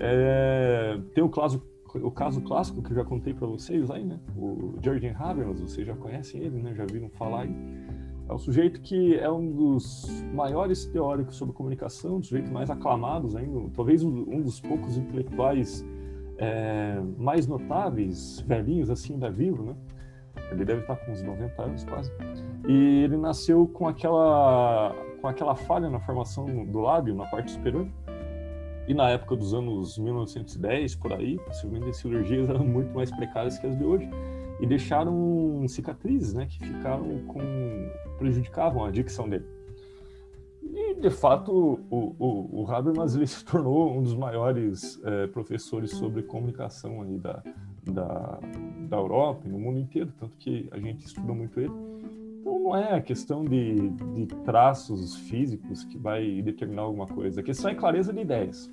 É, 0.00 0.98
tem 1.14 1.24
o 1.24 1.28
caso, 1.28 1.62
o 1.94 2.10
caso 2.10 2.40
clássico 2.42 2.82
que 2.82 2.90
eu 2.90 2.96
já 2.96 3.04
contei 3.04 3.32
para 3.32 3.46
vocês 3.46 3.90
aí, 3.90 4.04
né? 4.04 4.18
O 4.36 4.74
Jürgen 4.82 5.14
Habermas, 5.18 5.60
vocês 5.60 5.86
já 5.86 5.94
conhecem 5.94 6.42
ele, 6.42 6.60
né? 6.60 6.74
Já 6.74 6.84
viram 6.84 7.08
falar 7.10 7.42
aí. 7.42 7.56
É 8.28 8.32
o 8.32 8.38
sujeito 8.38 8.80
que 8.80 9.16
é 9.16 9.30
um 9.30 9.50
dos 9.50 10.22
maiores 10.32 10.86
teóricos 10.86 11.36
sobre 11.36 11.54
comunicação, 11.54 12.16
um 12.16 12.20
dos 12.20 12.28
sujeitos 12.28 12.52
mais 12.52 12.70
aclamados 12.70 13.34
ainda, 13.36 13.60
talvez 13.74 14.02
um 14.02 14.40
dos 14.40 14.60
poucos 14.60 14.96
intelectuais 14.96 15.84
é, 16.38 17.00
mais 17.18 17.46
notáveis, 17.46 18.40
velhinhos 18.46 18.90
assim, 18.90 19.18
da 19.18 19.30
vivo, 19.30 19.62
né? 19.62 19.76
Ele 20.50 20.64
deve 20.64 20.80
estar 20.80 20.96
com 20.96 21.12
uns 21.12 21.22
90 21.22 21.62
anos 21.62 21.84
quase. 21.84 22.12
E 22.68 23.02
ele 23.04 23.16
nasceu 23.16 23.66
com 23.66 23.88
aquela 23.88 24.94
com 25.20 25.28
aquela 25.28 25.54
falha 25.54 25.88
na 25.88 26.00
formação 26.00 26.64
do 26.66 26.80
lábio, 26.80 27.14
na 27.14 27.24
parte 27.26 27.52
superior. 27.52 27.86
E 28.88 28.92
na 28.92 29.10
época 29.10 29.36
dos 29.36 29.54
anos 29.54 29.96
1910, 29.96 30.96
por 30.96 31.12
aí, 31.12 31.38
possivelmente 31.38 31.90
as 31.90 31.96
cirurgias 31.98 32.48
eram 32.50 32.64
muito 32.64 32.92
mais 32.92 33.10
precárias 33.12 33.56
que 33.58 33.66
as 33.66 33.78
de 33.78 33.84
hoje. 33.84 34.08
E 34.60 34.66
deixaram 34.66 35.64
cicatrizes, 35.68 36.34
né, 36.34 36.46
que 36.46 36.58
ficaram 36.58 37.20
com 37.26 37.40
prejudicavam 38.18 38.84
a 38.84 38.90
dicção 38.90 39.28
dele. 39.28 39.46
De 41.02 41.10
fato, 41.10 41.80
o, 41.90 42.14
o, 42.16 42.62
o 42.62 42.70
Habermas 42.70 43.16
ele 43.16 43.26
se 43.26 43.44
tornou 43.44 43.92
um 43.92 44.04
dos 44.04 44.14
maiores 44.14 45.00
é, 45.02 45.26
professores 45.26 45.90
sobre 45.90 46.22
comunicação 46.22 47.02
aí 47.02 47.18
da, 47.18 47.42
da, 47.82 48.38
da 48.88 48.96
Europa 48.98 49.42
e 49.44 49.48
no 49.48 49.58
mundo 49.58 49.80
inteiro, 49.80 50.12
tanto 50.16 50.36
que 50.36 50.68
a 50.70 50.78
gente 50.78 51.04
estuda 51.04 51.34
muito 51.34 51.58
ele. 51.58 51.72
Então, 52.40 52.56
não 52.56 52.76
é 52.76 52.94
a 52.94 53.00
questão 53.00 53.44
de, 53.44 53.90
de 53.90 54.26
traços 54.44 55.16
físicos 55.28 55.82
que 55.82 55.98
vai 55.98 56.40
determinar 56.40 56.82
alguma 56.82 57.08
coisa, 57.08 57.40
a 57.40 57.42
questão 57.42 57.68
é 57.68 57.74
clareza 57.74 58.12
de 58.12 58.20
ideias. 58.20 58.72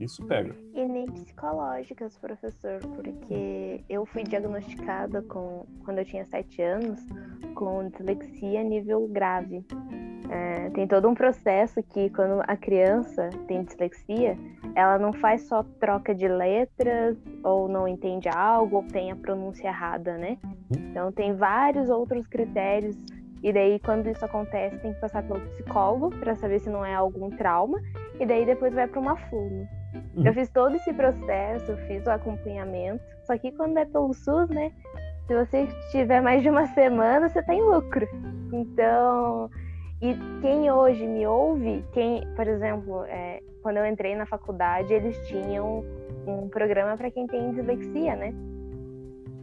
Isso 0.00 0.24
pega. 0.26 0.54
E 0.74 0.84
nem 0.84 1.06
psicológicas, 1.06 2.18
professor, 2.18 2.80
porque 2.94 3.84
eu 3.88 4.04
fui 4.06 4.24
diagnosticada 4.24 5.22
com, 5.22 5.64
quando 5.84 5.98
eu 5.98 6.04
tinha 6.04 6.24
sete 6.24 6.60
anos 6.60 7.00
com 7.54 7.88
dislexia 7.88 8.62
nível 8.62 9.06
grave. 9.08 9.64
É, 10.28 10.70
tem 10.70 10.86
todo 10.86 11.08
um 11.08 11.14
processo 11.14 11.82
que 11.82 12.10
quando 12.10 12.42
a 12.46 12.56
criança 12.56 13.28
tem 13.46 13.62
dislexia, 13.62 14.36
ela 14.74 14.98
não 14.98 15.12
faz 15.12 15.42
só 15.42 15.62
troca 15.78 16.14
de 16.14 16.26
letras 16.26 17.16
ou 17.42 17.68
não 17.68 17.86
entende 17.86 18.28
algo 18.28 18.76
ou 18.76 18.82
tem 18.82 19.12
a 19.12 19.16
pronúncia 19.16 19.68
errada, 19.68 20.16
né? 20.16 20.38
Então 20.70 21.12
tem 21.12 21.34
vários 21.34 21.88
outros 21.88 22.26
critérios 22.26 22.96
e 23.42 23.52
daí 23.52 23.78
quando 23.78 24.08
isso 24.08 24.24
acontece 24.24 24.78
tem 24.78 24.94
que 24.94 25.00
passar 25.00 25.22
pelo 25.22 25.40
psicólogo 25.40 26.10
para 26.18 26.34
saber 26.34 26.58
se 26.60 26.70
não 26.70 26.84
é 26.84 26.94
algum 26.94 27.28
trauma 27.30 27.80
e 28.18 28.24
daí 28.24 28.46
depois 28.46 28.72
vai 28.72 28.88
para 28.88 29.00
uma 29.00 29.16
FUNO. 29.16 29.68
Eu 30.24 30.32
fiz 30.32 30.48
todo 30.50 30.74
esse 30.76 30.92
processo, 30.92 31.76
fiz 31.86 32.04
o 32.06 32.10
acompanhamento, 32.10 33.02
só 33.26 33.36
que 33.36 33.52
quando 33.52 33.78
é 33.78 33.84
pelo 33.84 34.12
SUS, 34.12 34.48
né? 34.48 34.72
Se 35.26 35.34
você 35.34 35.66
tiver 35.90 36.20
mais 36.20 36.42
de 36.42 36.50
uma 36.50 36.66
semana, 36.68 37.28
você 37.28 37.42
tá 37.42 37.54
em 37.54 37.62
lucro. 37.62 38.06
Então, 38.52 39.50
e 40.02 40.14
quem 40.42 40.70
hoje 40.70 41.06
me 41.06 41.26
ouve, 41.26 41.84
quem, 41.92 42.26
por 42.36 42.46
exemplo, 42.46 43.04
é, 43.06 43.40
quando 43.62 43.78
eu 43.78 43.86
entrei 43.86 44.14
na 44.14 44.26
faculdade, 44.26 44.92
eles 44.92 45.16
tinham 45.26 45.82
um 46.26 46.48
programa 46.48 46.96
para 46.96 47.10
quem 47.10 47.26
tem 47.26 47.52
dislexia, 47.52 48.14
né? 48.14 48.34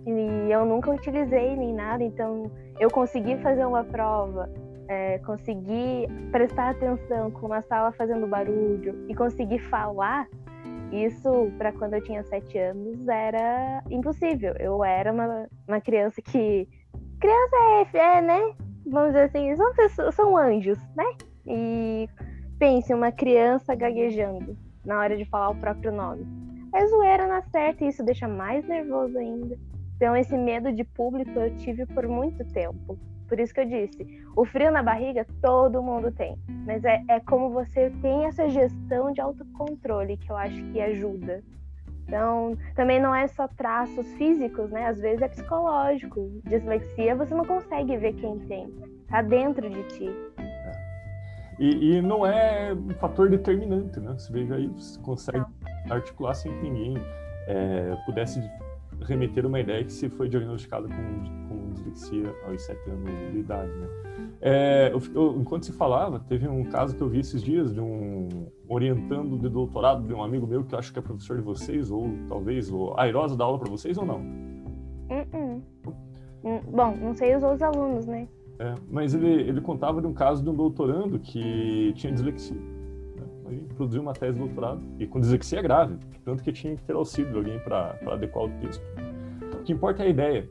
E 0.05 0.51
eu 0.51 0.65
nunca 0.65 0.91
utilizei 0.91 1.55
nem 1.55 1.73
nada, 1.73 2.03
então 2.03 2.51
eu 2.79 2.89
consegui 2.89 3.37
fazer 3.37 3.65
uma 3.65 3.83
prova, 3.83 4.49
é, 4.91 5.19
consegui 5.19 6.05
prestar 6.33 6.71
atenção 6.71 7.31
com 7.31 7.45
uma 7.45 7.61
sala 7.61 7.93
fazendo 7.93 8.27
barulho 8.27 9.05
e 9.07 9.15
conseguir 9.15 9.59
falar. 9.69 10.27
Isso, 10.91 11.49
para 11.57 11.71
quando 11.71 11.93
eu 11.93 12.03
tinha 12.03 12.21
sete 12.23 12.57
anos, 12.57 13.07
era 13.07 13.81
impossível. 13.89 14.53
Eu 14.59 14.83
era 14.83 15.13
uma, 15.13 15.47
uma 15.65 15.79
criança 15.79 16.21
que. 16.21 16.67
Criança 17.21 17.55
é, 17.93 18.17
é 18.17 18.21
né? 18.21 18.53
vamos 18.85 19.13
dizer 19.13 19.25
assim, 19.25 19.55
são, 19.55 19.73
pessoas, 19.73 20.15
são 20.15 20.35
anjos, 20.35 20.77
né? 20.95 21.05
E 21.47 22.09
pense 22.59 22.93
uma 22.93 23.11
criança 23.11 23.73
gaguejando 23.73 24.57
na 24.83 24.99
hora 24.99 25.15
de 25.15 25.23
falar 25.23 25.51
o 25.51 25.55
próprio 25.55 25.93
nome. 25.93 26.27
É 26.75 26.85
zoeira 26.85 27.27
na 27.27 27.41
certa 27.43 27.85
e 27.85 27.87
isso 27.87 28.03
deixa 28.03 28.27
mais 28.27 28.67
nervoso 28.67 29.17
ainda. 29.17 29.57
Então, 29.95 30.15
esse 30.17 30.37
medo 30.37 30.73
de 30.73 30.83
público 30.83 31.31
eu 31.39 31.55
tive 31.57 31.85
por 31.85 32.05
muito 32.07 32.43
tempo. 32.51 32.99
Por 33.31 33.39
isso 33.39 33.53
que 33.53 33.61
eu 33.61 33.65
disse, 33.65 34.05
o 34.35 34.43
frio 34.43 34.69
na 34.73 34.83
barriga 34.83 35.25
todo 35.41 35.81
mundo 35.81 36.11
tem. 36.11 36.37
Mas 36.65 36.83
é, 36.83 37.01
é 37.07 37.17
como 37.21 37.49
você 37.49 37.89
tem 38.01 38.25
essa 38.25 38.49
gestão 38.49 39.13
de 39.13 39.21
autocontrole 39.21 40.17
que 40.17 40.29
eu 40.29 40.35
acho 40.35 40.61
que 40.65 40.81
ajuda. 40.81 41.41
Então, 42.03 42.57
também 42.75 42.99
não 42.99 43.15
é 43.15 43.29
só 43.29 43.47
traços 43.47 44.05
físicos, 44.15 44.69
né? 44.69 44.85
Às 44.85 44.99
vezes 44.99 45.21
é 45.21 45.29
psicológico. 45.29 46.29
Dislexia 46.43 47.15
você 47.15 47.33
não 47.33 47.45
consegue 47.45 47.95
ver 47.95 48.15
quem 48.15 48.37
tem. 48.39 48.69
Tá 49.07 49.21
dentro 49.21 49.69
de 49.69 49.81
ti. 49.83 50.09
E, 51.57 51.93
e, 51.93 52.01
não 52.01 52.25
é 52.25 52.73
um 52.73 52.93
fator 52.95 53.29
determinante, 53.29 53.97
né? 54.01 54.11
Você 54.11 54.29
veja 54.33 54.55
aí, 54.55 54.67
você 54.67 54.99
consegue 54.99 55.39
não. 55.39 55.95
articular 55.95 56.33
sem 56.33 56.51
que 56.51 56.69
ninguém 56.69 56.95
é, 57.47 57.95
pudesse 58.05 58.41
remeter 59.01 59.45
uma 59.45 59.59
ideia 59.59 59.83
que 59.83 59.91
se 59.91 60.09
foi 60.09 60.29
diagnosticado 60.29 60.87
com, 60.87 61.47
com 61.47 61.73
dislexia 61.73 62.33
aos 62.47 62.61
sete 62.61 62.89
anos 62.89 63.09
de 63.31 63.39
idade, 63.39 63.71
né? 63.71 63.87
É, 64.41 64.91
eu, 64.91 65.01
eu, 65.13 65.39
enquanto 65.39 65.65
se 65.65 65.71
falava, 65.71 66.19
teve 66.19 66.47
um 66.47 66.63
caso 66.63 66.95
que 66.95 67.01
eu 67.01 67.09
vi 67.09 67.19
esses 67.19 67.41
dias 67.43 67.73
de 67.73 67.79
um 67.79 68.47
orientando 68.67 69.37
de 69.37 69.49
doutorado 69.49 70.07
de 70.07 70.13
um 70.13 70.23
amigo 70.23 70.47
meu 70.47 70.63
que 70.63 70.73
eu 70.73 70.79
acho 70.79 70.91
que 70.91 70.99
é 70.99 71.01
professor 71.01 71.37
de 71.37 71.43
vocês, 71.43 71.91
ou 71.91 72.09
talvez 72.27 72.71
o 72.71 72.93
Airosa 72.97 73.35
dá 73.35 73.43
aula 73.43 73.59
para 73.59 73.69
vocês 73.69 73.97
ou 73.97 74.05
não? 74.05 74.19
Uh 74.19 75.61
-uh. 76.43 76.61
Bom, 76.71 76.95
não 76.99 77.13
sei 77.13 77.35
os 77.35 77.43
outros 77.43 77.61
alunos, 77.61 78.07
né? 78.07 78.27
É, 78.57 78.73
mas 78.89 79.13
ele, 79.13 79.27
ele 79.27 79.61
contava 79.61 80.01
de 80.01 80.07
um 80.07 80.13
caso 80.13 80.43
de 80.43 80.49
um 80.49 80.55
doutorando 80.55 81.19
que 81.19 81.93
tinha 81.95 82.11
dislexia. 82.11 82.57
Produziu 83.75 84.01
uma 84.01 84.13
tese 84.13 84.33
de 84.33 84.39
doutorado, 84.39 84.81
e 84.99 85.07
com 85.07 85.19
dislexia 85.19 85.61
grave, 85.61 85.97
tanto 86.23 86.43
que 86.43 86.51
tinha 86.51 86.75
que 86.75 86.83
ter 86.83 86.93
auxílio 86.93 87.31
de 87.31 87.37
alguém 87.37 87.59
para 87.59 87.97
adequar 88.07 88.45
o 88.45 88.49
texto. 88.59 88.83
O 89.53 89.63
que 89.63 89.73
importa 89.73 90.03
é 90.03 90.07
a 90.07 90.09
ideia. 90.09 90.49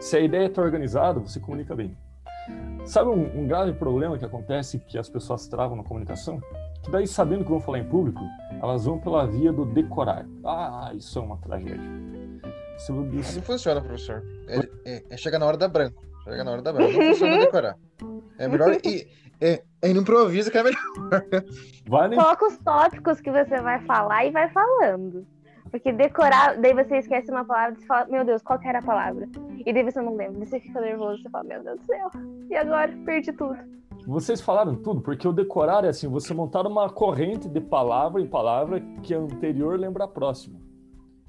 Se 0.00 0.16
a 0.16 0.20
ideia 0.20 0.46
está 0.46 0.62
organizada, 0.62 1.18
você 1.18 1.40
comunica 1.40 1.74
bem. 1.74 1.96
Sabe 2.84 3.10
um, 3.10 3.40
um, 3.40 3.46
grave 3.46 3.72
problema 3.72 4.16
que 4.16 4.24
acontece 4.24 4.78
que 4.78 4.96
as 4.96 5.08
pessoas 5.08 5.46
travam 5.46 5.76
na 5.76 5.82
comunicação? 5.82 6.40
Que 6.82 6.90
daí, 6.90 7.06
sabendo 7.06 7.44
que 7.44 7.50
vão 7.50 7.60
falar 7.60 7.80
em 7.80 7.84
público, 7.84 8.20
elas 8.62 8.84
vão 8.84 8.98
pela 8.98 9.26
via 9.26 9.52
do 9.52 9.66
decorar. 9.66 10.26
Ah, 10.44 10.92
isso 10.94 11.18
é 11.18 11.22
uma 11.22 11.36
tragédia. 11.36 12.08
Isso... 12.76 12.92
Assim 13.18 13.40
funciona, 13.42 13.80
professor. 13.80 14.24
É, 14.46 14.58
é, 14.84 15.04
é 15.10 15.16
chega 15.16 15.38
na 15.38 15.46
hora 15.46 15.56
da 15.56 15.68
branco. 15.68 16.02
Chega 16.24 16.44
na 16.44 16.52
hora 16.52 16.62
da 16.62 16.72
merda. 16.72 16.96
Não 16.96 17.06
funciona 17.08 17.38
decorar. 17.38 17.76
É 18.38 18.48
melhor. 18.48 18.78
E, 18.84 19.08
é, 19.40 19.62
é 19.82 19.92
no 19.92 20.00
improviso 20.00 20.50
que 20.50 20.58
é 20.58 20.62
melhor. 20.62 21.24
Vai, 21.86 22.10
Coloca 22.10 22.46
os 22.46 22.58
tópicos 22.58 23.20
que 23.20 23.30
você 23.30 23.60
vai 23.60 23.80
falar 23.84 24.26
e 24.26 24.30
vai 24.30 24.48
falando. 24.50 25.26
Porque 25.70 25.92
decorar, 25.92 26.58
daí 26.58 26.72
você 26.72 26.98
esquece 26.98 27.30
uma 27.30 27.44
palavra 27.44 27.74
e 27.74 27.80
você 27.80 27.86
fala, 27.86 28.06
meu 28.06 28.24
Deus, 28.24 28.42
qual 28.42 28.58
era 28.64 28.78
a 28.78 28.82
palavra? 28.82 29.28
E 29.64 29.72
daí 29.72 29.82
você 29.82 30.00
não 30.00 30.16
lembra, 30.16 30.44
você 30.44 30.60
fica 30.60 30.80
nervoso, 30.80 31.22
você 31.22 31.28
fala, 31.28 31.44
meu 31.44 31.62
Deus 31.62 31.80
do 31.80 31.86
céu, 31.86 32.10
e 32.48 32.56
agora? 32.56 32.92
Perdi 33.04 33.32
tudo. 33.32 33.58
Vocês 34.06 34.40
falaram 34.40 34.74
tudo, 34.74 35.02
porque 35.02 35.28
o 35.28 35.32
decorar 35.32 35.84
é 35.84 35.88
assim, 35.88 36.08
você 36.08 36.32
montar 36.32 36.66
uma 36.66 36.88
corrente 36.88 37.48
de 37.48 37.60
palavra 37.60 38.22
em 38.22 38.26
palavra 38.26 38.80
que 39.02 39.12
a 39.12 39.18
anterior 39.18 39.78
lembra 39.78 40.04
a 40.04 40.08
próxima. 40.08 40.58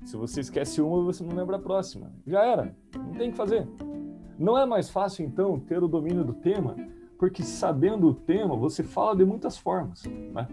Se 0.06 0.16
você 0.16 0.40
esquece 0.40 0.82
uma, 0.82 1.04
você 1.04 1.22
não 1.22 1.36
lembra 1.36 1.58
a 1.58 1.60
próxima. 1.60 2.12
Já 2.26 2.46
era, 2.46 2.74
não 2.96 3.12
tem 3.14 3.30
o 3.30 3.32
que 3.32 3.38
fazer. 3.38 3.68
Não 4.38 4.58
é 4.58 4.66
mais 4.66 4.90
fácil, 4.90 5.26
então, 5.26 5.60
ter 5.60 5.84
o 5.84 5.88
domínio 5.90 6.24
do 6.24 6.34
tema, 6.34 6.78
porque 7.20 7.44
sabendo 7.44 8.08
o 8.08 8.14
tema, 8.14 8.56
você 8.56 8.82
fala 8.82 9.14
de 9.14 9.26
muitas 9.26 9.58
formas. 9.58 10.06
Né? 10.06 10.48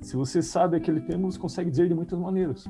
Se 0.00 0.16
você 0.16 0.42
sabe 0.42 0.76
aquele 0.76 1.00
tema, 1.00 1.30
você 1.30 1.38
consegue 1.38 1.70
dizer 1.70 1.86
de 1.86 1.94
muitas 1.94 2.18
maneiras, 2.18 2.68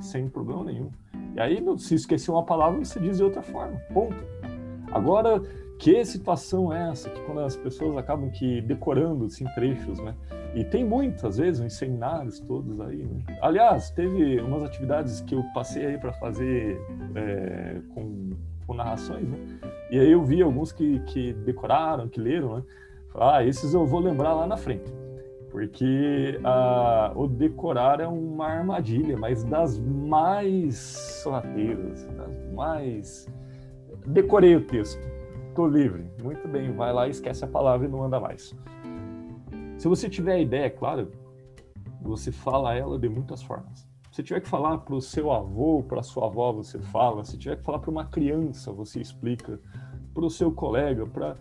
sem 0.00 0.26
problema 0.26 0.64
nenhum. 0.64 0.90
E 1.36 1.40
aí, 1.40 1.62
se 1.78 1.94
esquecer 1.94 2.30
uma 2.30 2.44
palavra, 2.44 2.82
você 2.82 2.98
diz 2.98 3.18
de 3.18 3.24
outra 3.24 3.42
forma. 3.42 3.78
Ponto. 3.92 4.16
Agora, 4.90 5.40
que 5.78 6.02
situação 6.04 6.72
é 6.72 6.90
essa? 6.90 7.10
Que 7.10 7.20
quando 7.22 7.40
as 7.40 7.56
pessoas 7.56 7.96
acabam 7.96 8.30
que 8.30 8.62
decorando 8.62 9.26
assim, 9.26 9.44
trechos, 9.54 9.98
né? 9.98 10.14
E 10.54 10.64
tem 10.64 10.84
muitas 10.84 11.38
vezes 11.38 11.64
os 11.64 11.74
seminários 11.74 12.40
todos 12.40 12.80
aí. 12.80 13.04
Né? 13.04 13.22
Aliás, 13.40 13.90
teve 13.90 14.40
umas 14.40 14.62
atividades 14.62 15.20
que 15.22 15.34
eu 15.34 15.42
passei 15.54 15.86
aí 15.86 15.98
para 15.98 16.12
fazer 16.12 16.78
é, 17.14 17.80
com, 17.94 18.30
com, 18.66 18.74
narrações, 18.74 19.28
né? 19.28 19.38
E 19.90 19.98
aí 19.98 20.10
eu 20.10 20.24
vi 20.24 20.42
alguns 20.42 20.72
que, 20.72 21.00
que 21.00 21.32
decoraram, 21.32 22.08
que 22.08 22.20
leram, 22.20 22.56
né? 22.56 22.62
Ah, 23.14 23.44
esses 23.44 23.74
eu 23.74 23.86
vou 23.86 24.00
lembrar 24.00 24.32
lá 24.32 24.46
na 24.46 24.56
frente 24.56 24.90
porque 25.52 26.40
a, 26.42 27.12
o 27.14 27.28
decorar 27.28 28.00
é 28.00 28.06
uma 28.08 28.46
armadilha, 28.46 29.18
mas 29.18 29.44
das 29.44 29.78
mais 29.78 30.78
sorrateiras, 31.22 32.04
das 32.04 32.52
mais. 32.54 33.28
Decorei 34.06 34.56
o 34.56 34.62
texto, 34.62 34.98
tô 35.54 35.68
livre, 35.68 36.06
muito 36.22 36.48
bem, 36.48 36.72
vai 36.72 36.90
lá, 36.90 37.06
esquece 37.06 37.44
a 37.44 37.46
palavra 37.46 37.86
e 37.86 37.90
não 37.90 38.02
anda 38.02 38.18
mais. 38.18 38.56
Se 39.76 39.86
você 39.86 40.08
tiver 40.08 40.32
a 40.32 40.40
ideia, 40.40 40.70
claro, 40.70 41.10
você 42.00 42.32
fala 42.32 42.74
ela 42.74 42.98
de 42.98 43.10
muitas 43.10 43.42
formas. 43.42 43.86
Se 44.12 44.22
tiver 44.22 44.42
que 44.42 44.48
falar 44.48 44.76
para 44.76 44.94
o 44.94 45.00
seu 45.00 45.32
avô, 45.32 45.82
para 45.82 46.02
sua 46.02 46.26
avó, 46.26 46.52
você 46.52 46.78
fala. 46.78 47.24
Se 47.24 47.38
tiver 47.38 47.56
que 47.56 47.64
falar 47.64 47.78
para 47.78 47.90
uma 47.90 48.04
criança, 48.04 48.70
você 48.70 49.00
explica. 49.00 49.58
Para 50.12 50.26
o 50.26 50.30
seu 50.30 50.52
colega, 50.52 51.06
para 51.06 51.34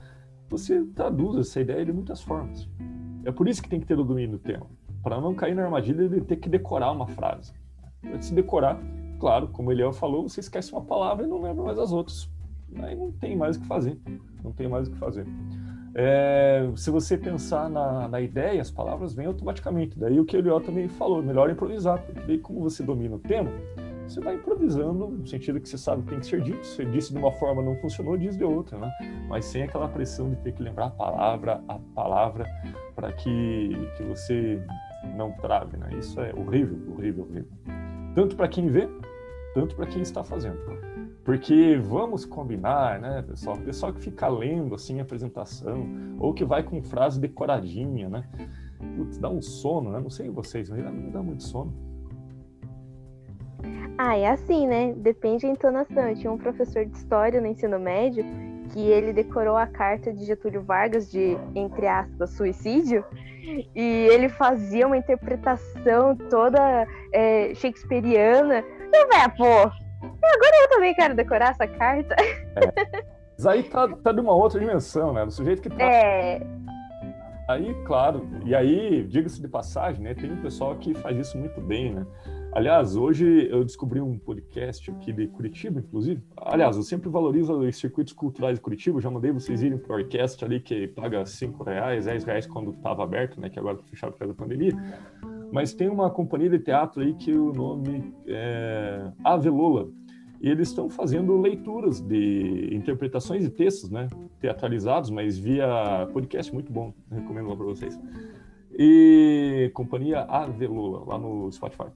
você 0.50 0.82
traduz 0.96 1.38
essa 1.38 1.60
ideia 1.60 1.84
de 1.84 1.92
muitas 1.92 2.22
formas. 2.22 2.70
É 3.26 3.32
por 3.32 3.50
isso 3.50 3.62
que 3.62 3.68
tem 3.68 3.82
que 3.82 3.86
ter 3.86 4.00
o 4.00 4.06
domínio 4.06 4.38
do 4.38 4.40
tema, 4.40 4.66
para 5.04 5.20
não 5.20 5.36
cair 5.36 5.54
na 5.54 5.66
armadilha 5.66 6.08
de 6.08 6.22
ter 6.22 6.38
que 6.38 6.48
decorar 6.48 6.92
uma 6.92 7.06
frase. 7.08 7.54
Antes 8.06 8.30
de 8.30 8.36
decorar, 8.36 8.80
claro, 9.20 9.50
como 9.50 9.70
Eliel 9.70 9.92
falou, 9.92 10.28
você 10.28 10.40
esquece 10.40 10.72
uma 10.72 10.82
palavra 10.82 11.26
e 11.26 11.30
não 11.30 11.42
lembra 11.42 11.66
mais 11.66 11.78
as 11.78 11.92
outras. 11.92 12.32
Aí 12.78 12.96
não 12.96 13.12
tem 13.12 13.36
mais 13.36 13.58
o 13.58 13.60
que 13.60 13.68
fazer. 13.68 14.00
Não 14.42 14.54
tem 14.54 14.70
mais 14.70 14.88
o 14.88 14.92
que 14.92 14.98
fazer. 14.98 15.28
É, 15.94 16.70
se 16.76 16.90
você 16.90 17.18
pensar 17.18 17.70
na, 17.70 18.08
na, 18.08 18.22
ideia, 18.22 18.62
as 18.62 18.72
palavras 18.72 19.14
vêm 19.14 19.26
automaticamente. 19.26 19.98
Daí 20.00 20.20
o 20.20 20.26
que 20.26 20.38
o 20.38 20.40
Eliel 20.40 20.62
também 20.62 20.88
falou, 20.88 21.22
melhor 21.22 21.50
improvisar, 21.50 22.02
porque 22.02 22.22
daí 22.22 22.38
como 22.40 22.62
você 22.62 22.82
domina 22.82 23.16
o 23.16 23.20
tema, 23.20 23.52
você 24.08 24.20
vai 24.20 24.36
improvisando 24.36 25.08
no 25.08 25.28
sentido 25.28 25.60
que 25.60 25.68
você 25.68 25.78
sabe 25.78 26.04
que 26.04 26.10
tem 26.10 26.20
que 26.20 26.26
ser 26.26 26.42
dito. 26.42 26.66
Você 26.66 26.86
disse 26.86 27.14
de 27.14 27.20
uma 27.20 27.32
forma, 27.32 27.62
não 27.62 27.76
funcionou, 27.78 28.18
diz 28.18 28.38
de 28.38 28.44
outra, 28.44 28.78
né? 28.78 28.92
Mas 29.28 29.46
sem 29.46 29.64
aquela 29.64 29.88
pressão 29.88 30.30
de 30.30 30.36
ter 30.38 30.54
que 30.54 30.64
lembrar 30.64 30.88
a 30.88 30.92
palavra, 30.92 31.64
a 31.68 31.80
palavra, 31.94 32.46
para 32.96 33.12
que, 33.12 33.70
que 33.98 34.04
você 34.04 34.62
não 35.16 35.32
trave, 35.34 35.78
né? 35.78 35.90
Isso 35.98 36.20
é 36.20 36.34
horrível, 36.34 36.78
horrível, 36.94 37.24
horrível. 37.30 37.52
Tanto 38.16 38.36
para 38.36 38.48
quem 38.48 38.68
vê, 38.68 38.90
tanto 39.54 39.76
para 39.76 39.86
quem 39.86 40.02
está 40.02 40.24
fazendo. 40.24 40.58
Porque 41.24 41.78
vamos 41.78 42.26
combinar, 42.26 43.00
né, 43.00 43.22
pessoal? 43.22 43.56
O 43.56 43.62
pessoal 43.62 43.94
que 43.94 44.02
fica 44.02 44.28
lendo 44.28 44.74
assim 44.74 45.00
a 45.00 45.04
apresentação, 45.04 45.88
ou 46.20 46.34
que 46.34 46.44
vai 46.44 46.64
com 46.64 46.82
frase 46.82 47.20
decoradinha, 47.20 48.10
né? 48.10 48.24
Putz, 48.96 49.18
dá 49.18 49.30
um 49.30 49.42
sono, 49.42 49.92
né? 49.92 50.00
Não 50.00 50.10
sei 50.10 50.30
vocês, 50.30 50.70
mas 50.70 50.80
me 50.92 51.12
dá 51.12 51.22
muito 51.22 51.44
sono. 51.44 51.72
Ah, 53.98 54.18
é 54.18 54.30
assim, 54.30 54.66
né? 54.66 54.94
Depende 54.98 55.46
da 55.46 55.54
entonação. 55.54 56.10
Eu 56.10 56.16
tinha 56.16 56.32
um 56.32 56.38
professor 56.38 56.84
de 56.84 56.98
história 56.98 57.40
no 57.40 57.46
ensino 57.46 57.80
médio 57.80 58.26
que 58.74 58.80
ele 58.80 59.14
decorou 59.14 59.56
a 59.56 59.68
carta 59.68 60.12
de 60.14 60.26
Getúlio 60.26 60.62
Vargas 60.64 61.12
de, 61.12 61.38
entre 61.54 61.88
aspas, 61.88 62.32
suicídio, 62.32 63.04
e 63.76 64.08
ele 64.10 64.30
fazia 64.30 64.88
uma 64.88 64.98
interpretação 64.98 66.16
toda 66.30 66.88
é, 67.12 67.54
shakespeariana. 67.54 68.64
E, 68.94 69.06
velho, 69.08 69.34
pô, 69.38 69.72
agora 70.02 70.56
eu 70.64 70.70
também 70.70 70.94
quero 70.94 71.16
decorar 71.16 71.52
essa 71.52 71.68
carta. 71.68 72.16
É. 72.20 73.12
Mas 73.38 73.46
aí 73.48 73.64
tá, 73.64 73.88
tá 73.88 74.12
de 74.12 74.20
uma 74.20 74.34
outra 74.34 74.60
dimensão, 74.60 75.14
né? 75.14 75.26
Do 75.26 75.32
sujeito 75.32 75.64
que 75.64 75.70
tá. 75.70 75.84
É. 75.84 76.42
Aí, 77.50 77.74
claro, 77.86 78.28
e 78.46 78.56
aí, 78.56 79.04
diga-se 79.04 79.42
de 79.42 79.48
passagem, 79.48 80.02
né? 80.02 80.14
Tem 80.14 80.32
um 80.32 80.42
pessoal 80.42 80.76
que 80.76 80.94
faz 80.94 81.18
isso 81.18 81.38
muito 81.38 81.60
bem, 81.60 81.94
né? 81.94 82.06
Aliás, 82.54 82.96
hoje 82.96 83.48
eu 83.50 83.64
descobri 83.64 84.02
um 84.02 84.18
podcast 84.18 84.92
aqui 84.92 85.12
de 85.12 85.28
Curitiba, 85.28 85.80
inclusive. 85.80 86.22
Aliás, 86.38 86.76
eu 86.76 86.84
sempre 86.84 87.10
valorizo 87.10 87.58
os 87.58 87.78
circuitos 87.78 88.14
culturais 88.14 88.56
de 88.56 88.62
Curitiba. 88.62 88.98
Eu 88.98 89.02
já 89.02 89.10
mandei 89.10 89.32
vocês 89.32 89.64
irem 89.64 89.78
para 89.78 89.94
o 89.94 89.96
orquestra 89.96 90.46
ali 90.46 90.60
que 90.60 90.88
paga 90.90 91.26
5 91.26 91.64
reais, 91.64 92.06
10 92.06 92.24
reais 92.26 92.46
quando 92.46 92.72
estava 92.72 93.04
aberto, 93.04 93.40
né? 93.40 93.50
Que 93.50 93.58
agora 93.58 93.76
está 93.76 93.88
fechado 93.88 94.12
por 94.12 94.20
causa 94.20 94.34
da 94.34 94.38
pandemia. 94.38 94.74
Mas 95.52 95.74
tem 95.74 95.90
uma 95.90 96.10
companhia 96.10 96.50
de 96.50 96.60
teatro 96.60 97.02
aí 97.02 97.14
que 97.14 97.34
o 97.34 97.52
nome 97.54 98.14
é 98.26 99.12
Avelola. 99.24 99.90
E 100.42 100.50
eles 100.50 100.70
estão 100.70 100.90
fazendo 100.90 101.40
leituras 101.40 102.02
de 102.02 102.70
interpretações 102.74 103.44
de 103.44 103.50
textos, 103.50 103.92
né? 103.92 104.08
Teatralizados, 104.40 105.10
mas 105.12 105.38
via 105.38 106.10
podcast, 106.14 106.52
muito 106.52 106.72
bom. 106.72 106.94
Recomendo 107.12 107.50
lá 107.50 107.56
para 107.56 107.66
vocês. 107.66 108.00
E 108.74 109.70
companhia 109.74 110.22
Avelola, 110.22 111.04
lá 111.06 111.18
no 111.20 111.52
Spotify 111.52 111.92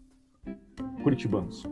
curitibanos. 1.06 1.64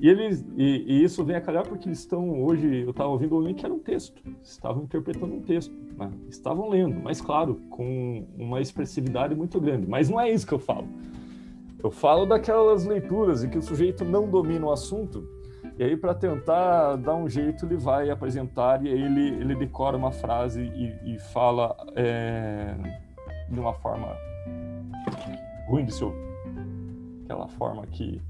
E, 0.00 0.08
eles, 0.08 0.44
e, 0.56 0.84
e, 0.86 1.04
isso 1.04 1.22
vem 1.22 1.36
a 1.36 1.40
calhar 1.42 1.66
porque 1.66 1.86
eles 1.86 1.98
estão 1.98 2.42
hoje, 2.42 2.82
eu 2.84 2.90
estava 2.90 3.10
ouvindo 3.10 3.34
alguém 3.34 3.54
que 3.54 3.64
era 3.64 3.74
um 3.74 3.78
texto, 3.78 4.22
estavam 4.42 4.84
interpretando 4.84 5.34
um 5.34 5.42
texto, 5.42 5.74
né? 5.98 6.10
estavam 6.28 6.70
lendo, 6.70 6.98
mas 7.00 7.20
claro, 7.20 7.56
com 7.68 8.26
uma 8.38 8.62
expressividade 8.62 9.34
muito 9.34 9.60
grande. 9.60 9.86
Mas 9.86 10.08
não 10.08 10.18
é 10.18 10.30
isso 10.30 10.46
que 10.46 10.54
eu 10.54 10.58
falo. 10.58 10.88
Eu 11.82 11.90
falo 11.90 12.24
daquelas 12.24 12.86
leituras 12.86 13.44
em 13.44 13.50
que 13.50 13.58
o 13.58 13.62
sujeito 13.62 14.02
não 14.02 14.28
domina 14.28 14.66
o 14.66 14.72
assunto, 14.72 15.28
e 15.78 15.84
aí 15.84 15.96
para 15.96 16.14
tentar 16.14 16.96
dar 16.96 17.14
um 17.14 17.28
jeito 17.28 17.66
ele 17.66 17.76
vai 17.76 18.08
apresentar 18.08 18.84
e 18.84 18.88
aí 18.88 19.02
ele, 19.02 19.28
ele 19.40 19.54
decora 19.54 19.96
uma 19.96 20.12
frase 20.12 20.62
e, 20.62 21.14
e 21.14 21.18
fala 21.18 21.76
é, 21.94 22.74
de 23.50 23.60
uma 23.60 23.74
forma 23.74 24.16
ruim 25.68 25.84
de 25.84 25.92
se 25.92 26.02
ouvir 26.02 26.30
aquela 27.30 27.46
forma 27.46 27.86
que 27.86 28.20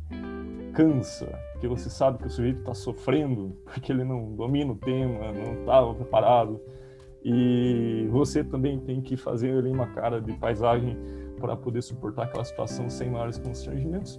cansa, 0.75 1.27
que 1.61 1.69
você 1.69 1.91
sabe 1.91 2.19
que 2.19 2.27
o 2.27 2.31
sujeito 2.31 2.61
está 2.61 2.75
sofrendo 2.75 3.57
porque 3.65 3.93
ele 3.93 4.05
não 4.05 4.35
domina 4.35 4.73
o 4.73 4.77
tema, 4.77 5.33
não 5.33 5.61
estava 5.61 5.95
preparado. 5.95 6.61
E 7.23 8.09
você 8.11 8.43
também 8.43 8.81
tem 8.81 9.03
que 9.03 9.17
fazer 9.17 9.59
ali 9.59 9.71
uma 9.71 9.87
cara 9.89 10.21
de 10.23 10.33
paisagem 10.33 10.97
para 11.39 11.55
poder 11.55 11.83
suportar 11.83 12.25
aquela 12.25 12.45
situação 12.45 12.89
sem 12.89 13.11
maiores 13.11 13.39
constrangimentos. 13.39 14.19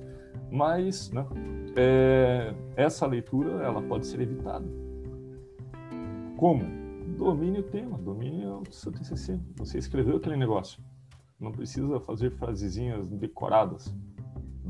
Mas 0.51 1.11
né, 1.11 1.25
é, 1.75 2.53
essa 2.75 3.07
leitura 3.07 3.63
ela 3.63 3.81
pode 3.81 4.05
ser 4.05 4.21
evitada. 4.21 4.65
Como? 6.37 6.63
Domine 7.17 7.59
o 7.59 7.63
tema, 7.63 7.97
domine 7.97 8.45
o 8.45 8.63
seu 8.71 8.91
TCC. 8.91 9.39
Você 9.55 9.79
escreveu 9.79 10.17
aquele 10.17 10.37
negócio. 10.37 10.81
Não 11.39 11.51
precisa 11.51 11.99
fazer 11.99 12.31
frasezinhas 12.31 13.09
decoradas 13.09 13.91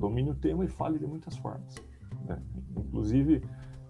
domine 0.01 0.32
o 0.32 0.36
tema 0.36 0.65
e 0.65 0.67
fale 0.67 0.97
de 0.97 1.05
muitas 1.05 1.38
formas. 1.38 1.76
Né? 2.28 2.38
Inclusive, 2.76 3.41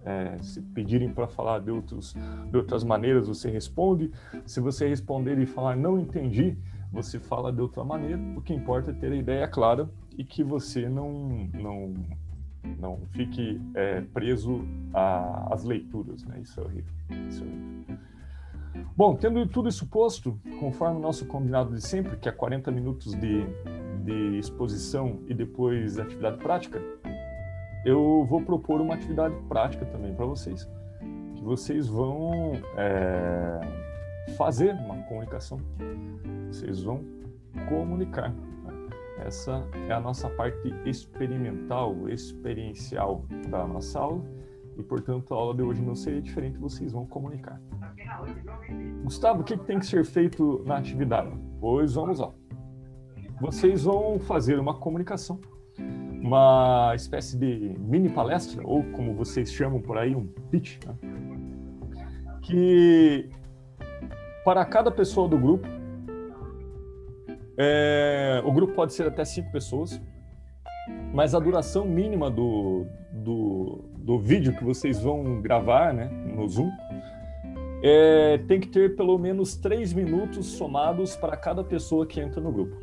é, 0.03 0.37
se 0.41 0.61
pedirem 0.61 1.13
para 1.13 1.27
falar 1.27 1.59
de, 1.59 1.71
outros, 1.71 2.15
de 2.49 2.57
outras 2.57 2.83
maneiras, 2.83 3.27
você 3.27 3.49
responde. 3.49 4.11
Se 4.45 4.59
você 4.59 4.87
responder 4.87 5.37
e 5.37 5.45
falar 5.45 5.75
não 5.75 5.99
entendi, 5.99 6.57
você 6.91 7.19
fala 7.19 7.51
de 7.51 7.61
outra 7.61 7.83
maneira. 7.83 8.19
O 8.35 8.41
que 8.41 8.53
importa 8.53 8.91
é 8.91 8.93
ter 8.93 9.11
a 9.11 9.15
ideia 9.15 9.47
clara 9.47 9.89
e 10.17 10.23
que 10.23 10.43
você 10.43 10.89
não, 10.89 11.49
não, 11.53 11.93
não 12.79 12.99
fique 13.11 13.61
é, 13.75 14.01
preso 14.01 14.65
às 14.93 15.63
leituras. 15.63 16.23
Né? 16.23 16.39
Isso 16.41 16.59
é 16.59 16.63
horrível. 16.63 16.93
Isso 17.27 17.43
é 17.43 17.47
horrível. 17.47 17.97
Bom, 18.95 19.15
tendo 19.15 19.45
tudo 19.47 19.69
isso 19.69 19.85
posto, 19.87 20.39
conforme 20.59 20.97
o 20.97 21.01
nosso 21.01 21.25
combinado 21.25 21.73
de 21.73 21.81
sempre, 21.81 22.17
que 22.17 22.27
é 22.27 22.31
40 22.31 22.71
minutos 22.71 23.13
de 23.13 23.45
de 24.03 24.37
exposição 24.37 25.19
e 25.27 25.33
depois 25.33 25.99
atividade 25.99 26.37
prática, 26.37 26.81
eu 27.85 28.25
vou 28.29 28.41
propor 28.41 28.79
uma 28.81 28.93
atividade 28.93 29.35
prática 29.47 29.85
também 29.85 30.13
para 30.13 30.25
vocês, 30.25 30.69
que 31.35 31.43
vocês 31.43 31.87
vão 31.87 32.53
é, 32.77 33.59
fazer 34.37 34.73
uma 34.75 34.97
comunicação. 35.03 35.59
Vocês 36.47 36.83
vão 36.83 37.03
comunicar. 37.67 38.31
Né? 38.31 38.89
Essa 39.25 39.63
é 39.87 39.93
a 39.93 39.99
nossa 39.99 40.29
parte 40.29 40.73
experimental, 40.85 42.07
experiencial 42.09 43.25
da 43.49 43.65
nossa 43.67 43.99
aula 43.99 44.23
e, 44.77 44.83
portanto, 44.83 45.33
a 45.33 45.37
aula 45.37 45.55
de 45.55 45.61
hoje 45.61 45.81
não 45.81 45.95
seria 45.95 46.21
diferente, 46.21 46.57
vocês 46.57 46.91
vão 46.91 47.05
comunicar. 47.05 47.61
Gustavo, 49.03 49.41
o 49.41 49.43
que 49.43 49.57
tem 49.57 49.79
que 49.79 49.85
ser 49.85 50.05
feito 50.05 50.63
na 50.65 50.77
atividade? 50.77 51.31
Pois 51.59 51.93
vamos 51.93 52.19
lá. 52.19 52.31
Vocês 53.39 53.83
vão 53.83 54.19
fazer 54.19 54.59
uma 54.59 54.75
comunicação, 54.75 55.39
uma 56.21 56.93
espécie 56.95 57.37
de 57.37 57.75
mini 57.79 58.09
palestra, 58.09 58.61
ou 58.65 58.83
como 58.91 59.13
vocês 59.13 59.51
chamam 59.51 59.81
por 59.81 59.97
aí, 59.97 60.15
um 60.15 60.27
pitch, 60.49 60.77
né? 60.85 60.95
que 62.41 63.29
para 64.45 64.63
cada 64.65 64.91
pessoa 64.91 65.27
do 65.27 65.37
grupo, 65.37 65.67
é, 67.57 68.41
o 68.45 68.51
grupo 68.51 68.73
pode 68.73 68.93
ser 68.93 69.07
até 69.07 69.25
cinco 69.25 69.51
pessoas, 69.51 70.01
mas 71.13 71.33
a 71.33 71.39
duração 71.39 71.85
mínima 71.85 72.29
do, 72.29 72.85
do, 73.11 73.83
do 73.97 74.19
vídeo 74.19 74.55
que 74.55 74.63
vocês 74.63 75.01
vão 75.01 75.41
gravar 75.41 75.93
né, 75.93 76.05
no 76.05 76.47
Zoom 76.47 76.71
é, 77.83 78.37
tem 78.47 78.59
que 78.59 78.67
ter 78.67 78.95
pelo 78.95 79.17
menos 79.17 79.55
três 79.55 79.91
minutos 79.91 80.45
somados 80.47 81.15
para 81.15 81.35
cada 81.35 81.63
pessoa 81.63 82.05
que 82.05 82.19
entra 82.19 82.39
no 82.39 82.51
grupo. 82.51 82.75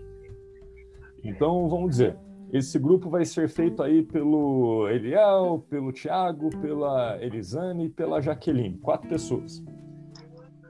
Então, 1.22 1.68
vamos 1.68 1.90
dizer, 1.90 2.16
esse 2.52 2.78
grupo 2.78 3.10
vai 3.10 3.24
ser 3.24 3.48
feito 3.48 3.82
aí 3.82 4.02
pelo 4.02 4.88
Eliel, 4.88 5.64
pelo 5.68 5.92
Tiago, 5.92 6.50
pela 6.60 7.22
Elisane 7.22 7.86
e 7.86 7.88
pela 7.88 8.20
Jaqueline, 8.20 8.78
quatro 8.78 9.08
pessoas. 9.08 9.62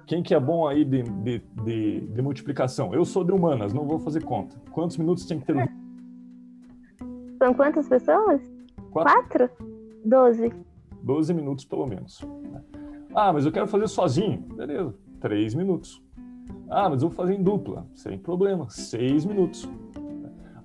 Quem 0.07 0.23
que 0.23 0.35
é 0.35 0.41
bom 0.41 0.67
aí 0.67 0.85
de, 0.85 1.03
de, 1.03 1.43
de, 1.65 2.01
de, 2.01 2.23
multiplicação? 2.23 2.95
Eu 2.95 3.05
sou 3.05 3.23
de 3.23 3.31
humanas, 3.31 3.75
não 3.75 3.87
vou 3.87 3.99
fazer 3.99 4.25
conta. 4.25 4.57
Quantos 4.73 4.97
minutos 4.97 5.27
tem 5.27 5.39
que 5.39 5.47
ter? 5.47 5.71
São 7.39 7.53
quantas 7.55 7.89
pessoas? 7.89 8.41
Quatro? 8.91 9.13
Quatro? 9.13 9.51
Doze. 10.05 10.53
Doze 11.03 11.35
minutos, 11.35 11.65
pelo 11.65 11.87
menos. 11.87 12.21
Ah, 13.15 13.33
mas 13.33 13.45
eu 13.45 13.53
quero 13.53 13.67
fazer 13.67 13.87
sozinho. 13.87 14.39
Beleza, 14.57 14.95
três 15.21 15.55
minutos. 15.55 16.03
Ah, 16.71 16.89
mas 16.89 17.03
eu 17.03 17.09
vou 17.09 17.17
fazer 17.17 17.35
em 17.35 17.43
dupla. 17.43 17.87
Sem 17.95 18.19
problema, 18.19 18.69
seis 18.71 19.25
minutos. 19.25 19.69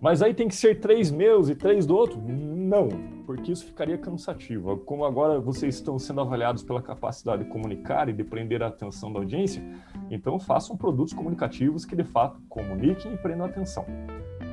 Mas 0.04 0.22
aí 0.22 0.34
tem 0.34 0.50
que 0.50 0.56
ser 0.56 0.82
três 0.82 1.10
meus 1.10 1.48
e 1.48 1.56
três 1.56 1.86
do 1.86 1.96
outro? 1.96 2.22
Não, 2.22 2.90
porque 3.26 3.54
isso 3.54 3.66
ficaria 3.66 3.98
cansativo. 3.98 4.76
Como 4.80 5.06
agora 5.06 5.40
vocês 5.40 5.76
estão 5.76 5.98
sendo 5.98 6.20
avaliados 6.20 6.62
pela 6.62 6.82
capacidade 6.82 7.46
de 7.46 7.50
comunicar 7.50 8.10
e 8.10 8.14
de 8.14 8.22
prender 8.22 8.62
a 8.62 8.68
atenção 8.68 9.14
da 9.14 9.20
audiência, 9.20 9.64
então 10.12 10.38
façam 10.38 10.76
produtos 10.76 11.14
comunicativos 11.14 11.86
que 11.86 11.96
de 11.96 12.04
fato 12.04 12.38
comuniquem 12.50 13.14
e 13.14 13.18
prendam 13.18 13.46
a 13.46 13.50
atenção. 13.50 13.86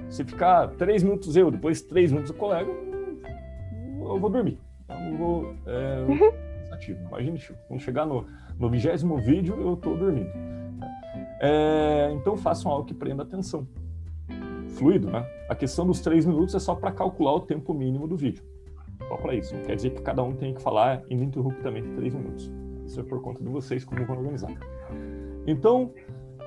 Se 0.08 0.22
ficar 0.22 0.68
três 0.76 1.02
minutos 1.02 1.34
eu, 1.34 1.50
depois 1.50 1.82
três 1.82 2.12
minutos 2.12 2.30
o 2.30 2.34
colega, 2.34 2.70
eu 2.70 4.18
vou 4.20 4.30
dormir. 4.30 4.56
Eu 4.88 5.00
não 5.00 5.16
vou. 5.16 5.54
É, 5.66 6.06
cansativo. 6.60 7.00
Imagine 7.08 7.40
quando 7.66 7.80
chegar 7.80 8.06
no, 8.06 8.24
no 8.56 8.70
vigésimo 8.70 9.16
vídeo, 9.18 9.60
eu 9.60 9.74
estou 9.74 9.96
dormindo. 9.96 10.30
É, 11.40 12.12
então 12.12 12.36
façam 12.36 12.70
algo 12.70 12.86
que 12.86 12.94
prenda 12.94 13.24
a 13.24 13.26
atenção 13.26 13.66
fluido, 14.70 15.10
né? 15.10 15.24
A 15.48 15.54
questão 15.54 15.86
dos 15.86 16.00
três 16.00 16.24
minutos 16.24 16.54
é 16.54 16.58
só 16.58 16.74
para 16.74 16.92
calcular 16.92 17.34
o 17.34 17.40
tempo 17.40 17.74
mínimo 17.74 18.06
do 18.06 18.16
vídeo. 18.16 18.42
Só 19.08 19.16
para 19.16 19.34
isso. 19.34 19.54
Não 19.54 19.62
quer 19.62 19.76
dizer 19.76 19.90
que 19.90 20.02
cada 20.02 20.22
um 20.22 20.32
tem 20.34 20.54
que 20.54 20.62
falar 20.62 21.02
ininterruptamente 21.08 21.88
três 21.90 22.14
minutos. 22.14 22.50
Isso 22.86 23.00
é 23.00 23.02
por 23.02 23.20
conta 23.20 23.42
de 23.42 23.48
vocês 23.48 23.84
como 23.84 24.04
vão 24.04 24.16
organizar. 24.16 24.50
Então, 25.46 25.92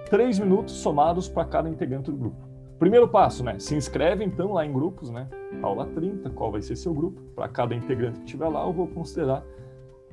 três 0.10 0.40
minutos 0.40 0.76
somados 0.76 1.28
para 1.28 1.46
cada 1.46 1.70
integrante 1.70 2.12
do 2.12 2.18
grupo. 2.18 2.54
Primeiro 2.80 3.08
passo, 3.08 3.44
né? 3.44 3.58
Se 3.60 3.76
inscreve 3.76 4.24
então 4.24 4.54
lá 4.54 4.66
em 4.66 4.74
grupos, 4.74 5.10
né? 5.10 5.30
Aula 5.62 5.86
30, 5.86 6.30
qual 6.32 6.52
vai 6.52 6.62
ser 6.62 6.76
seu 6.76 6.94
grupo? 6.94 7.22
Para 7.36 7.48
cada 7.48 7.74
integrante 7.74 8.20
que 8.20 8.26
estiver 8.26 8.48
lá, 8.48 8.66
eu 8.66 8.74
vou 8.74 8.88
considerar 8.88 9.44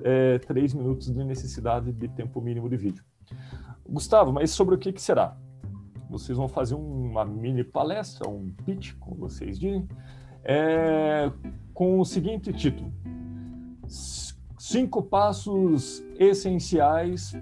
é, 0.02 0.38
três 0.38 0.72
minutos 0.72 1.12
de 1.12 1.24
necessidade 1.24 1.92
de 1.92 2.08
tempo 2.08 2.40
mínimo 2.40 2.68
de 2.68 2.76
vídeo. 2.76 3.04
Gustavo, 3.88 4.32
mas 4.32 4.50
sobre 4.52 4.74
o 4.74 4.78
que, 4.78 4.92
que 4.92 5.02
será? 5.02 5.36
Vocês 6.10 6.36
vão 6.36 6.48
fazer 6.48 6.74
uma 6.74 7.24
mini 7.24 7.62
palestra, 7.62 8.28
um 8.28 8.50
pitch, 8.64 8.94
como 8.98 9.16
vocês 9.16 9.58
dizem, 9.58 9.88
é, 10.44 11.30
com 11.72 12.00
o 12.00 12.04
seguinte 12.04 12.52
título: 12.52 12.92
Cinco 14.58 15.02
passos 15.02 16.02
essenciais 16.18 17.36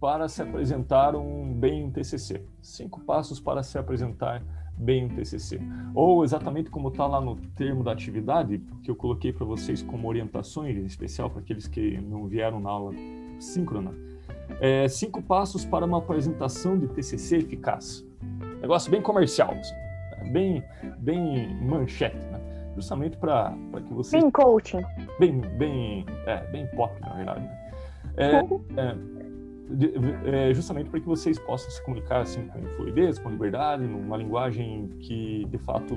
para 0.00 0.28
se 0.28 0.42
apresentar 0.42 1.16
um 1.16 1.52
bem 1.52 1.84
um 1.84 1.90
TCC. 1.90 2.42
Cinco 2.60 3.00
passos 3.00 3.40
para 3.40 3.62
se 3.62 3.78
apresentar 3.78 4.42
bem 4.76 5.06
um 5.06 5.08
TCC. 5.08 5.60
Ou 5.94 6.24
exatamente 6.24 6.70
como 6.70 6.88
está 6.88 7.06
lá 7.06 7.20
no 7.20 7.36
termo 7.56 7.82
da 7.82 7.92
atividade, 7.92 8.62
que 8.82 8.90
eu 8.90 8.94
coloquei 8.94 9.32
para 9.32 9.44
vocês 9.44 9.82
como 9.82 10.08
orientações, 10.08 10.76
em 10.76 10.84
especial 10.84 11.30
para 11.30 11.40
aqueles 11.40 11.66
que 11.66 12.00
não 12.00 12.26
vieram 12.26 12.60
na 12.60 12.70
aula 12.70 12.92
síncrona. 13.40 13.92
É, 14.60 14.88
cinco 14.88 15.22
passos 15.22 15.64
para 15.64 15.84
uma 15.84 15.98
apresentação 15.98 16.78
de 16.78 16.86
TCC 16.88 17.38
eficaz. 17.38 18.07
Negócio 18.60 18.90
bem 18.90 19.00
comercial, 19.00 19.52
assim, 19.52 19.74
né? 19.74 20.30
bem, 20.32 20.64
bem 20.98 21.54
manchete, 21.62 22.16
né? 22.26 22.40
Justamente 22.74 23.16
para 23.16 23.54
que 23.86 23.92
você. 23.92 24.20
Bem 24.20 24.30
coaching. 24.30 24.82
Bem, 25.18 25.40
bem, 25.40 26.06
é, 26.26 26.38
bem 26.46 26.66
pop, 26.68 27.00
na 27.00 27.14
verdade. 27.14 27.40
Né? 27.40 27.58
É, 28.16 28.36
é, 28.80 30.48
é, 30.50 30.54
justamente 30.54 30.88
para 30.88 31.00
que 31.00 31.06
vocês 31.06 31.38
possam 31.38 31.70
se 31.70 31.82
comunicar 31.84 32.22
assim 32.22 32.46
com 32.48 32.62
fluidez, 32.76 33.18
com 33.18 33.30
liberdade, 33.30 33.84
numa 33.84 34.16
linguagem 34.16 34.88
que 35.00 35.44
de 35.50 35.58
fato 35.58 35.96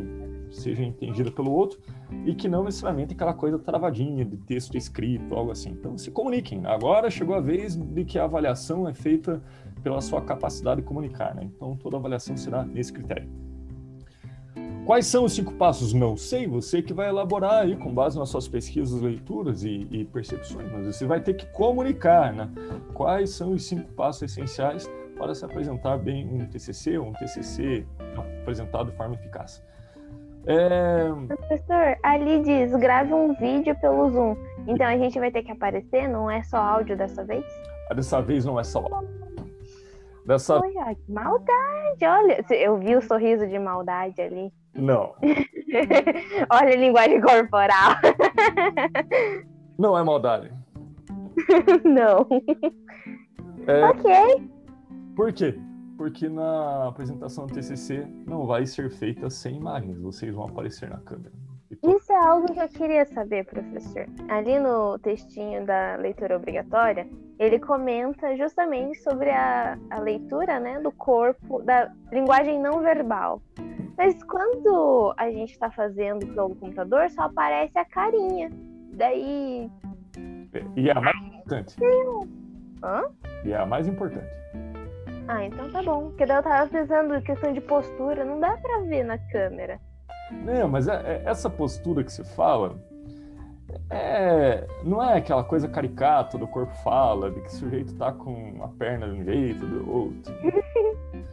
seja 0.51 0.83
entendida 0.83 1.31
pelo 1.31 1.51
outro 1.51 1.79
e 2.25 2.35
que 2.35 2.49
não 2.49 2.63
necessariamente 2.63 3.13
aquela 3.13 3.33
coisa 3.33 3.57
travadinha 3.57 4.25
de 4.25 4.37
texto 4.37 4.75
escrito, 4.75 5.33
algo 5.33 5.51
assim. 5.51 5.69
Então 5.69 5.97
se 5.97 6.11
comuniquem. 6.11 6.65
Agora 6.65 7.09
chegou 7.09 7.35
a 7.35 7.39
vez 7.39 7.75
de 7.75 8.03
que 8.03 8.19
a 8.19 8.25
avaliação 8.25 8.87
é 8.87 8.93
feita 8.93 9.41
pela 9.83 10.01
sua 10.01 10.21
capacidade 10.21 10.81
de 10.81 10.87
comunicar. 10.87 11.35
Né? 11.35 11.43
Então, 11.43 11.75
toda 11.75 11.97
avaliação 11.97 12.35
será 12.37 12.63
nesse 12.63 12.91
critério. 12.93 13.29
Quais 14.85 15.05
são 15.05 15.25
os 15.25 15.33
cinco 15.33 15.53
passos? 15.53 15.93
Não 15.93 16.17
sei, 16.17 16.47
você 16.47 16.81
que 16.81 16.91
vai 16.91 17.07
elaborar 17.07 17.61
aí 17.61 17.75
com 17.75 17.93
base 17.93 18.17
nas 18.17 18.29
suas 18.29 18.47
pesquisas, 18.47 18.99
leituras 18.99 19.63
e, 19.63 19.87
e 19.91 20.05
percepções, 20.05 20.69
mas 20.71 20.87
você 20.87 21.05
vai 21.05 21.21
ter 21.21 21.35
que 21.35 21.45
comunicar, 21.47 22.33
né? 22.33 22.49
Quais 22.93 23.29
são 23.29 23.53
os 23.53 23.63
cinco 23.63 23.87
passos 23.93 24.23
essenciais 24.23 24.89
para 25.17 25.35
se 25.35 25.45
apresentar 25.45 25.97
bem 25.97 26.27
um 26.27 26.47
TCC 26.47 26.97
ou 26.97 27.07
um 27.07 27.13
TCC 27.13 27.85
apresentado 28.41 28.89
de 28.89 28.97
forma 28.97 29.13
eficaz? 29.13 29.63
É... 30.47 31.07
Professor, 31.27 31.97
ali 32.01 32.41
diz, 32.41 32.75
grave 32.75 33.13
um 33.13 33.35
vídeo 33.35 33.75
pelo 33.79 34.09
Zoom. 34.09 34.35
Então 34.67 34.87
a 34.87 34.97
gente 34.97 35.19
vai 35.19 35.31
ter 35.31 35.43
que 35.43 35.51
aparecer, 35.51 36.07
não 36.09 36.29
é 36.29 36.41
só 36.43 36.57
áudio 36.57 36.97
dessa 36.97 37.23
vez? 37.23 37.45
Dessa 37.95 38.19
vez 38.21 38.45
não 38.45 38.59
é 38.59 38.63
só 38.63 38.79
áudio. 38.79 39.21
Dessa... 40.25 40.61
Que 40.61 41.11
maldade! 41.11 42.05
Olha, 42.05 42.45
eu 42.51 42.77
vi 42.77 42.95
o 42.95 43.01
sorriso 43.01 43.47
de 43.47 43.57
maldade 43.57 44.21
ali. 44.21 44.51
Não. 44.73 45.13
Olha 46.49 46.73
a 46.73 46.75
linguagem 46.75 47.21
corporal. 47.21 47.95
Não 49.77 49.97
é 49.97 50.03
maldade. 50.03 50.51
Não. 51.83 52.27
É... 53.67 53.85
Ok. 53.85 54.51
Por 55.15 55.33
quê? 55.33 55.59
Porque 55.97 56.29
na 56.29 56.87
apresentação 56.87 57.45
do 57.45 57.53
TCC 57.53 58.07
não 58.25 58.45
vai 58.47 58.65
ser 58.65 58.89
feita 58.89 59.29
sem 59.29 59.57
imagens, 59.57 59.99
vocês 59.99 60.33
vão 60.33 60.45
aparecer 60.45 60.89
na 60.89 60.97
câmera. 60.97 61.31
Isso 61.83 62.11
é 62.11 62.27
algo 62.27 62.51
que 62.53 62.59
eu 62.59 62.67
queria 62.67 63.05
saber, 63.05 63.45
professor. 63.45 64.05
Ali 64.29 64.59
no 64.59 64.99
textinho 64.99 65.65
da 65.65 65.95
leitura 65.95 66.35
obrigatória, 66.35 67.07
ele 67.39 67.59
comenta 67.59 68.35
justamente 68.35 68.99
sobre 69.01 69.29
a, 69.29 69.77
a 69.89 69.99
leitura 69.99 70.59
né, 70.59 70.79
do 70.79 70.91
corpo, 70.91 71.61
da 71.63 71.91
linguagem 72.11 72.59
não 72.59 72.81
verbal. 72.81 73.41
Mas 73.97 74.21
quando 74.23 75.13
a 75.17 75.29
gente 75.29 75.51
está 75.51 75.71
fazendo 75.71 76.25
pelo 76.27 76.55
computador, 76.55 77.09
só 77.09 77.23
aparece 77.23 77.77
a 77.77 77.85
carinha. 77.85 78.49
Daí. 78.93 79.69
E 80.75 80.89
é 80.89 80.91
a 80.91 81.01
mais 81.01 81.15
importante. 81.17 81.75
Hã? 82.83 83.03
E 83.45 83.51
é 83.51 83.57
a 83.57 83.65
mais 83.65 83.87
importante. 83.87 84.29
Ah, 85.27 85.45
então 85.45 85.71
tá 85.71 85.81
bom. 85.81 86.09
Porque 86.09 86.25
daí 86.25 86.37
eu 86.37 86.43
tava 86.43 86.69
pensando 86.69 87.15
em 87.15 87.21
questão 87.21 87.53
de 87.53 87.61
postura, 87.61 88.25
não 88.25 88.39
dá 88.39 88.57
pra 88.57 88.79
ver 88.81 89.03
na 89.03 89.17
câmera. 89.17 89.79
Não, 90.31 90.67
mas 90.67 90.87
é, 90.87 90.95
é, 90.95 91.21
essa 91.25 91.49
postura 91.49 92.03
que 92.03 92.11
se 92.11 92.23
fala 92.23 92.75
é, 93.89 94.67
não 94.83 95.03
é 95.03 95.17
aquela 95.17 95.43
coisa 95.43 95.67
caricata 95.67 96.37
do 96.37 96.47
corpo 96.47 96.73
fala, 96.83 97.29
de 97.29 97.41
que 97.41 97.47
o 97.47 97.51
sujeito 97.51 97.93
tá 97.95 98.11
com 98.11 98.63
a 98.63 98.67
perna 98.67 99.07
de 99.07 99.19
um 99.19 99.23
jeito, 99.23 99.65
do 99.65 99.89
outro. 99.91 100.33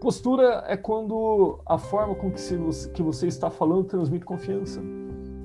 Postura 0.00 0.64
é 0.66 0.76
quando 0.76 1.60
a 1.64 1.78
forma 1.78 2.14
com 2.14 2.30
que, 2.30 2.40
se, 2.40 2.58
que 2.90 3.02
você 3.02 3.26
está 3.26 3.48
falando 3.48 3.84
transmite 3.84 4.24
confiança. 4.24 4.82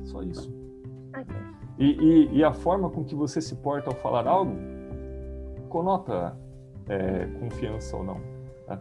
Só 0.04 0.22
isso. 0.22 0.54
E, 1.78 1.92
e, 1.92 2.38
e, 2.38 2.44
a 2.44 2.52
forma 2.52 2.90
com 2.90 3.06
que 3.06 3.16
você 3.16 3.40
se 3.40 3.56
porta 3.56 3.90
ao 3.90 3.96
falar 3.96 4.28
algo 4.28 4.54
conota 5.70 6.38
é, 6.90 7.26
confiança 7.40 7.96
ou 7.96 8.04
não. 8.04 8.20
Né? 8.68 8.78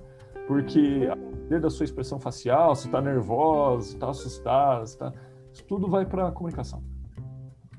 Porque 0.49 1.09
a 1.49 1.51
partir 1.51 1.61
da 1.61 1.71
sua 1.71 1.85
expressão 1.85 2.21
facial, 2.21 2.75
se 2.77 2.87
está 2.87 3.01
nervosa, 3.01 3.89
se 3.89 3.95
está 3.95 4.11
assustada, 4.11 4.85
se 4.85 4.99
tá... 4.99 5.13
isso 5.51 5.65
tudo 5.65 5.89
vai 5.89 6.05
para 6.05 6.29
a 6.29 6.31
comunicação. 6.31 6.83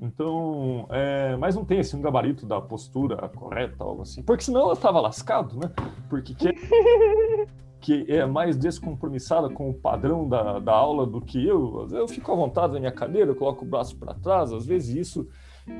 Então, 0.00 0.86
é, 0.90 1.36
mas 1.36 1.54
não 1.54 1.64
tem 1.64 1.78
assim, 1.78 1.96
um 1.96 2.00
gabarito 2.00 2.46
da 2.46 2.60
postura 2.60 3.16
correta, 3.28 3.84
algo 3.84 4.02
assim. 4.02 4.22
Porque 4.22 4.42
senão 4.42 4.62
ela 4.62 4.72
estava 4.72 4.98
lascado, 4.98 5.56
né? 5.56 5.70
Porque 6.08 6.34
que, 6.34 6.48
que 7.80 8.12
é 8.12 8.26
mais 8.26 8.56
descompromissada 8.56 9.48
com 9.50 9.70
o 9.70 9.74
padrão 9.74 10.28
da, 10.28 10.58
da 10.58 10.72
aula 10.72 11.06
do 11.06 11.20
que 11.20 11.46
eu. 11.46 11.86
Eu 11.92 12.08
fico 12.08 12.32
à 12.32 12.34
vontade 12.34 12.72
na 12.72 12.80
minha 12.80 12.92
cadeira, 12.92 13.30
eu 13.30 13.36
coloco 13.36 13.64
o 13.64 13.68
braço 13.68 13.96
para 13.96 14.14
trás. 14.14 14.52
Às 14.52 14.66
vezes 14.66 14.96
isso 14.96 15.28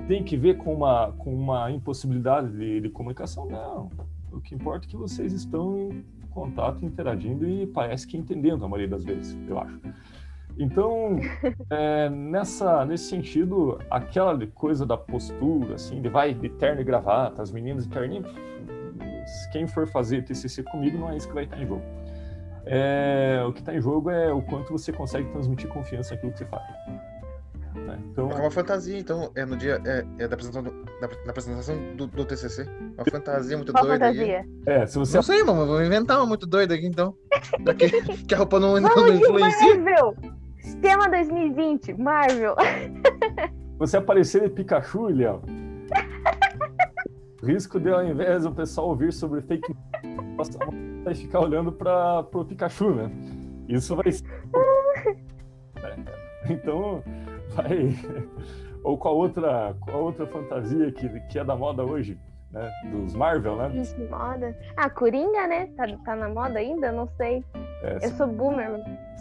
tem 0.07 0.23
que 0.23 0.37
ver 0.37 0.59
com 0.59 0.75
uma, 0.75 1.13
com 1.13 1.35
uma 1.35 1.73
impossibilidade 1.73 2.53
de, 2.53 2.83
de 2.83 2.89
comunicação. 2.91 3.47
Não. 3.47 3.91
O 4.31 4.41
que 4.41 4.55
importa 4.55 4.87
é 4.87 4.89
que 4.89 4.97
vocês 4.97 5.33
estão 5.33 5.89
contato, 6.31 6.85
interagindo 6.85 7.49
e 7.49 7.67
parece 7.67 8.07
que 8.07 8.17
entendendo 8.17 8.65
a 8.65 8.69
maioria 8.69 8.89
das 8.89 9.05
vezes, 9.05 9.37
eu 9.49 9.59
acho. 9.59 9.79
Então, 10.59 11.17
é, 11.71 12.09
nessa, 12.11 12.85
nesse 12.85 13.05
sentido, 13.05 13.79
aquela 13.91 14.39
coisa 14.49 14.85
da 14.85 14.97
postura, 14.97 15.75
assim, 15.75 16.01
de 16.01 16.09
vai 16.09 16.35
de 16.35 16.49
terno 16.49 16.81
e 16.81 16.85
gravata, 16.85 17.43
as 17.43 17.51
meninas 17.51 17.85
de 17.85 17.91
terninho, 17.91 18.25
quem 19.53 19.67
for 19.67 19.87
fazer 19.87 20.25
TCC 20.25 20.63
comigo 20.65 20.99
não 20.99 21.11
é 21.11 21.17
isso 21.17 21.29
que 21.29 21.35
vai 21.35 21.45
estar 21.45 21.61
em 21.61 21.67
jogo. 21.67 21.83
É, 22.67 23.43
o 23.47 23.53
que 23.53 23.61
está 23.61 23.75
em 23.75 23.81
jogo 23.81 24.11
é 24.11 24.33
o 24.33 24.43
quanto 24.43 24.71
você 24.71 24.93
consegue 24.93 25.29
transmitir 25.31 25.69
confiança 25.69 26.15
naquilo 26.15 26.33
que 26.33 26.39
você 26.39 26.45
faz. 26.47 26.63
Né? 27.87 27.99
Então, 28.11 28.31
é 28.31 28.35
uma 28.37 28.51
fantasia, 28.51 28.99
então, 28.99 29.31
é 29.35 29.45
no 29.45 29.57
dia 29.57 29.81
é, 29.85 30.05
é 30.19 30.29
da 30.29 30.35
apresentação, 30.35 30.63
do, 30.63 30.85
da, 31.01 31.07
da, 31.07 31.31
apresentação 31.31 31.77
do, 31.97 32.07
do, 32.07 32.25
TCC. 32.25 32.67
Uma 32.97 33.05
fantasia 33.11 33.57
muito 33.57 33.73
Qual 33.73 33.85
doida. 33.85 34.07
Fantasia? 34.07 34.41
Aqui. 34.41 34.51
É, 34.67 34.87
se 34.87 34.99
você... 34.99 35.17
Não 35.17 35.23
sei, 35.23 35.43
mano, 35.43 35.67
vou 35.67 35.83
inventar 35.83 36.19
uma 36.19 36.27
muito 36.27 36.47
doida 36.47 36.75
aqui, 36.75 36.87
então. 36.87 37.15
Daqui, 37.61 37.91
que 38.27 38.35
a 38.35 38.39
roupa 38.39 38.61
não, 38.61 38.81
não, 38.81 38.95
não 38.95 39.15
influencia. 39.15 39.79
Marvel! 39.79 40.17
Tema 40.81 41.09
2020, 41.09 41.95
Marvel. 41.95 42.55
Você 43.79 43.97
aparecer 43.97 44.43
de 44.43 44.51
Pikachu, 44.51 45.07
Léo. 45.09 45.43
Risco 47.43 47.81
de, 47.81 47.91
ao 47.91 48.05
invés 48.05 48.45
do 48.45 48.53
pessoal 48.53 48.89
ouvir 48.89 49.13
sobre 49.13 49.41
fake 49.41 49.75
news, 50.05 50.49
vai 51.03 51.15
ficar 51.15 51.41
olhando 51.41 51.73
para 51.73 52.27
o 52.35 52.45
Pikachu, 52.45 52.95
né? 52.95 53.11
Isso 53.69 53.97
vai 53.97 54.13
ser. 54.13 54.25
É. 55.83 56.53
Então, 56.53 57.03
vai. 57.55 57.95
Ou 58.83 58.97
qual 58.97 59.17
outra, 59.17 59.77
qual 59.81 60.05
outra 60.05 60.27
fantasia 60.27 60.91
que, 60.93 61.09
que 61.29 61.39
é 61.39 61.45
da 61.45 61.55
moda 61.55 61.85
hoje? 61.85 62.19
Né? 62.51 62.71
Dos 62.91 63.15
Marvel, 63.15 63.57
né? 63.57 63.69
De 63.69 64.05
moda. 64.09 64.57
Ah, 64.77 64.91
Coringa, 64.91 65.47
né? 65.47 65.67
Tá, 65.77 65.87
tá 66.05 66.17
na 66.17 66.29
moda 66.29 66.59
ainda? 66.59 66.91
Não 66.91 67.07
sei. 67.17 67.45
É, 67.83 67.97
Eu 67.97 68.01
se... 68.01 68.17
sou 68.17 68.27
boomer, 68.27 68.71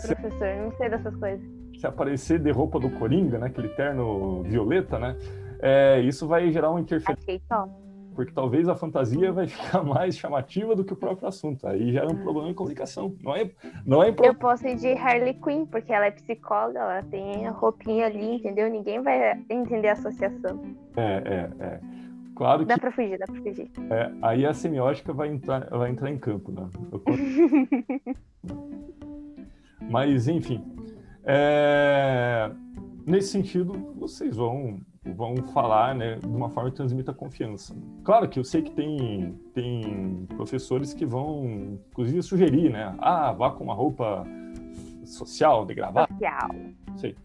professor, 0.01 0.47
se... 0.47 0.55
não 0.55 0.71
sei 0.77 0.89
dessas 0.89 1.15
coisas. 1.15 1.45
Se 1.77 1.85
aparecer 1.85 2.39
de 2.39 2.51
roupa 2.51 2.79
do 2.79 2.89
Coringa, 2.89 3.37
né? 3.37 3.47
Aquele 3.47 3.69
terno 3.69 4.43
violeta, 4.43 4.97
né? 4.97 5.15
É, 5.61 5.99
isso 5.99 6.27
vai 6.27 6.49
gerar 6.51 6.71
uma 6.71 6.79
interferência. 6.79 7.41
Top 7.47 7.88
porque 8.19 8.33
talvez 8.33 8.67
a 8.67 8.75
fantasia 8.75 9.31
vai 9.31 9.47
ficar 9.47 9.81
mais 9.81 10.17
chamativa 10.17 10.75
do 10.75 10.83
que 10.83 10.91
o 10.91 10.95
próprio 10.97 11.25
assunto. 11.25 11.65
Aí 11.65 11.93
já 11.93 12.01
é 12.01 12.05
um 12.05 12.17
problema 12.21 12.49
em 12.49 12.53
comunicação. 12.53 13.15
Não 13.23 13.33
é, 13.33 13.49
não 13.85 14.03
é 14.03 14.13
Eu 14.21 14.35
posso 14.35 14.67
ir 14.67 14.75
de 14.75 14.91
Harley 14.91 15.35
Quinn, 15.35 15.65
porque 15.65 15.93
ela 15.93 16.07
é 16.07 16.11
psicóloga, 16.11 16.79
ela 16.79 17.03
tem 17.03 17.47
a 17.47 17.51
roupinha 17.51 18.07
ali, 18.07 18.35
entendeu? 18.35 18.69
Ninguém 18.69 19.01
vai 19.01 19.41
entender 19.49 19.87
a 19.87 19.93
associação. 19.93 20.61
É, 20.97 21.01
é, 21.01 21.63
é. 21.63 21.79
Claro 22.35 22.65
dá 22.65 22.73
que... 22.73 22.81
pra 22.81 22.91
fugir, 22.91 23.17
dá 23.17 23.25
pra 23.25 23.41
fugir. 23.41 23.71
É, 23.89 24.11
aí 24.21 24.45
a 24.45 24.53
semiótica 24.53 25.13
vai 25.13 25.29
entrar, 25.29 25.69
vai 25.69 25.89
entrar 25.89 26.11
em 26.11 26.17
campo, 26.17 26.51
né? 26.51 26.67
Mas, 29.89 30.27
enfim. 30.27 30.61
É... 31.23 32.51
Nesse 33.07 33.29
sentido, 33.29 33.93
vocês 33.97 34.35
vão 34.35 34.81
vão 35.11 35.35
falar 35.53 35.95
né, 35.95 36.15
de 36.15 36.27
uma 36.27 36.49
forma 36.49 36.69
que 36.69 36.75
transmita 36.75 37.13
confiança. 37.13 37.75
Claro 38.03 38.27
que 38.27 38.39
eu 38.39 38.43
sei 38.43 38.61
que 38.61 38.71
tem, 38.71 39.33
tem 39.53 40.27
professores 40.35 40.93
que 40.93 41.05
vão, 41.05 41.79
inclusive, 41.89 42.21
sugerir, 42.21 42.71
né? 42.71 42.95
Ah, 42.99 43.31
vá 43.31 43.51
com 43.51 43.63
uma 43.63 43.73
roupa 43.73 44.25
social, 45.05 45.65
de 45.65 45.73
gravata. 45.73 46.13
Social. 46.13 46.49
Sei. 46.97 47.15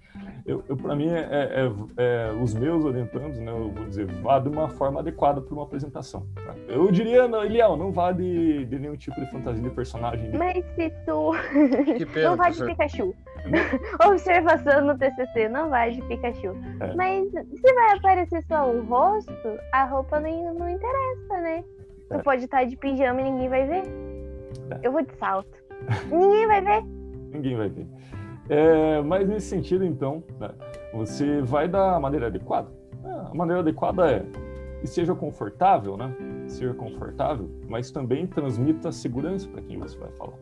Eu, 0.46 0.62
eu 0.68 0.76
para 0.76 0.94
mim, 0.94 1.08
é, 1.08 1.20
é, 1.20 1.72
é, 1.96 2.32
os 2.32 2.52
meus 2.52 2.84
orientandos, 2.84 3.38
né, 3.38 3.50
eu 3.50 3.70
vou 3.70 3.86
dizer, 3.86 4.06
vá 4.20 4.38
de 4.38 4.50
uma 4.50 4.68
forma 4.68 5.00
adequada 5.00 5.40
para 5.40 5.54
uma 5.54 5.62
apresentação. 5.62 6.26
Tá? 6.34 6.54
Eu 6.68 6.90
diria, 6.92 7.26
não, 7.26 7.42
Eliel, 7.42 7.76
não 7.76 7.90
vá 7.90 8.12
de, 8.12 8.66
de 8.66 8.78
nenhum 8.78 8.94
tipo 8.94 9.18
de 9.18 9.30
fantasia 9.30 9.62
de 9.62 9.70
personagem. 9.70 10.30
Mas 10.36 10.62
se 10.74 10.90
tu... 11.06 11.32
Pena, 12.12 12.30
não 12.30 12.36
vá 12.36 12.50
de 12.50 12.62
Pikachu. 12.62 13.14
Observação 14.06 14.84
no 14.84 14.98
TCC, 14.98 15.48
não 15.48 15.70
vai 15.70 15.92
de 15.92 16.02
Pikachu. 16.02 16.54
É. 16.80 16.94
Mas 16.94 17.30
se 17.30 17.74
vai 17.74 17.96
aparecer 17.96 18.42
só 18.44 18.70
o 18.70 18.84
rosto, 18.84 19.32
a 19.72 19.84
roupa 19.84 20.20
não, 20.20 20.54
não 20.54 20.68
interessa, 20.68 21.40
né? 21.40 21.64
Tu 22.08 22.14
é. 22.14 22.22
pode 22.22 22.44
estar 22.44 22.64
de 22.64 22.76
pijama 22.76 23.20
e 23.20 23.24
ninguém 23.24 23.48
vai 23.48 23.66
ver. 23.66 23.84
É. 24.70 24.80
Eu 24.82 24.92
vou 24.92 25.02
de 25.02 25.14
salto. 25.16 25.64
ninguém 26.10 26.46
vai 26.46 26.60
ver. 26.60 26.84
Ninguém 27.32 27.56
vai 27.56 27.68
ver. 27.68 27.86
É, 28.48 29.00
mas 29.02 29.28
nesse 29.28 29.48
sentido, 29.48 29.84
então, 29.84 30.22
né, 30.38 30.50
você 30.92 31.40
vai 31.40 31.68
da 31.68 31.98
maneira 31.98 32.26
adequada. 32.26 32.68
É, 33.04 33.08
a 33.30 33.34
maneira 33.34 33.60
adequada 33.60 34.10
é 34.10 34.26
que 34.80 34.86
seja 34.86 35.14
confortável, 35.14 35.96
né? 35.96 36.14
Seja 36.46 36.74
confortável, 36.74 37.50
mas 37.68 37.90
também 37.90 38.26
transmita 38.26 38.92
segurança 38.92 39.48
para 39.48 39.62
quem 39.62 39.78
você 39.78 39.96
vai 39.96 40.10
falar. 40.12 40.36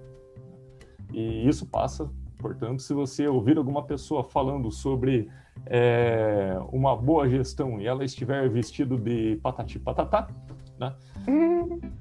E 1.12 1.48
isso 1.48 1.64
passa, 1.66 2.10
portanto, 2.38 2.82
se 2.82 2.92
você 2.92 3.28
ouvir 3.28 3.56
alguma 3.56 3.84
pessoa 3.84 4.24
falando 4.24 4.68
sobre 4.70 5.30
é, 5.66 6.58
uma 6.72 6.96
boa 6.96 7.28
gestão 7.28 7.80
e 7.80 7.86
ela 7.86 8.04
estiver 8.04 8.48
vestido 8.48 8.96
de 8.96 9.36
patati 9.36 9.78
patatá, 9.78 10.28
né? 10.76 10.92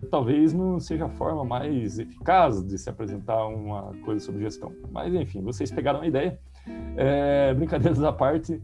Talvez 0.09 0.53
não 0.53 0.79
seja 0.79 1.05
a 1.05 1.09
forma 1.09 1.45
mais 1.45 1.97
eficaz 1.99 2.63
de 2.63 2.77
se 2.77 2.89
apresentar 2.89 3.45
uma 3.47 3.93
coisa 4.03 4.23
sobre 4.23 4.41
gestão. 4.41 4.73
Mas, 4.91 5.13
enfim, 5.13 5.41
vocês 5.41 5.71
pegaram 5.71 6.01
a 6.01 6.07
ideia. 6.07 6.39
É, 6.95 7.53
brincadeiras 7.53 8.03
à 8.03 8.11
parte, 8.11 8.61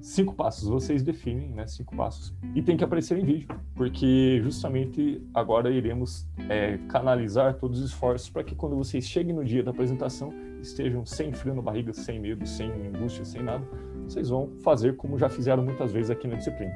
cinco 0.00 0.34
passos, 0.34 0.68
vocês 0.68 1.02
definem, 1.02 1.48
né? 1.50 1.66
Cinco 1.66 1.96
passos. 1.96 2.34
E 2.54 2.62
tem 2.62 2.76
que 2.76 2.84
aparecer 2.84 3.18
em 3.18 3.24
vídeo, 3.24 3.48
porque 3.74 4.40
justamente 4.42 5.22
agora 5.32 5.70
iremos 5.70 6.26
é, 6.48 6.78
canalizar 6.88 7.54
todos 7.54 7.80
os 7.80 7.90
esforços 7.90 8.28
para 8.28 8.44
que 8.44 8.54
quando 8.54 8.76
vocês 8.76 9.06
cheguem 9.06 9.34
no 9.34 9.44
dia 9.44 9.62
da 9.62 9.70
apresentação 9.70 10.32
estejam 10.60 11.04
sem 11.04 11.32
frio 11.32 11.54
na 11.54 11.62
barriga, 11.62 11.92
sem 11.92 12.18
medo, 12.18 12.46
sem 12.46 12.70
angústia, 12.70 13.24
sem 13.24 13.42
nada. 13.42 13.64
Vocês 14.06 14.28
vão 14.28 14.50
fazer 14.62 14.96
como 14.96 15.18
já 15.18 15.28
fizeram 15.28 15.62
muitas 15.62 15.92
vezes 15.92 16.10
aqui 16.10 16.28
na 16.28 16.36
disciplina. 16.36 16.72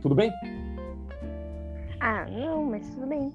Tudo 0.00 0.14
bem? 0.14 0.32
Ah, 2.00 2.26
não, 2.26 2.64
mas 2.64 2.88
tudo 2.94 3.06
bem. 3.06 3.32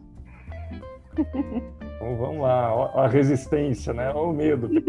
Então 1.14 2.18
vamos 2.18 2.42
lá, 2.42 2.92
a 2.96 3.08
resistência, 3.08 3.94
né? 3.94 4.10
Olha 4.10 4.30
o 4.30 4.34
medo. 4.34 4.70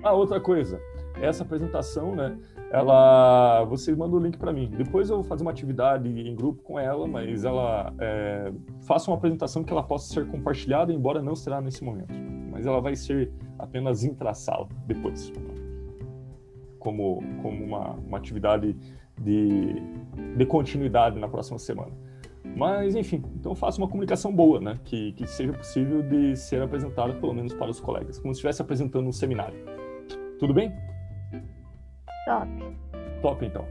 Ah, 0.00 0.12
outra 0.12 0.40
coisa, 0.40 0.80
essa 1.20 1.42
apresentação, 1.42 2.14
né? 2.14 2.38
Ela, 2.70 3.64
você 3.64 3.94
manda 3.96 4.14
o 4.14 4.20
link 4.20 4.38
para 4.38 4.52
mim. 4.52 4.70
Depois 4.70 5.10
eu 5.10 5.16
vou 5.16 5.24
fazer 5.24 5.42
uma 5.42 5.50
atividade 5.50 6.08
em 6.08 6.34
grupo 6.36 6.62
com 6.62 6.78
ela, 6.78 7.06
mas 7.08 7.44
ela 7.44 7.92
é, 7.98 8.52
faça 8.86 9.10
uma 9.10 9.16
apresentação 9.16 9.64
que 9.64 9.72
ela 9.72 9.82
possa 9.82 10.14
ser 10.14 10.26
compartilhada, 10.28 10.92
embora 10.92 11.20
não 11.20 11.34
será 11.34 11.60
nesse 11.60 11.82
momento. 11.82 12.14
Mas 12.50 12.64
ela 12.64 12.80
vai 12.80 12.94
ser 12.94 13.32
apenas 13.58 14.04
intra-sala 14.04 14.68
depois, 14.86 15.32
como 16.78 17.20
como 17.42 17.64
uma, 17.64 17.94
uma 17.94 18.18
atividade 18.18 18.76
de, 19.20 19.82
de 20.36 20.46
continuidade 20.46 21.18
na 21.18 21.28
próxima 21.28 21.58
semana. 21.58 21.92
Mas, 22.56 22.94
enfim, 22.94 23.22
então 23.36 23.54
faça 23.54 23.78
uma 23.78 23.88
comunicação 23.88 24.34
boa, 24.34 24.60
né? 24.60 24.78
Que, 24.84 25.12
que 25.12 25.26
seja 25.26 25.52
possível 25.52 26.02
de 26.02 26.36
ser 26.36 26.62
apresentada, 26.62 27.12
pelo 27.14 27.34
menos 27.34 27.54
para 27.54 27.70
os 27.70 27.80
colegas, 27.80 28.18
como 28.18 28.34
se 28.34 28.38
estivesse 28.38 28.62
apresentando 28.62 29.06
um 29.06 29.12
seminário. 29.12 29.58
Tudo 30.38 30.54
bem? 30.54 30.72
Top. 32.24 32.48
Top, 33.22 33.44
então. 33.44 33.64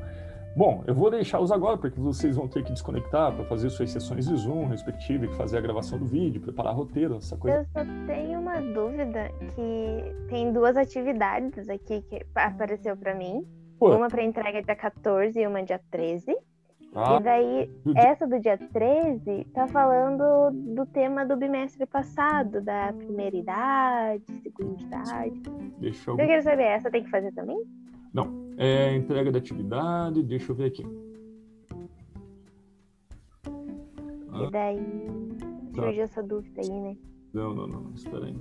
Bom, 0.56 0.84
eu 0.88 0.96
vou 0.96 1.12
deixá-los 1.12 1.52
agora, 1.52 1.78
porque 1.78 2.00
vocês 2.00 2.36
vão 2.36 2.48
ter 2.48 2.64
que 2.64 2.72
desconectar 2.72 3.32
para 3.32 3.46
fazer 3.46 3.70
suas 3.70 3.92
sessões 3.92 4.28
de 4.28 4.36
Zoom 4.36 4.66
respectivas, 4.66 5.36
fazer 5.38 5.60
a 5.60 5.62
gravação 5.62 6.00
do 6.00 6.06
vídeo, 6.06 6.42
preparar 6.42 6.74
roteiro, 6.74 7.16
essa 7.16 7.38
coisa. 7.38 7.60
Eu 7.60 7.66
só 7.66 7.86
tenho 8.08 8.40
uma 8.40 8.60
dúvida, 8.60 9.32
que 9.54 10.28
tem 10.30 10.52
duas 10.52 10.76
atividades 10.76 11.70
aqui 11.70 12.02
que 12.02 12.26
apareceu 12.34 12.98
para 12.98 13.14
mim. 13.14 13.46
Pô. 13.80 13.96
Uma 13.96 14.08
para 14.08 14.24
entrega 14.24 14.62
dia 14.62 14.76
14 14.76 15.40
e 15.40 15.48
uma 15.48 15.64
dia 15.64 15.80
13. 15.92 16.36
Ah, 16.96 17.18
e 17.18 17.24
daí, 17.24 17.72
essa 17.96 18.26
do 18.26 18.40
dia 18.40 18.58
13 18.58 19.46
tá 19.54 19.68
falando 19.68 20.52
do 20.52 20.86
tema 20.86 21.26
do 21.26 21.36
bimestre 21.36 21.86
passado, 21.86 22.62
da 22.62 22.92
primeira 22.92 23.36
idade, 23.36 24.24
segunda 24.42 24.82
idade. 24.82 25.42
Deixa 25.80 26.10
eu... 26.10 26.18
eu 26.18 26.26
quero 26.26 26.42
saber, 26.42 26.64
essa 26.64 26.90
tem 26.90 27.04
que 27.04 27.10
fazer 27.12 27.32
também? 27.34 27.62
Não, 28.12 28.56
é 28.58 28.96
entrega 28.96 29.32
da 29.32 29.38
atividade, 29.38 30.24
deixa 30.24 30.52
eu 30.52 30.56
ver 30.56 30.66
aqui. 30.66 30.84
E 34.34 34.52
daí 34.52 34.80
tá. 35.76 35.84
surgiu 35.84 36.04
essa 36.04 36.24
dúvida 36.24 36.62
aí, 36.62 36.82
né? 36.82 36.98
Não, 37.34 37.54
não, 37.54 37.68
não, 37.68 37.92
espera 37.94 38.26
aí. 38.26 38.36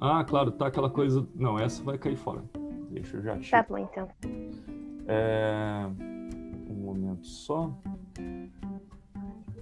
Ah, 0.00 0.24
claro, 0.24 0.50
tá 0.50 0.66
aquela 0.66 0.90
coisa. 0.90 1.26
Não, 1.34 1.58
essa 1.58 1.82
vai 1.82 1.96
cair 1.96 2.16
fora. 2.16 2.42
Deixa 2.90 3.16
eu 3.16 3.22
já 3.22 3.38
tirar. 3.38 3.64
Tá 3.64 3.68
bom, 3.68 3.78
então. 3.78 4.08
É... 5.06 5.86
Um 6.68 6.74
momento 6.74 7.26
só. 7.26 7.72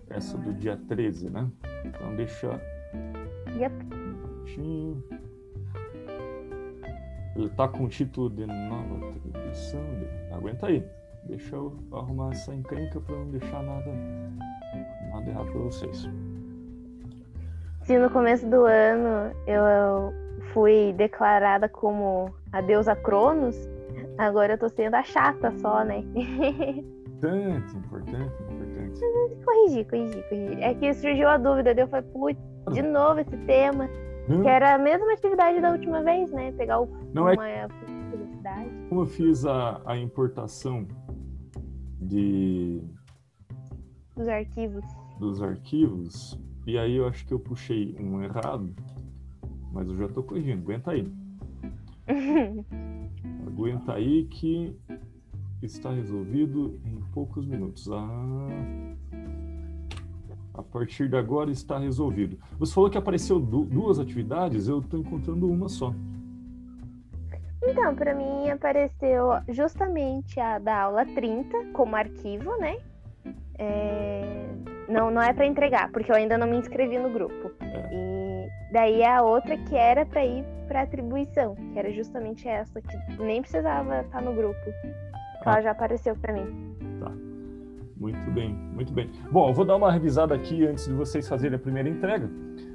Essa 0.08 0.36
do 0.38 0.52
dia 0.52 0.76
13, 0.88 1.30
né? 1.30 1.48
Então 1.84 2.14
deixa. 2.16 2.60
Yep. 3.56 3.74
Um 4.58 5.02
Ele 7.36 7.48
tá 7.50 7.66
com 7.68 7.84
o 7.84 7.88
título 7.88 8.30
de 8.30 8.46
nova 8.46 9.10
atribuição. 9.10 9.80
Aguenta 10.32 10.66
aí. 10.66 10.84
Deixa 11.24 11.56
eu 11.56 11.76
arrumar 11.92 12.30
essa 12.32 12.54
encrenca 12.54 13.00
para 13.00 13.16
não 13.16 13.30
deixar 13.30 13.62
nada, 13.62 13.90
nada 15.10 15.30
errado 15.30 15.50
para 15.50 15.60
vocês. 15.60 16.08
Se 17.82 17.98
no 17.98 18.10
começo 18.10 18.46
do 18.48 18.64
ano 18.64 19.34
eu 19.46 20.12
fui 20.54 20.94
declarada 20.96 21.68
como 21.68 22.32
a 22.52 22.60
deusa 22.60 22.94
Cronos, 22.94 23.56
agora 24.16 24.54
eu 24.54 24.58
tô 24.58 24.68
sendo 24.68 24.94
a 24.94 25.02
chata 25.02 25.50
só, 25.58 25.84
né? 25.84 26.04
Importante, 27.24 27.76
importante, 27.78 28.42
importante. 28.42 29.00
Corrigir, 29.46 29.86
corrigir, 29.88 30.28
corrigir. 30.28 30.62
É 30.62 30.74
que 30.74 30.92
surgiu 30.92 31.26
a 31.26 31.38
dúvida, 31.38 31.72
eu 31.72 31.88
falei, 31.88 32.06
putz, 32.10 32.38
de 32.72 32.82
novo 32.82 33.20
esse 33.20 33.36
tema. 33.46 33.88
Hum? 34.28 34.42
Que 34.42 34.48
era 34.48 34.74
a 34.74 34.78
mesma 34.78 35.10
atividade 35.10 35.58
da 35.58 35.70
última 35.70 36.02
vez, 36.02 36.30
né? 36.30 36.52
Pegar 36.52 36.80
o, 36.80 36.88
Não 37.14 37.26
é 37.26 37.32
uma 37.32 37.48
é... 37.48 37.66
publicidade. 37.68 38.70
Como 38.90 39.00
eu 39.02 39.06
fiz 39.06 39.46
a, 39.46 39.80
a 39.86 39.96
importação 39.96 40.86
de 41.98 42.82
dos 44.14 44.28
arquivos. 44.28 44.84
Dos 45.18 45.42
arquivos. 45.42 46.38
E 46.66 46.76
aí 46.76 46.96
eu 46.96 47.06
acho 47.06 47.26
que 47.26 47.32
eu 47.32 47.38
puxei 47.38 47.96
um 47.98 48.22
errado, 48.22 48.74
mas 49.74 49.88
eu 49.88 49.96
já 49.96 50.06
estou 50.06 50.22
corrigindo. 50.22 50.62
Aguenta 50.62 50.92
aí. 50.92 51.12
Aguenta 53.46 53.94
aí 53.94 54.24
que 54.24 54.74
está 55.60 55.90
resolvido 55.90 56.78
em 56.84 57.00
poucos 57.12 57.44
minutos. 57.44 57.90
Ah, 57.90 58.48
a 60.54 60.62
partir 60.62 61.08
de 61.08 61.16
agora 61.16 61.50
está 61.50 61.78
resolvido. 61.78 62.38
Você 62.58 62.72
falou 62.72 62.88
que 62.88 62.96
apareceu 62.96 63.40
duas 63.40 63.98
atividades, 63.98 64.68
eu 64.68 64.78
estou 64.78 65.00
encontrando 65.00 65.50
uma 65.50 65.68
só. 65.68 65.92
Então, 67.66 67.94
para 67.94 68.14
mim 68.14 68.50
apareceu 68.50 69.30
justamente 69.48 70.38
a 70.38 70.58
da 70.58 70.82
aula 70.82 71.04
30 71.06 71.72
como 71.72 71.96
arquivo, 71.96 72.56
né? 72.58 72.76
É... 73.58 74.48
Não, 74.88 75.10
não 75.10 75.22
é 75.22 75.32
para 75.32 75.46
entregar, 75.46 75.90
porque 75.90 76.12
eu 76.12 76.14
ainda 76.14 76.36
não 76.36 76.46
me 76.46 76.58
inscrevi 76.58 76.98
no 76.98 77.10
grupo. 77.10 77.50
É. 77.60 78.10
E 78.10 78.13
daí 78.74 79.04
a 79.04 79.22
outra 79.22 79.56
que 79.56 79.76
era 79.76 80.04
para 80.04 80.26
ir 80.26 80.44
para 80.66 80.82
atribuição, 80.82 81.54
que 81.54 81.78
era 81.78 81.92
justamente 81.92 82.48
essa, 82.48 82.80
que 82.80 83.22
nem 83.22 83.40
precisava 83.40 84.00
estar 84.00 84.20
no 84.20 84.34
grupo. 84.34 84.58
Ah. 85.46 85.52
Ela 85.52 85.62
já 85.62 85.70
apareceu 85.70 86.16
para 86.16 86.32
mim. 86.32 86.74
Tá. 86.98 87.12
Muito 87.96 88.30
bem, 88.32 88.52
muito 88.52 88.92
bem. 88.92 89.08
Bom, 89.30 89.48
eu 89.48 89.54
vou 89.54 89.64
dar 89.64 89.76
uma 89.76 89.92
revisada 89.92 90.34
aqui 90.34 90.66
antes 90.66 90.86
de 90.86 90.92
vocês 90.92 91.28
fazerem 91.28 91.54
a 91.54 91.58
primeira 91.58 91.88
entrega. 91.88 92.28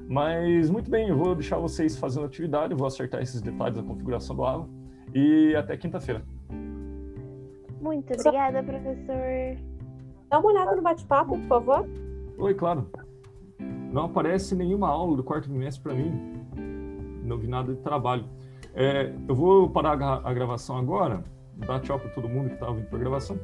Mas 0.07 0.69
muito 0.69 0.89
bem, 0.89 1.09
eu 1.09 1.17
vou 1.17 1.35
deixar 1.35 1.57
vocês 1.57 1.97
fazendo 1.97 2.25
atividade, 2.25 2.73
vou 2.73 2.87
acertar 2.87 3.21
esses 3.21 3.41
detalhes 3.41 3.75
da 3.75 3.83
configuração 3.83 4.35
do 4.35 4.43
aula 4.43 4.69
e 5.13 5.53
até 5.55 5.75
quinta-feira. 5.75 6.23
Muito 7.81 8.13
obrigada, 8.13 8.63
professor. 8.63 9.57
Dá 10.29 10.39
uma 10.39 10.49
olhada 10.49 10.75
no 10.75 10.81
bate-papo, 10.81 11.37
por 11.37 11.47
favor. 11.47 11.89
Oi, 12.37 12.53
claro. 12.53 12.89
Não 13.91 14.05
aparece 14.05 14.55
nenhuma 14.55 14.87
aula 14.87 15.17
do 15.17 15.23
quarto 15.23 15.49
trimestre 15.49 15.81
para 15.81 15.93
mim. 15.93 16.11
Não 17.23 17.37
vi 17.37 17.47
nada 17.47 17.73
de 17.73 17.81
trabalho. 17.81 18.25
É, 18.73 19.13
eu 19.27 19.35
vou 19.35 19.69
parar 19.69 19.93
a 20.23 20.33
gravação 20.33 20.77
agora. 20.77 21.23
Dá 21.55 21.79
tchau 21.79 21.99
para 21.99 22.09
todo 22.09 22.29
mundo 22.29 22.49
que 22.49 22.53
estava 22.53 22.71
ouvindo 22.71 22.87
para 22.87 22.97
a 22.97 23.01
gravação. 23.01 23.37